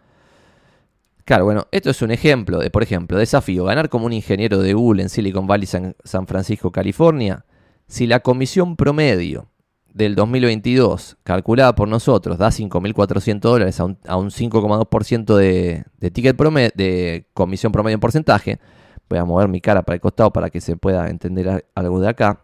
[1.25, 4.75] Claro, bueno, esto es un ejemplo de, por ejemplo, desafío, ganar como un ingeniero de
[4.75, 7.45] Google en Silicon Valley, San Francisco, California.
[7.89, 9.49] Si la comisión promedio
[9.97, 16.71] del 2022, calculada por nosotros, da 5.400 dólares a un, 5,2% de, de ticket promedio,
[16.75, 18.61] de comisión promedio en porcentaje.
[19.09, 22.09] Voy a mover mi cara para el costado para que se pueda entender algo de
[22.09, 22.43] acá.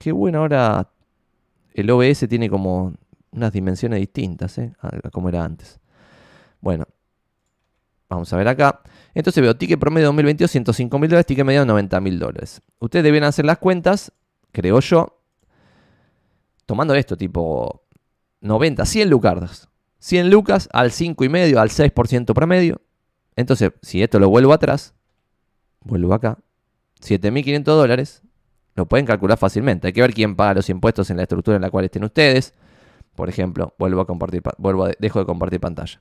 [0.00, 0.90] Qué bueno, ahora
[1.72, 2.94] el OBS tiene como
[3.30, 4.72] unas dimensiones distintas ¿eh?
[4.80, 5.78] a como era antes.
[6.60, 6.84] Bueno,
[8.08, 8.80] vamos a ver acá.
[9.14, 12.60] Entonces veo ticket promedio 2022, 105 mil dólares, ticket medio 90 mil dólares.
[12.80, 14.12] Ustedes deben hacer las cuentas,
[14.50, 15.19] creo yo,
[16.70, 17.82] tomando esto, tipo
[18.42, 19.68] 90, 100 lucas.
[19.98, 22.80] 100 lucas al 5,5, al 6% promedio.
[23.34, 24.94] Entonces, si esto lo vuelvo atrás,
[25.80, 26.38] vuelvo acá,
[27.02, 28.22] 7.500 dólares,
[28.76, 29.88] lo pueden calcular fácilmente.
[29.88, 32.54] Hay que ver quién paga los impuestos en la estructura en la cual estén ustedes.
[33.16, 36.00] Por ejemplo, vuelvo a compartir, vuelvo dejo de compartir pantalla.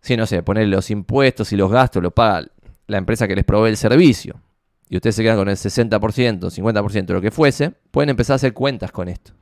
[0.00, 2.46] Si no sé, poner los impuestos y los gastos lo paga
[2.86, 4.40] la empresa que les provee el servicio
[4.88, 6.00] y ustedes se quedan con el 60%,
[6.40, 9.32] 50%, lo que fuese, pueden empezar a hacer cuentas con esto.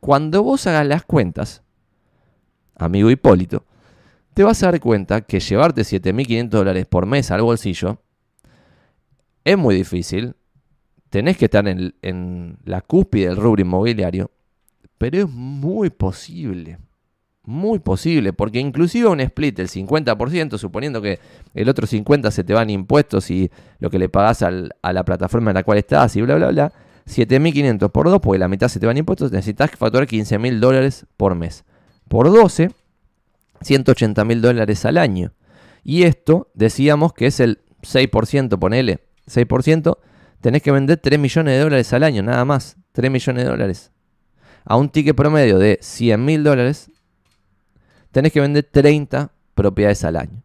[0.00, 1.62] Cuando vos hagas las cuentas,
[2.74, 3.64] amigo Hipólito,
[4.34, 8.00] te vas a dar cuenta que llevarte 7.500 dólares por mes al bolsillo
[9.44, 10.34] es muy difícil.
[11.10, 14.30] Tenés que estar en, la cúspide del rubro inmobiliario,
[14.96, 16.78] pero es muy posible.
[17.42, 21.18] Muy posible, porque inclusive un split del 50%, suponiendo que
[21.54, 23.50] el otro 50% se te van impuestos y
[23.80, 26.72] lo que le pagás a la plataforma en la cual estás y bla, bla, bla,
[27.06, 31.34] 7.500 por 2, porque la mitad se te van impuestos, necesitas facturar 15.000 dólares por
[31.34, 31.64] mes.
[32.08, 32.70] Por 12,
[33.62, 35.32] 180.000 dólares al año.
[35.82, 39.98] Y esto decíamos que es el 6%, ponele, 6%,
[40.40, 43.92] tenés que vender 3 millones de dólares al año, nada más, 3 millones de dólares.
[44.64, 46.90] A un ticket promedio de 100.000 dólares,
[48.12, 50.42] tenés que vender 30 propiedades al año.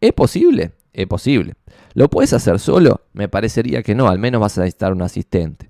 [0.00, 0.72] ¿Es posible?
[0.92, 1.54] Es posible.
[1.94, 3.02] ¿Lo puedes hacer solo?
[3.12, 5.69] Me parecería que no, al menos vas a necesitar un asistente.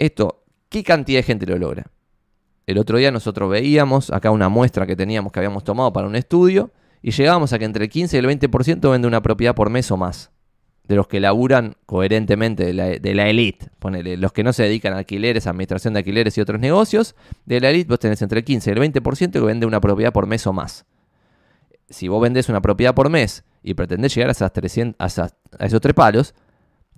[0.00, 1.90] Esto, ¿qué cantidad de gente lo logra?
[2.66, 6.16] El otro día nosotros veíamos acá una muestra que teníamos que habíamos tomado para un
[6.16, 6.70] estudio
[7.02, 9.90] y llegábamos a que entre el 15 y el 20% vende una propiedad por mes
[9.90, 10.30] o más.
[10.84, 14.98] De los que laburan coherentemente de la, elite, ponele, los que no se dedican a
[14.98, 17.14] alquileres, administración de alquileres y otros negocios,
[17.44, 20.14] de la elite vos tenés entre el 15 y el 20% que vende una propiedad
[20.14, 20.86] por mes o más.
[21.90, 25.80] Si vos vendés una propiedad por mes y pretendés llegar a, esas 300, a esos
[25.82, 26.34] tres palos,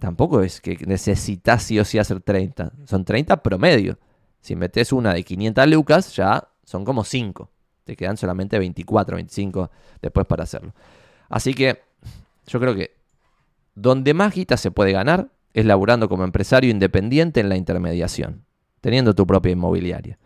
[0.02, 2.72] tampoco es que necesitas sí o sí hacer 30.
[2.86, 4.00] Son 30 promedio.
[4.40, 7.48] Si metes una de 500 lucas, ya son como 5.
[7.84, 9.70] Te quedan solamente 24, 25
[10.02, 10.74] después para hacerlo.
[11.28, 11.82] Así que
[12.48, 12.96] yo creo que
[13.76, 18.44] donde más guita se puede ganar es laburando como empresario independiente en la intermediación,
[18.80, 20.18] teniendo tu propia inmobiliaria.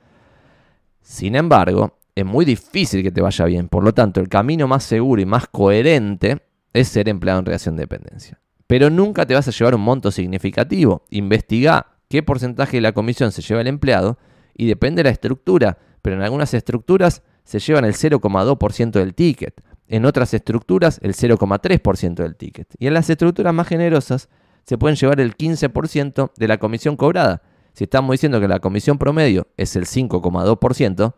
[1.02, 3.68] Sin embargo, es muy difícil que te vaya bien.
[3.68, 6.40] Por lo tanto, el camino más seguro y más coherente
[6.72, 10.10] es ser empleado en relación de dependencia pero nunca te vas a llevar un monto
[10.10, 11.04] significativo.
[11.10, 14.18] Investiga qué porcentaje de la comisión se lleva el empleado
[14.54, 19.62] y depende de la estructura, pero en algunas estructuras se llevan el 0,2% del ticket,
[19.88, 24.28] en otras estructuras el 0,3% del ticket y en las estructuras más generosas
[24.64, 27.42] se pueden llevar el 15% de la comisión cobrada.
[27.72, 31.14] Si estamos diciendo que la comisión promedio es el 5,2%,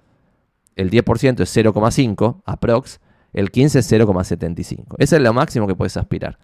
[0.76, 3.00] el 10% es 0,5 aprox,
[3.32, 4.96] el 15 es 0,75.
[4.98, 6.38] Ese es lo máximo que puedes aspirar.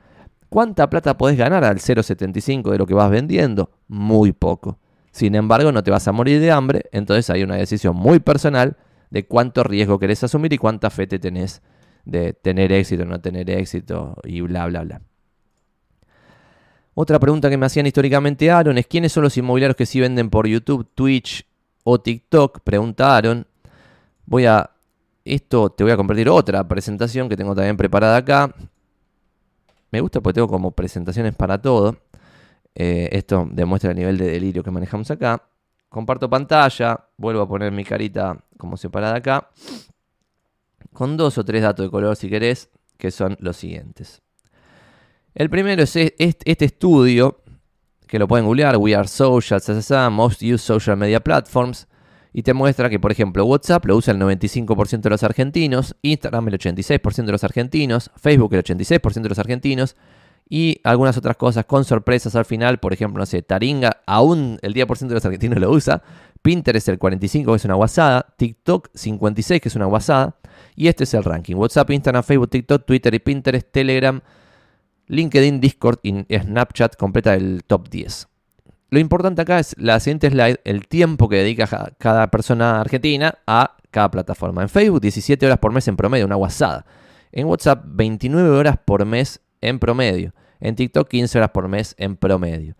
[0.55, 3.73] ¿Cuánta plata podés ganar al 0,75 de lo que vas vendiendo?
[3.89, 4.79] Muy poco.
[5.11, 8.77] Sin embargo, no te vas a morir de hambre, entonces hay una decisión muy personal
[9.11, 11.61] de cuánto riesgo querés asumir y cuánta fe te tenés
[12.05, 15.01] de tener éxito o no tener éxito y bla, bla, bla.
[16.95, 20.31] Otra pregunta que me hacían históricamente Aaron es quiénes son los inmobiliarios que sí venden
[20.31, 21.45] por YouTube, Twitch
[21.83, 22.61] o TikTok.
[22.61, 23.45] Preguntaron.
[24.25, 24.71] Voy a
[25.25, 28.55] esto te voy a compartir otra presentación que tengo también preparada acá.
[29.95, 31.97] Me gusta porque tengo como presentaciones para todo.
[32.75, 35.41] Eh, esto demuestra el nivel de delirio que manejamos acá.
[35.89, 39.51] Comparto pantalla, vuelvo a poner mi carita como separada acá.
[40.93, 44.21] Con dos o tres datos de color si querés, que son los siguientes.
[45.33, 47.45] El primero es este estudio,
[48.09, 49.61] que lo pueden googlear, We Are Social,
[50.11, 51.87] Most Used Social Media Platforms,
[52.37, 56.49] y te muestra que, por ejemplo, WhatsApp lo usa el 95% de los argentinos, Instagram
[56.49, 59.95] el 86% de los argentinos, Facebook el 86% de los argentinos,
[60.49, 64.75] y algunas otras cosas con sorpresas al final, por ejemplo, no sé, Taringa, aún el
[64.75, 66.03] 10% de los argentinos lo usa,
[66.43, 70.37] Pinterest el 45% que es una guasada, TikTok 56% que es una guasada,
[70.75, 74.21] y este es el ranking, WhatsApp, Instagram, Facebook, TikTok, Twitter y Pinterest, Telegram,
[75.07, 78.34] LinkedIn, Discord y Snapchat completa el top 10.
[78.95, 83.77] Lo importante acá es la siguiente slide, el tiempo que dedica cada persona argentina a
[83.91, 84.63] cada plataforma.
[84.63, 86.87] En Facebook 17 horas por mes en promedio, una guasada.
[87.33, 90.33] En WhatsApp 29 horas por mes en promedio.
[90.61, 92.77] En TikTok 15 horas por mes en promedio.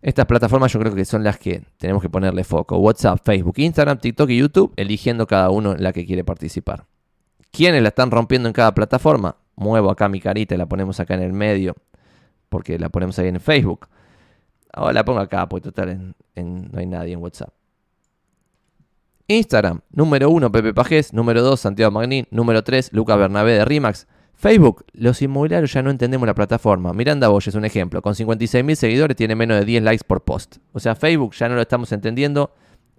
[0.00, 2.78] Estas plataformas yo creo que son las que tenemos que ponerle foco.
[2.78, 6.86] WhatsApp, Facebook, Instagram, TikTok y YouTube, eligiendo cada uno en la que quiere participar.
[7.52, 9.36] ¿Quiénes la están rompiendo en cada plataforma?
[9.54, 11.76] Muevo acá mi carita y la ponemos acá en el medio,
[12.48, 13.86] porque la ponemos ahí en Facebook.
[14.72, 17.52] Ahora la pongo acá, porque total no hay nadie en WhatsApp.
[19.28, 21.12] Instagram, número 1, Pepe Pajés.
[21.12, 22.26] Número 2, Santiago Magnín.
[22.30, 24.06] Número 3, Lucas Bernabé de Rimax.
[24.34, 26.92] Facebook, los inmobiliarios ya no entendemos la plataforma.
[26.92, 28.02] Miranda Bosch es un ejemplo.
[28.02, 30.56] Con 56.000 seguidores tiene menos de 10 likes por post.
[30.72, 32.52] O sea, Facebook ya no lo estamos entendiendo.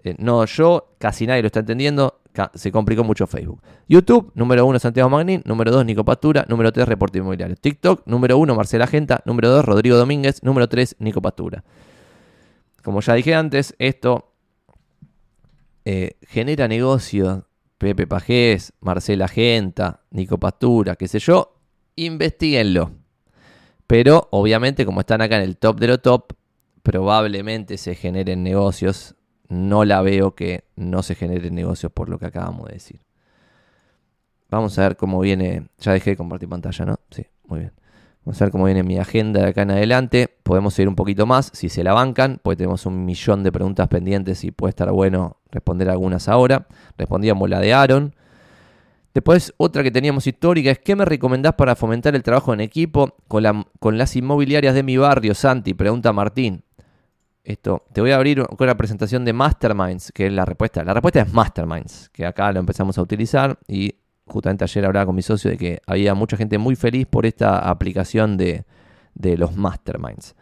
[0.04, 2.22] Eh, no yo, casi nadie lo está entendiendo.
[2.54, 3.62] Se complicó mucho Facebook.
[3.88, 5.42] YouTube, número 1 Santiago Magnín.
[5.46, 6.46] Número 2 Nico Pastura.
[6.50, 7.56] Número 3 Reporte Inmobiliario.
[7.56, 9.22] TikTok, número 1 Marcela Genta.
[9.26, 10.44] Número 2 Rodrigo Domínguez.
[10.44, 11.64] Número 3 Nico Pastura.
[12.84, 14.34] Como ya dije antes, esto
[15.86, 17.48] eh, genera negocio
[17.78, 21.60] Pepe Pajés, Marcela Genta, Nico Pastura, qué sé yo,
[21.98, 22.92] investiguenlo.
[23.88, 26.34] Pero obviamente como están acá en el top de lo top,
[26.82, 29.16] probablemente se generen negocios.
[29.49, 33.02] No la veo que no se generen negocios por lo que acabamos de decir.
[34.49, 35.68] Vamos a ver cómo viene.
[35.80, 36.99] Ya dejé de compartir pantalla, ¿no?
[37.10, 37.74] Sí, muy bien.
[38.26, 40.30] Vamos a ver cómo viene mi agenda de acá en adelante.
[40.44, 43.88] Podemos seguir un poquito más si se la bancan, porque tenemos un millón de preguntas
[43.90, 46.68] pendientes y puede estar bueno responder algunas ahora.
[46.98, 48.15] Respondíamos la de Aaron.
[49.14, 53.18] Después, otra que teníamos histórica es: ¿qué me recomendás para fomentar el trabajo en equipo
[53.28, 55.74] con, con las inmobiliarias de mi barrio, Santi?
[55.74, 56.64] Pregunta Martín.
[57.44, 60.82] Esto, te voy a abrir con la presentación de Masterminds, que es la respuesta.
[60.86, 63.95] La respuesta es Masterminds, que acá lo empezamos a utilizar y
[64.26, 67.60] justamente ayer hablaba con mi socio de que había mucha gente muy feliz por esta
[67.70, 68.64] aplicación de,
[69.15, 70.36] los masterminds,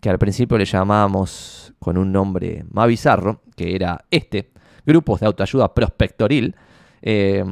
[0.00, 4.50] que al principio le llamábamos con un nombre más bizarro, que era este,
[4.84, 6.56] grupos de autoayuda prospectoril,
[7.02, 7.44] eh,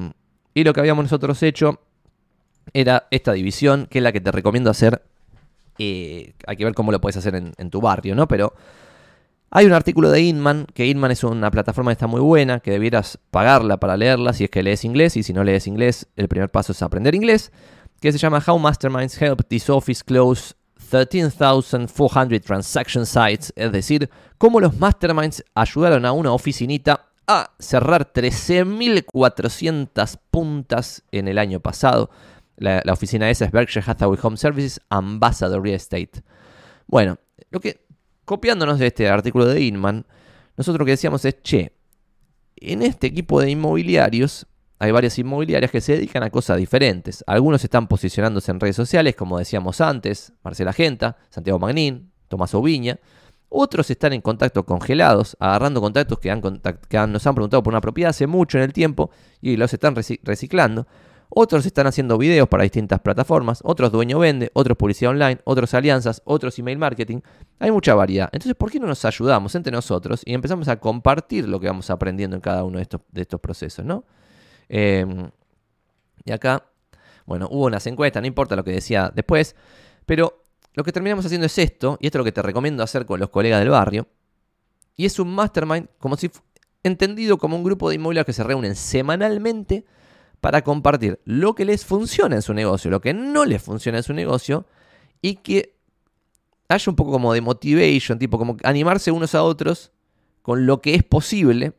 [0.55, 1.81] y lo que habíamos nosotros hecho
[2.73, 5.03] era esta división, que es la que te recomiendo hacer,
[5.79, 8.27] eh, hay que ver cómo lo puedes hacer en, en tu barrio, ¿no?
[8.27, 8.53] Pero
[9.51, 12.71] hay un artículo de Inman, que Inman es una plataforma que está muy buena, que
[12.71, 16.29] debieras pagarla para leerla si es que lees inglés, y si no lees inglés, el
[16.29, 17.51] primer paso es aprender inglés,
[18.01, 20.55] que se llama How Masterminds Help This Office Close
[20.91, 30.19] 13,400 Transaction Sites, es decir, cómo los masterminds ayudaron a una oficinita a cerrar 13.400
[30.31, 32.11] puntas en el año pasado.
[32.57, 36.23] La, la, oficina esa es Berkshire Hathaway Home Services Ambassador Real Estate.
[36.87, 37.19] Bueno,
[37.51, 37.88] lo que
[38.29, 40.05] copiándonos de este artículo de Inman,
[40.59, 41.73] nosotros lo que decíamos es, che,
[42.57, 44.47] en este equipo de inmobiliarios
[44.79, 47.25] hay varias inmobiliarias que se dedican a cosas diferentes.
[47.27, 53.01] Algunos están posicionándose en redes sociales, como decíamos antes, Marcela Genta, Santiago Magnín, Tomás Oviña.
[53.49, 56.29] Otros están en contacto congelados, agarrando contactos que,
[57.09, 59.11] nos han preguntado por una propiedad hace mucho en el tiempo
[59.41, 60.87] y los están reciclando.
[61.31, 66.23] Otros están haciendo videos para distintas plataformas, otros dueño vende, otros publicidad online, otros alianzas,
[66.25, 67.21] otros email marketing.
[67.59, 68.31] Hay mucha variedad.
[68.33, 71.91] Entonces, ¿por qué no nos ayudamos entre nosotros y empezamos a compartir lo que vamos
[71.91, 74.05] aprendiendo en cada uno de estos, procesos, ¿no?
[74.69, 75.31] Em,
[76.25, 76.65] y acá,
[77.27, 79.55] bueno, hubo unas encuestas, no importa lo que decía después,
[80.07, 83.05] pero lo que terminamos haciendo es esto, y esto es lo que te recomiendo hacer
[83.05, 84.09] con los colegas del barrio,
[84.97, 86.31] y es un mastermind como si
[86.83, 89.85] entendido como un grupo de inmobiliarios que se reúnen semanalmente
[90.41, 94.05] para compartir lo que les funciona en su negocio, lo que no les funciona en
[94.05, 94.67] su negocio
[95.21, 95.75] y que
[96.69, 99.93] haya un poco como de motivation, tipo como animarse unos a otros
[100.43, 101.73] con lo que es posible,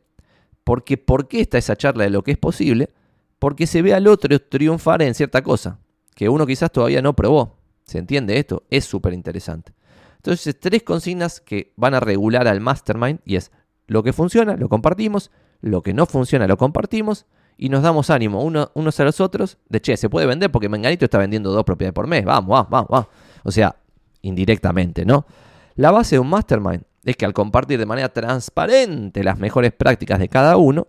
[0.64, 2.90] porque ¿por qué está esa charla de lo que es posible?
[3.38, 5.78] Porque se ve al otro triunfar en cierta cosa,
[6.14, 7.56] que uno quizás todavía no probó.
[7.84, 8.64] ¿Se entiende esto?
[8.70, 9.72] Es súper interesante.
[10.16, 13.50] Entonces, tres consignas que van a regular al mastermind y es
[13.86, 15.30] lo que funciona, lo compartimos,
[15.60, 17.26] lo que no funciona, lo compartimos
[17.62, 20.70] y nos damos ánimo uno, unos a los otros de, che, se puede vender porque
[20.70, 23.06] Menganito está vendiendo dos propiedades por mes, vamos, vamos, vamos, vamos.
[23.44, 23.76] O sea,
[24.22, 25.26] indirectamente, ¿no?
[25.74, 30.18] La base de un mastermind es que al compartir de manera transparente las mejores prácticas
[30.18, 30.88] de cada uno,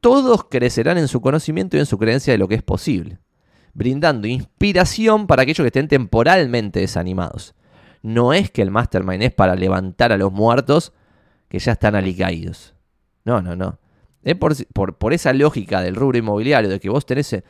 [0.00, 3.18] todos crecerán en su conocimiento y en su creencia de lo que es posible,
[3.74, 7.54] brindando inspiración para aquellos que estén temporalmente desanimados.
[8.00, 10.94] No es que el mastermind es para levantar a los muertos
[11.50, 12.74] que ya están alicaídos.
[13.26, 13.78] No, no, no.
[14.26, 17.44] Es por, esa lógica del rubro inmobiliario, de que vos tenés eh,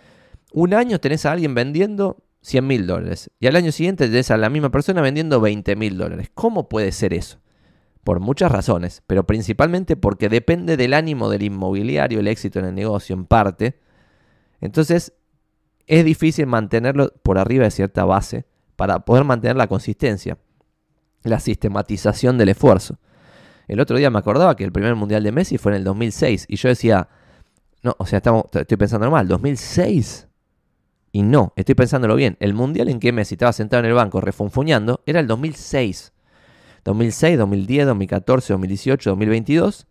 [0.53, 4.36] un año tenés a alguien vendiendo 100 mil dólares y al año siguiente tenés a
[4.36, 6.31] la misma persona vendiendo 20 mil dólares.
[6.35, 7.39] ¿Cómo puede ser eso?
[8.05, 12.74] Por muchas razones, pero principalmente porque depende del ánimo del inmobiliario el éxito en el
[12.74, 13.81] negocio, en parte.
[14.61, 15.15] Entonces,
[15.86, 18.44] es difícil mantenerlo por arriba de cierta base
[18.77, 20.36] para poder mantener la consistencia,
[21.23, 22.98] la sistematización del esfuerzo.
[23.69, 26.47] El otro día me acordaba que el primer mundial de Messi fue en el 2006
[26.49, 27.09] y yo decía,
[27.83, 30.29] no, o sea, estamos, estoy pensando mal, 2006.
[31.13, 32.37] Y no, estoy pensándolo bien.
[32.41, 36.13] El mundial en que Messi estaba sentado en el banco refunfuñando era el 2006.
[36.85, 39.87] 2006, 2010, 2014, 2018, 2022.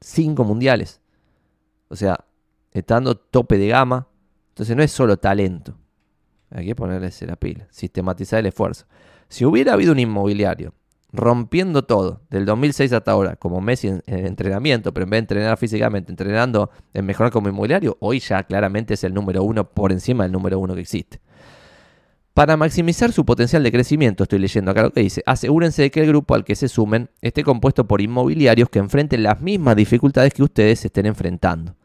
[0.00, 1.00] Cinco mundiales.
[1.88, 2.24] O sea,
[2.72, 4.08] está dando tope de gama.
[4.48, 5.76] Entonces no es solo talento.
[6.50, 8.86] Hay que ponerle la pila, sistematizar el esfuerzo.
[9.28, 10.72] Si hubiera habido un inmobiliario
[11.14, 15.56] rompiendo todo, del 2006 hasta ahora, como Messi en, entrenamiento, pero en vez de entrenar
[15.56, 20.24] físicamente, entrenando en mejorar como inmobiliario, hoy ya claramente es el número uno por encima
[20.24, 21.20] del número uno que existe.
[22.34, 26.00] Para maximizar su potencial de crecimiento, estoy leyendo acá lo que dice, asegúrense de que
[26.00, 30.34] el grupo al que se sumen esté compuesto por inmobiliarios que enfrenten las mismas dificultades
[30.34, 31.76] que ustedes estén enfrentando.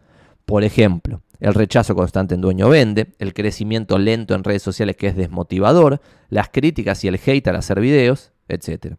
[0.46, 5.06] Por ejemplo, el rechazo constante en dueño vende, el crecimiento lento en redes sociales que
[5.06, 8.96] es desmotivador, las críticas y el hate al hacer videos, etc.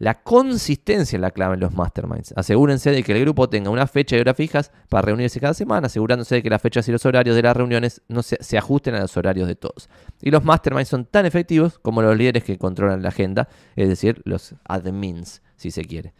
[0.00, 2.32] La consistencia es la clave en los masterminds.
[2.34, 5.88] Asegúrense de que el grupo tenga una fecha y hora fijas para reunirse cada semana,
[5.88, 8.94] asegurándose de que las fechas y los horarios de las reuniones no se, se ajusten
[8.94, 9.90] a los horarios de todos.
[10.22, 14.22] Y los masterminds son tan efectivos como los líderes que controlan la agenda, es decir,
[14.24, 16.14] los admins, si se quiere.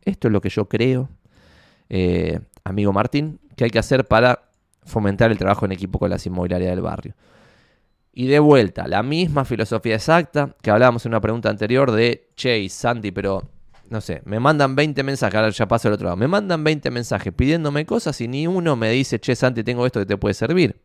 [0.00, 1.10] Esto es lo que yo creo,
[1.90, 4.48] eh, amigo Martín, que hay que hacer para
[4.86, 7.14] fomentar el trabajo en equipo con las inmobiliarias del barrio.
[8.18, 12.66] Y de vuelta, la misma filosofía exacta que hablábamos en una pregunta anterior de Che
[12.70, 13.46] Santi, pero
[13.90, 16.90] no sé, me mandan 20 mensajes, ahora ya paso al otro lado, me mandan 20
[16.90, 20.32] mensajes pidiéndome cosas y ni uno me dice, che Santi, tengo esto que te puede
[20.32, 20.80] servir.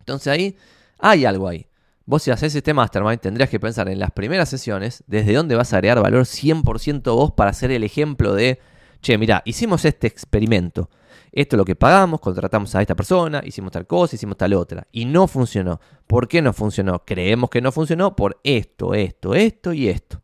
[0.00, 0.56] Entonces ahí
[0.98, 1.68] hay algo ahí.
[2.06, 5.72] Vos si haces este mastermind tendrías que pensar en las primeras sesiones desde dónde vas
[5.72, 8.58] a agregar valor 100% vos para ser el ejemplo de,
[9.00, 10.88] che, mira, hicimos este experimento
[11.32, 14.86] esto es lo que pagamos, contratamos a esta persona, hicimos tal cosa, hicimos tal otra.
[14.90, 15.80] Y no funcionó.
[16.06, 17.04] ¿Por qué no funcionó?
[17.04, 20.22] Creemos que no funcionó por esto, esto, esto y esto.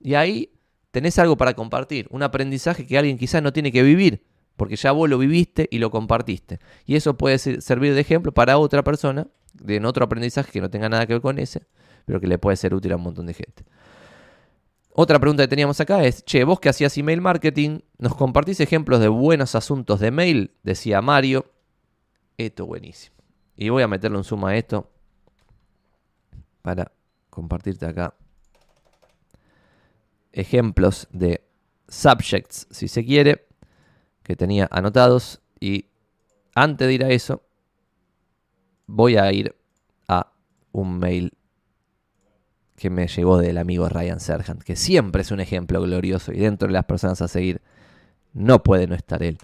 [0.00, 0.52] Y ahí
[0.92, 4.24] tenés algo para compartir, un aprendizaje que alguien quizás no tiene que vivir,
[4.56, 6.60] porque ya vos lo viviste y lo compartiste.
[6.86, 10.70] Y eso puede servir de ejemplo para otra persona, de en otro aprendizaje que no
[10.70, 11.62] tenga nada que ver con ese,
[12.04, 13.64] pero que le puede ser útil a un montón de gente.
[14.96, 19.00] Otra pregunta que teníamos acá es, che, vos que hacías email marketing, ¿nos compartís ejemplos
[19.00, 20.52] de buenos asuntos de mail?
[20.62, 21.50] Decía Mario.
[22.38, 23.16] Esto es buenísimo.
[23.56, 24.88] Y voy a meterle un zoom a esto
[26.62, 26.92] para
[27.28, 28.14] compartirte acá
[30.30, 31.44] ejemplos de
[31.88, 33.48] subjects, si se quiere,
[34.22, 35.40] que tenía anotados.
[35.58, 35.86] Y
[36.54, 37.42] antes de ir a eso,
[38.86, 39.56] voy a ir
[40.06, 40.32] a
[40.70, 41.32] un mail
[42.76, 46.68] que me llegó del amigo Ryan Serhant, que siempre es un ejemplo glorioso y dentro
[46.68, 47.60] de las personas a seguir
[48.32, 49.38] no puede no estar él.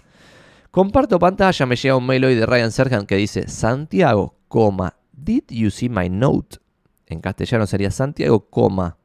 [0.69, 5.43] Comparto pantalla, me llega un mail hoy de Ryan Serhant que dice Santiago, coma, did
[5.49, 6.57] you see my note?
[7.05, 8.97] En castellano sería Santiago, coma,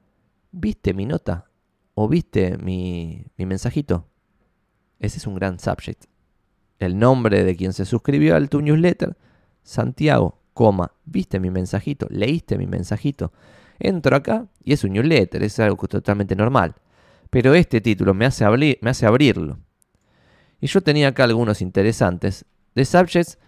[0.52, 1.50] ¿viste mi nota?
[1.94, 4.06] ¿O viste mi, mi mensajito?
[4.98, 6.04] Ese es un gran subject.
[6.78, 9.16] El nombre de quien se suscribió al tu newsletter,
[9.62, 12.06] Santiago, coma, ¿viste mi mensajito?
[12.10, 13.32] ¿Leíste mi mensajito?
[13.78, 16.74] Entro acá y es un newsletter, es algo totalmente normal.
[17.30, 18.46] Pero este título me hace,
[18.80, 19.58] me hace abrirlo.
[20.60, 22.44] Y yo tenía acá algunos interesantes
[22.74, 23.38] de subjects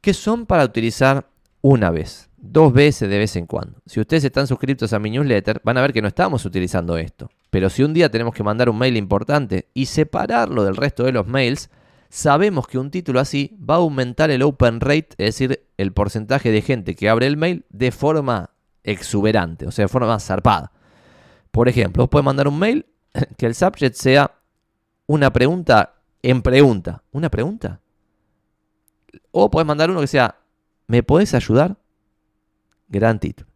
[0.00, 1.28] que son para utilizar
[1.62, 3.80] una vez, dos veces de vez en cuando.
[3.86, 7.28] Si ustedes están suscritos a mi newsletter, van a ver que no estamos utilizando esto.
[7.50, 11.12] Pero si un día tenemos que mandar un mail importante y separarlo del resto de
[11.12, 11.70] los mails,
[12.08, 16.50] sabemos que un título así va a aumentar el open rate, es decir, el porcentaje
[16.50, 18.50] de gente que abre el mail de forma
[18.86, 20.72] exuberante, o sea, de forma más zarpada.
[21.50, 22.86] Por ejemplo, vos podés mandar un mail
[23.36, 24.32] que el subject sea
[25.06, 27.02] una pregunta en pregunta.
[27.12, 27.80] ¿Una pregunta?
[29.30, 30.38] O podés mandar uno que sea,
[30.86, 31.76] ¿me podés ayudar?
[32.88, 33.50] Gran título.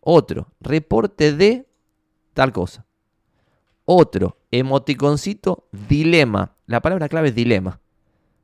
[0.00, 1.68] Otro, reporte de
[2.34, 2.84] tal cosa.
[3.84, 6.56] Otro, emoticoncito, dilema.
[6.66, 7.80] La palabra clave es dilema.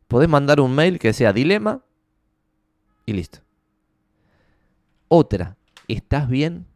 [0.06, 1.82] podés mandar un mail que sea dilema
[3.06, 3.40] y listo.
[5.08, 5.57] Otra,
[5.94, 6.66] ¿estás bien?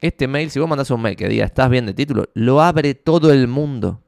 [0.00, 2.94] Este mail, si vos mandás un mail que diga estás bien de título, lo abre
[2.94, 4.02] todo el mundo.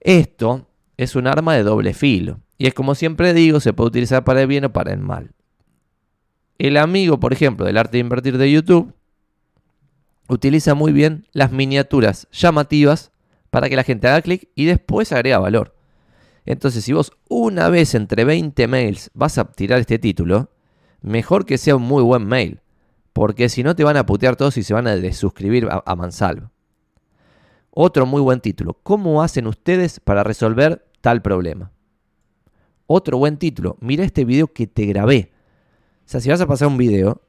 [0.00, 0.66] Esto
[0.96, 2.40] es un arma de doble filo.
[2.58, 5.32] Y es como siempre digo, se puede utilizar para el bien o para el mal.
[6.58, 8.94] El amigo, por ejemplo, del arte de invertir de YouTube,
[10.28, 13.10] utiliza muy bien las miniaturas llamativas
[13.50, 15.76] para que la gente haga clic y después agrega valor.
[16.46, 20.50] Entonces, si vos una vez entre 20 mails vas a tirar este título,
[21.02, 22.60] mejor que sea un muy buen mail.
[23.12, 25.96] Porque si no te van a putear todos y se van a desuscribir a, a
[25.96, 26.50] mansalvo.
[27.70, 28.78] Otro muy buen título.
[28.82, 31.72] ¿Cómo hacen ustedes para resolver tal problema?
[32.86, 33.76] Otro buen título.
[33.80, 35.32] Mira este video que te grabé.
[36.04, 37.22] O sea, si vas a pasar un video,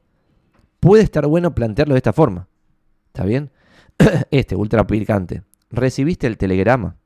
[0.80, 2.48] puede estar bueno plantearlo de esta forma.
[3.06, 3.50] ¿Está bien?
[4.30, 5.42] Este, ultra picante.
[5.70, 6.96] Recibiste el telegrama.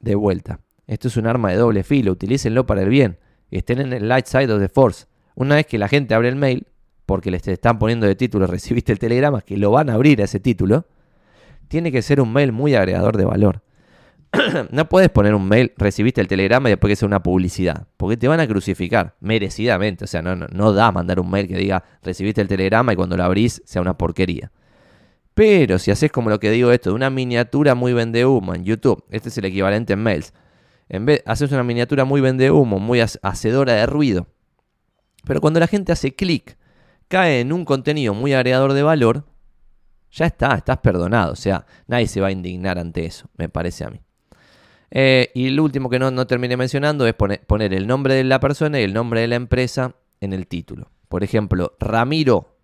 [0.00, 0.60] De vuelta.
[0.86, 2.12] Esto es un arma de doble filo.
[2.12, 3.18] Utilícenlo para el bien.
[3.50, 5.06] Estén en el light side of the force.
[5.38, 6.66] Una vez que la gente abre el mail,
[7.06, 10.24] porque les están poniendo de título, recibiste el telegrama, que lo van a abrir a
[10.24, 10.84] ese título,
[11.68, 13.62] tiene que ser un mail muy agregador de valor.
[14.72, 18.16] no puedes poner un mail, recibiste el telegrama y después que sea una publicidad, porque
[18.16, 20.02] te van a crucificar, merecidamente.
[20.02, 22.96] O sea, no, no, no da mandar un mail que diga recibiste el telegrama y
[22.96, 24.50] cuando lo abrís sea una porquería.
[25.34, 28.64] Pero si haces como lo que digo esto, de una miniatura muy vende humo en
[28.64, 30.34] YouTube, este es el equivalente en mails.
[30.88, 34.26] En vez, haces una miniatura muy vende humo, muy hacedora de ruido.
[35.28, 36.56] Pero cuando la gente hace clic,
[37.06, 39.24] cae en un contenido muy agregador de valor,
[40.10, 41.32] ya está, estás perdonado.
[41.32, 44.00] O sea, nadie se va a indignar ante eso, me parece a mí.
[44.90, 48.24] Eh, y el último que no, no terminé mencionando es poner, poner, el nombre de
[48.24, 50.90] la persona y el nombre de la empresa en el título.
[51.10, 52.56] Por ejemplo, Ramiro,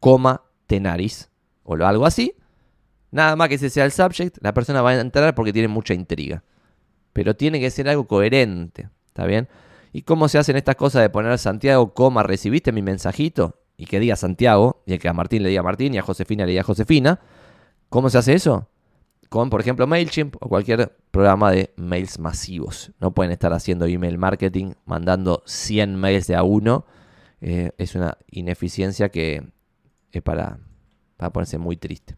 [0.00, 1.30] coma, Tenaris,
[1.64, 2.34] o algo así.
[3.10, 5.92] Nada más que ese sea el subject, la persona va a entrar porque tiene mucha
[5.92, 6.44] intriga.
[7.12, 9.48] Pero tiene que ser algo coherente, ¿está bien?
[9.92, 13.56] ¿Y cómo se hacen estas cosas de poner Santiago, coma, recibiste mi mensajito?
[13.76, 16.52] Y que diga Santiago, y que a Martín le diga Martín, y a Josefina le
[16.52, 17.20] diga Josefina.
[17.88, 18.68] ¿Cómo se hace eso?
[19.28, 22.92] Con, por ejemplo, MailChimp o cualquier programa de mails masivos.
[23.00, 26.84] No pueden estar haciendo email marketing, mandando 100 mails de a uno.
[27.40, 29.42] Eh, es una ineficiencia que
[30.12, 30.58] es para,
[31.16, 32.16] para ponerse muy triste.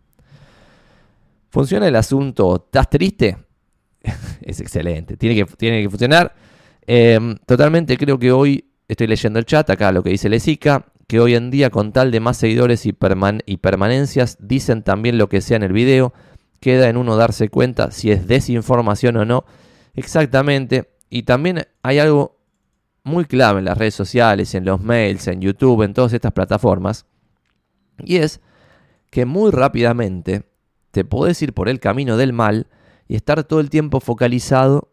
[1.51, 2.57] ¿Funciona el asunto?
[2.57, 3.37] ¿Estás triste?
[4.41, 5.17] es excelente.
[5.17, 6.35] Tiene que, tiene que funcionar.
[6.87, 11.21] Em, totalmente creo que hoy estoy leyendo el chat, acá lo que dice Lesica, que
[11.21, 12.97] hoy en día con tal de más seguidores y,
[13.47, 16.13] y permanencias dicen también lo que sea en el video,
[16.61, 19.45] queda en uno darse cuenta si es desinformación o no.
[19.95, 20.95] Exactamente.
[21.11, 22.39] Y también hay algo
[23.05, 27.07] muy clave en las redes sociales, en los mails, en YouTube, en todas estas plataformas.
[27.99, 28.41] Y es
[29.11, 30.45] que muy rápidamente
[30.93, 32.69] te podés ir por el camino del mal
[33.09, 34.93] y estar todo el tiempo focalizado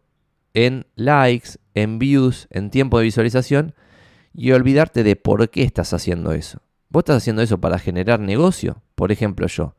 [0.54, 1.52] en likes,
[1.82, 3.74] en views, en tiempo de visualización
[4.34, 6.60] y olvidarte de por qué estás haciendo eso.
[6.90, 8.82] Vos estás haciendo eso para generar negocio.
[8.96, 9.76] Por ejemplo, yo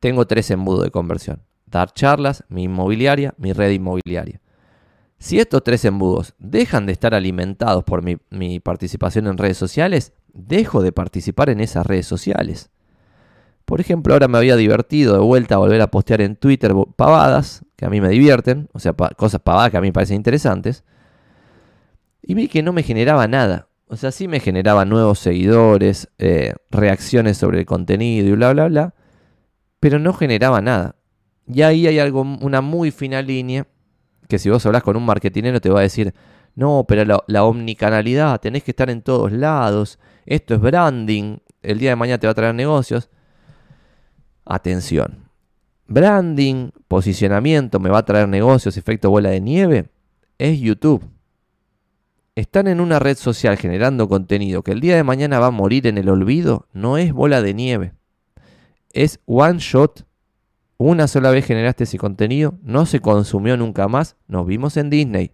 [0.00, 1.42] tengo tres embudos de conversión.
[1.66, 4.40] Dar charlas, mi inmobiliaria, mi red inmobiliaria.
[5.18, 10.82] Si estos tres embudos dejan de estar alimentados por mi, participación en redes sociales, dejo
[10.82, 12.70] de participar en esas redes sociales.
[13.64, 17.64] Por ejemplo, ahora me había divertido de vuelta a volver a postear en Twitter pavadas,
[17.76, 20.84] que a mí me divierten, o sea, cosas pavadas que a mí me parecen interesantes.
[22.26, 23.68] Y vi que no me generaba nada.
[23.86, 28.68] O sea, sí me generaba nuevos seguidores, eh, reacciones sobre el contenido y bla, bla,
[28.68, 28.94] bla.
[29.78, 30.96] Pero no generaba nada.
[31.46, 33.66] Y ahí hay algo, una muy fina línea,
[34.28, 36.14] que si vos hablas con un marketinero te va a decir,
[36.54, 41.78] no, pero la, la omnicanalidad, tenés que estar en todos lados, esto es branding, el
[41.78, 43.10] día de mañana te va a traer negocios.
[44.46, 45.28] Atención.
[45.86, 49.90] Branding, posicionamiento, me va a traer negocios, efecto bola de nieve,
[50.38, 51.13] es YouTube.
[52.36, 55.86] Están en una red social generando contenido que el día de mañana va a morir
[55.86, 57.92] en el olvido, no es bola de nieve.
[58.90, 60.04] Es one shot.
[60.76, 65.30] Una sola vez generaste ese contenido, no se consumió nunca más, nos vimos en Disney.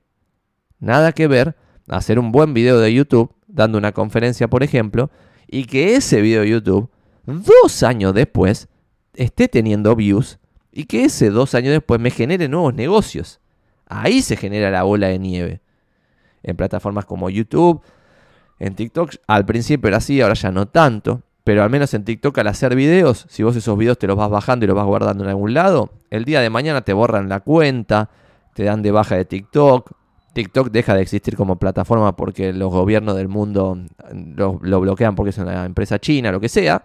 [0.79, 1.57] Nada que ver
[1.89, 5.11] hacer un buen video de YouTube, dando una conferencia por ejemplo,
[5.49, 6.91] y que ese video de YouTube,
[7.25, 8.69] dos años después,
[9.15, 10.39] esté teniendo views
[10.71, 13.41] y que ese dos años después me genere nuevos negocios.
[13.87, 15.63] Ahí se genera la bola de nieve.
[16.43, 17.83] En plataformas como YouTube,
[18.59, 21.23] en TikTok, al principio era así, ahora ya no tanto.
[21.45, 24.31] Pero al menos en TikTok al hacer videos, si vos esos videos te los vas
[24.31, 27.41] bajando y los vas guardando en algún lado, el día de mañana te borran la
[27.41, 28.11] cuenta,
[28.55, 29.93] te dan de baja de TikTok.
[30.33, 33.77] TikTok deja de existir como plataforma porque los gobiernos del mundo
[34.13, 36.85] lo, lo bloquean porque es una empresa china, lo que sea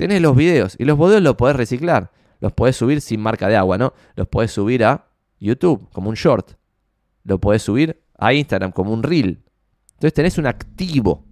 [0.00, 2.10] tenés los videos y los videos los podés reciclar.
[2.40, 3.92] Los podés subir sin marca de agua, ¿no?
[4.16, 5.08] Los podés subir a
[5.38, 6.52] YouTube como un short.
[7.22, 9.42] lo podés subir a Instagram como un reel.
[9.94, 11.24] Entonces tenés un activo.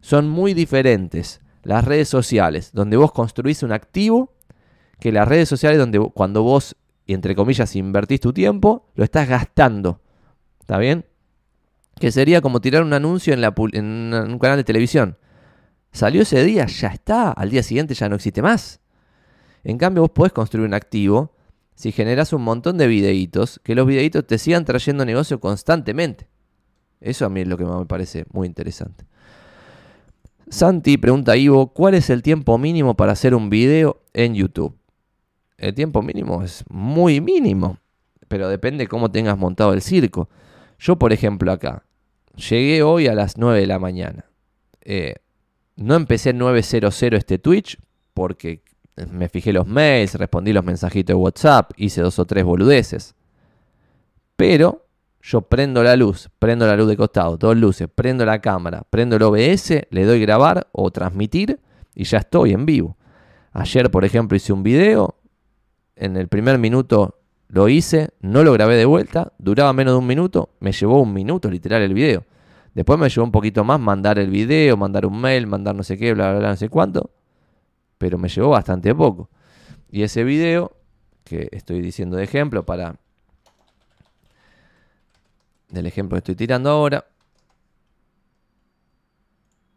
[0.00, 4.34] Son muy diferentes las redes sociales, donde vos construís un activo,
[4.98, 6.76] que las redes sociales donde cuando vos,
[7.06, 10.00] entre comillas, invertís tu tiempo, lo estás gastando.
[10.60, 11.06] ¿Está bien?
[11.98, 15.16] Que sería como tirar un anuncio en, la, en un canal de televisión.
[15.92, 17.30] Salió ese día, ya está.
[17.32, 18.80] Al día siguiente ya no existe más.
[19.64, 21.34] En cambio, vos podés construir un activo
[21.80, 26.28] si generas un montón de videitos, que los videitos te sigan trayendo negocio constantemente.
[27.00, 29.06] Eso a mí es lo que me parece muy interesante.
[30.50, 34.76] Santi pregunta a Ivo, ¿cuál es el tiempo mínimo para hacer un video en YouTube?
[35.56, 37.78] El tiempo mínimo es muy mínimo,
[38.28, 40.28] pero depende cómo tengas montado el circo.
[40.78, 41.86] Yo, por ejemplo, acá,
[42.36, 44.26] llegué hoy a las 9 de la mañana.
[44.82, 45.14] Eh,
[45.76, 47.78] no empecé 900 este Twitch
[48.12, 48.62] porque
[49.10, 53.14] me fijé los mails, respondí los mensajitos de WhatsApp, hice dos o tres boludeces.
[54.36, 54.86] Pero
[55.22, 59.16] yo prendo la luz, prendo la luz de costado, dos luces, prendo la cámara, prendo
[59.16, 61.60] el OBS, le doy grabar o transmitir
[61.94, 62.96] y ya estoy en vivo.
[63.52, 65.16] Ayer, por ejemplo, hice un video,
[65.96, 67.18] en el primer minuto
[67.48, 71.12] lo hice, no lo grabé de vuelta, duraba menos de un minuto, me llevó un
[71.12, 72.24] minuto literal el video.
[72.74, 75.98] Después me llevó un poquito más mandar el video, mandar un mail, mandar no sé
[75.98, 77.10] qué, bla, bla, bla, no sé cuánto.
[78.00, 79.28] Pero me llevó bastante poco.
[79.90, 80.74] Y ese video,
[81.22, 82.96] que estoy diciendo de ejemplo para...
[85.68, 87.04] Del ejemplo que estoy tirando ahora.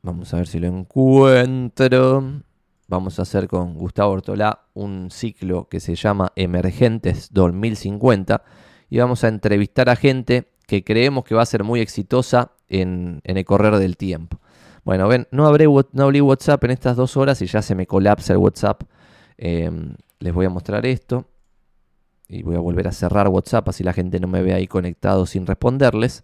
[0.01, 2.41] Vamos a ver si lo encuentro.
[2.87, 8.41] Vamos a hacer con Gustavo Ortolá un ciclo que se llama Emergentes 2050
[8.89, 13.21] y vamos a entrevistar a gente que creemos que va a ser muy exitosa en,
[13.23, 14.39] el correr del tiempo.
[14.83, 18.39] Bueno, ven, no, abrí WhatsApp en estas dos horas y ya se me colapsa el
[18.39, 18.83] WhatsApp.
[19.37, 21.25] Em, les voy a mostrar esto.
[22.27, 25.25] Y voy a volver a cerrar WhatsApp así la gente no me ve ahí conectado
[25.25, 26.23] sin responderles.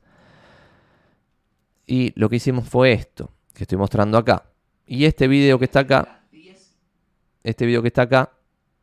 [1.86, 4.46] Y lo que hicimos fue esto, que estoy mostrando acá.
[4.86, 6.24] Y este video que está acá,
[7.44, 8.32] este video que está acá,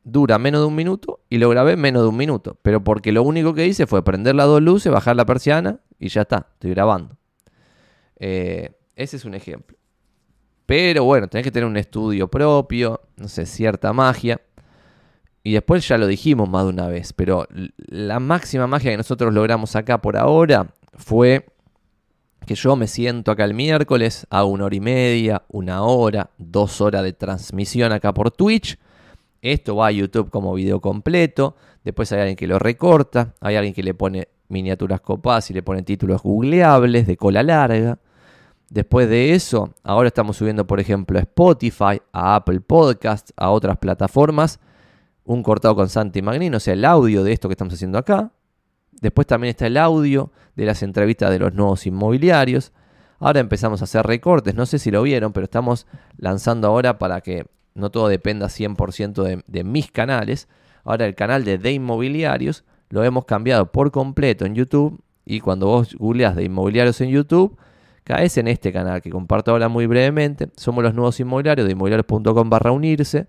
[0.05, 2.59] dura menos de un minuto y lo grabé menos de un minuto.
[2.63, 6.09] Pero porque lo único que hice fue prender las dos luces, bajar la persiana y
[6.09, 7.17] ya está, estoy grabando.
[8.19, 9.77] Eh, ese es un ejemplo.
[10.67, 14.41] Pero bueno, tenés que tener un estudio propio, no sé, cierta magia.
[15.45, 17.47] Y después ya lo dijimos más de una vez, pero
[17.77, 21.47] la máxima magia que nosotros logramos acá por ahora fue
[22.47, 26.81] que yo me siento acá el miércoles, hago una hora y media, una hora, dos
[26.81, 28.79] horas de transmisión acá por Twitch.
[29.43, 31.55] Esto va a YouTube como video completo.
[31.85, 35.63] Después hay alguien que lo recorta, hay alguien que le pone miniaturas copadas y le
[35.63, 37.99] pone títulos googleables de cola larga.
[38.69, 43.79] Después de eso, ahora estamos subiendo, por ejemplo, a Spotify, a Apple Podcasts, a otras
[43.79, 44.59] plataformas,
[45.25, 48.33] un cortado con Santi Magnino, o sea, el audio de esto que estamos haciendo acá.
[49.01, 52.73] Después también está el audio de las entrevistas de los nuevos inmobiliarios.
[53.19, 55.87] Ahora empezamos a hacer recortes, no sé si lo vieron, pero estamos
[56.17, 60.49] lanzando ahora para que no todo dependa 100% de, de mis canales.
[60.83, 65.67] Ahora el canal de De Inmobiliarios lo hemos cambiado por completo en YouTube y cuando
[65.67, 67.59] vos googleás de inmobiliarios en YouTube,
[68.07, 70.49] caes en este canal que comparto ahora muy brevemente.
[70.57, 73.27] Somos los nuevos inmobiliarios de inmobiliarios.com barra unirse.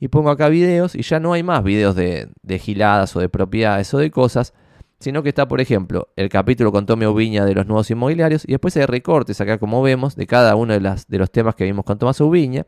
[0.00, 3.92] Y pongo acá videos y ya no hay más videos de, giladas o de propiedades
[3.94, 4.54] o de cosas,
[4.98, 8.52] sino que está, por ejemplo, el capítulo con Tommy Ubiña de los nuevos inmobiliarios y
[8.52, 11.64] después hay recortes acá, como vemos, de cada uno de, las, de los temas que
[11.64, 12.66] vimos con Tomás Ubiña.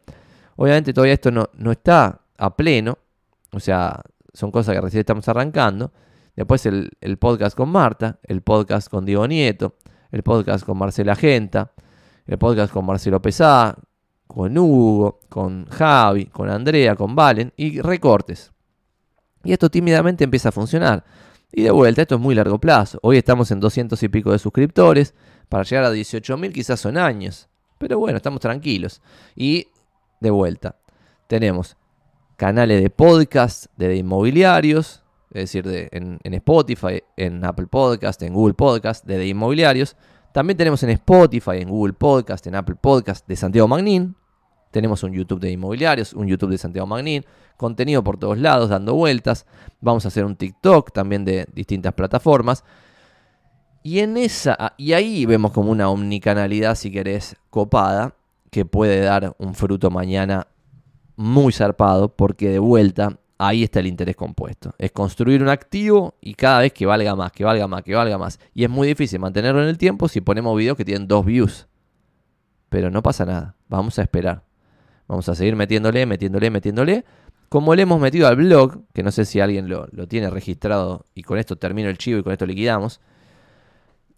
[0.57, 2.99] Obviamente todavía esto no, no está a pleno,
[3.53, 4.03] o sea,
[4.33, 5.91] son cosas que recién estamos arrancando.
[6.37, 9.75] Después el podcast con Marta, el podcast con Diego Nieto,
[10.11, 11.73] el podcast con Marcela Genta,
[12.27, 13.77] el podcast con Marcelo Pesá,
[14.27, 18.53] con Hugo, con Javi, con Andrea, con Valen y recortes.
[19.45, 21.05] Y esto tímidamente empieza a funcionar.
[21.53, 22.99] Y de vuelta, esto es muy largo plazo.
[23.03, 25.15] Hoy estamos en 200 y pico de suscriptores.
[25.49, 27.49] Para llegar a 18.000 quizás son años.
[27.79, 29.01] Pero bueno, estamos tranquilos.
[29.37, 29.69] Y
[30.21, 30.77] de vuelta,
[31.29, 31.77] tenemos
[32.37, 35.03] canales de podcast de inmobiliarios,
[35.37, 39.95] es decir, de, en, Spotify, en Apple Podcast, en Google Podcast, de, inmobiliarios.
[40.33, 44.17] También tenemos en Spotify, en Google Podcast, en Apple Podcast de Santiago Magnín.
[44.71, 47.23] Tenemos un YouTube de inmobiliarios, un YouTube de Santiago Magnín,
[47.59, 49.45] contenido por todos lados, dando vueltas.
[49.83, 52.65] Vamos a hacer un TikTok también de distintas plataformas.
[53.83, 58.15] Y en esa, y ahí vemos como una omnicanalidad, si querés, copada,
[58.51, 60.49] que puede dar un fruto mañana
[61.15, 64.75] muy zarpado, porque de vuelta ahí está el interés compuesto.
[64.79, 68.19] Es construir un activo y cada vez que valga más, que valga más, que valga
[68.19, 68.39] más.
[68.55, 71.67] Y es muy difícil mantenerlo en el tiempo si ponemos videos que tienen dos views.
[72.69, 74.43] Pero no pasa nada, vamos a esperar.
[75.09, 77.05] Vamos a seguir metiéndole, metiéndole, metiéndole.
[77.49, 81.23] Como le hemos metido al blog, que no sé si alguien lo, tiene registrado y
[81.23, 83.01] con esto termino el chivo y con esto liquidamos.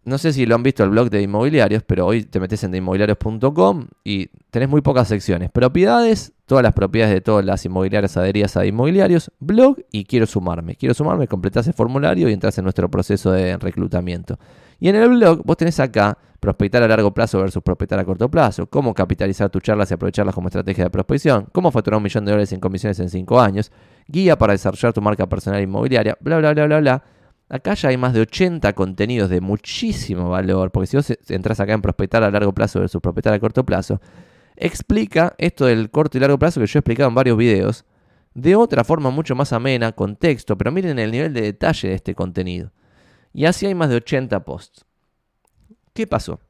[0.08, 2.74] No sé si lo han visto el blog de inmobiliarios, pero hoy te metes en
[2.74, 5.50] inmobiliarios.com y tenés muy pocas secciones.
[5.50, 10.74] Propiedades, todas las propiedades de todas las inmobiliarias adheridas a inmobiliarios, blog y quiero sumarme.
[10.74, 14.38] Quiero sumarme, completás el formulario y entras en nuestro proceso de reclutamiento.
[14.80, 18.30] Y en el blog vos tenés acá prospectar a largo plazo versus prospectar a corto
[18.30, 22.24] plazo, cómo capitalizar tus charlas y aprovecharlas como estrategia de prospección, cómo facturar un millón
[22.24, 23.72] de dólares en comisiones en 5 años,
[24.06, 27.04] guía para desarrollar tu marca personal inmobiliaria, bla, bla, bla, bla, bla.
[27.50, 31.72] Acá ya hay más de 80 contenidos de muchísimo valor, porque si vos entras acá
[31.72, 34.00] en prospectar a largo plazo versus prospectar a corto plazo,
[34.56, 37.86] explica esto del corto y largo plazo que yo he explicado en varios videos,
[38.34, 41.94] de otra forma mucho más amena, con texto, pero miren el nivel de detalle de
[41.94, 42.70] este contenido.
[43.32, 44.84] Y así hay más de 80 posts.
[45.94, 46.40] ¿Qué pasó?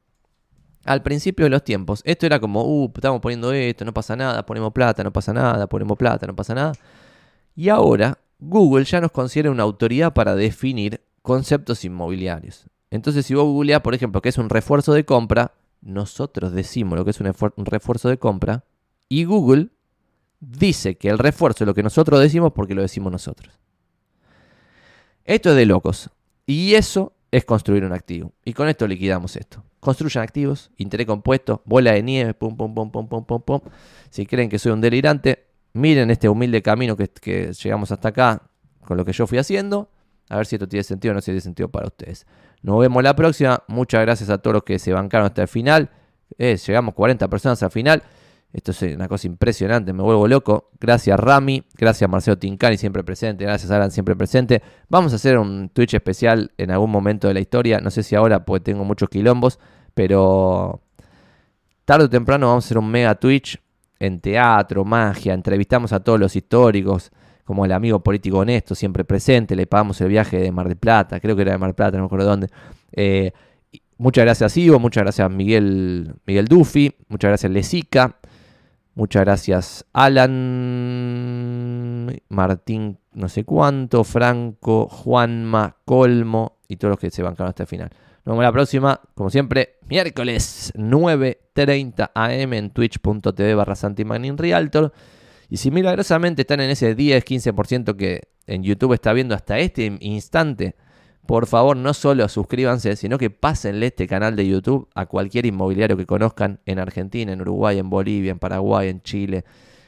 [0.85, 4.45] Al principio de los tiempos, esto era como, uh, estamos poniendo esto, no pasa nada,
[4.45, 6.73] ponemos plata, no pasa nada, ponemos plata, no pasa nada.
[7.55, 12.65] Y ahora Google ya nos considera una autoridad para definir conceptos inmobiliarios.
[12.89, 17.05] Entonces, si vos googleás, por ejemplo, que es un refuerzo de compra, nosotros decimos lo
[17.05, 18.63] que es un, un, refuerzo de compra
[19.07, 19.69] y Google
[20.39, 23.59] dice que el refuerzo es lo que nosotros decimos porque lo decimos nosotros.
[25.25, 26.09] Esto es de locos.
[26.47, 28.33] Y eso es construir un activo.
[28.43, 29.63] Y con esto liquidamos esto.
[29.79, 33.61] Construyan activos, interés compuesto, bola de nieve, pum, pum, pum, pum, pum, pum, pum.
[34.09, 38.43] Si creen que soy un delirante, miren este humilde camino que, llegamos hasta acá
[38.85, 39.89] con lo que yo fui haciendo.
[40.29, 42.27] A ver si esto tiene sentido o no tiene sentido para ustedes.
[42.61, 43.63] Nos vemos la próxima.
[43.67, 45.89] Muchas gracias a todos los que se bancaron hasta el final.
[46.37, 48.03] Eh, llegamos 40 personas al final.
[48.51, 50.71] Esto es una cosa impresionante, me vuelvo loco.
[50.79, 54.63] Gracias Rami, gracias Marcelo Tincani, siempre presente, gracias Alan, siempre presente.
[54.87, 58.15] Vamos a hacer un Twitch especial en algún momento de la historia, no sé si
[58.15, 59.59] ahora porque tengo muchos quilombos,
[59.93, 60.81] pero
[61.85, 63.61] tarde o temprano vamos a hacer un mega Twitch
[63.99, 67.11] en teatro, magia, entrevistamos a todos los históricos,
[67.43, 71.19] como el amigo político honesto, siempre presente, le pagamos el viaje de Mar del Plata,
[71.19, 72.47] creo que era de Mar del Plata, no me acuerdo dónde.
[72.91, 73.31] Eh,
[73.97, 78.17] muchas gracias Ivo, muchas gracias Miguel, Miguel Duffy, muchas gracias Lesica,
[78.95, 80.29] muchas gracias Alan,
[82.29, 87.67] Martín no sé cuánto, Franco, Juanma, Colmo y todos los que se bancaron hasta el
[87.67, 87.89] final.
[88.25, 93.75] Nos vemos la próxima, como siempre, miércoles 9.30 am en twitch.tv barra
[94.37, 94.93] Realtor.
[95.49, 100.75] Y si milagrosamente están en ese 10-15% que en YouTube está viendo hasta este instante,
[101.25, 105.95] por favor no solo suscríbanse, sino que pásenle este canal de YouTube a cualquier inmobiliario
[105.95, 109.45] que conozcan en Argentina, en Uruguay, en Bolivia, en Paraguay, en Chile,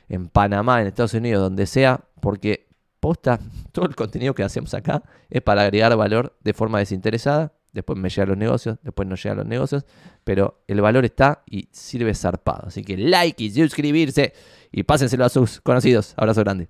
[0.07, 2.67] en Panamá, en Estados Unidos, donde sea, porque
[2.99, 3.39] posta,
[3.71, 8.09] todo el contenido que hacemos acá es para agregar valor de forma desinteresada después me
[8.09, 9.85] llegan los negocios, después no llegan los negocios,
[10.23, 12.67] pero el valor está y sirve zarpado.
[12.67, 14.33] Así que like y suscribirse
[14.71, 16.13] y pásenselo a sus conocidos.
[16.17, 16.69] Abrazo grande.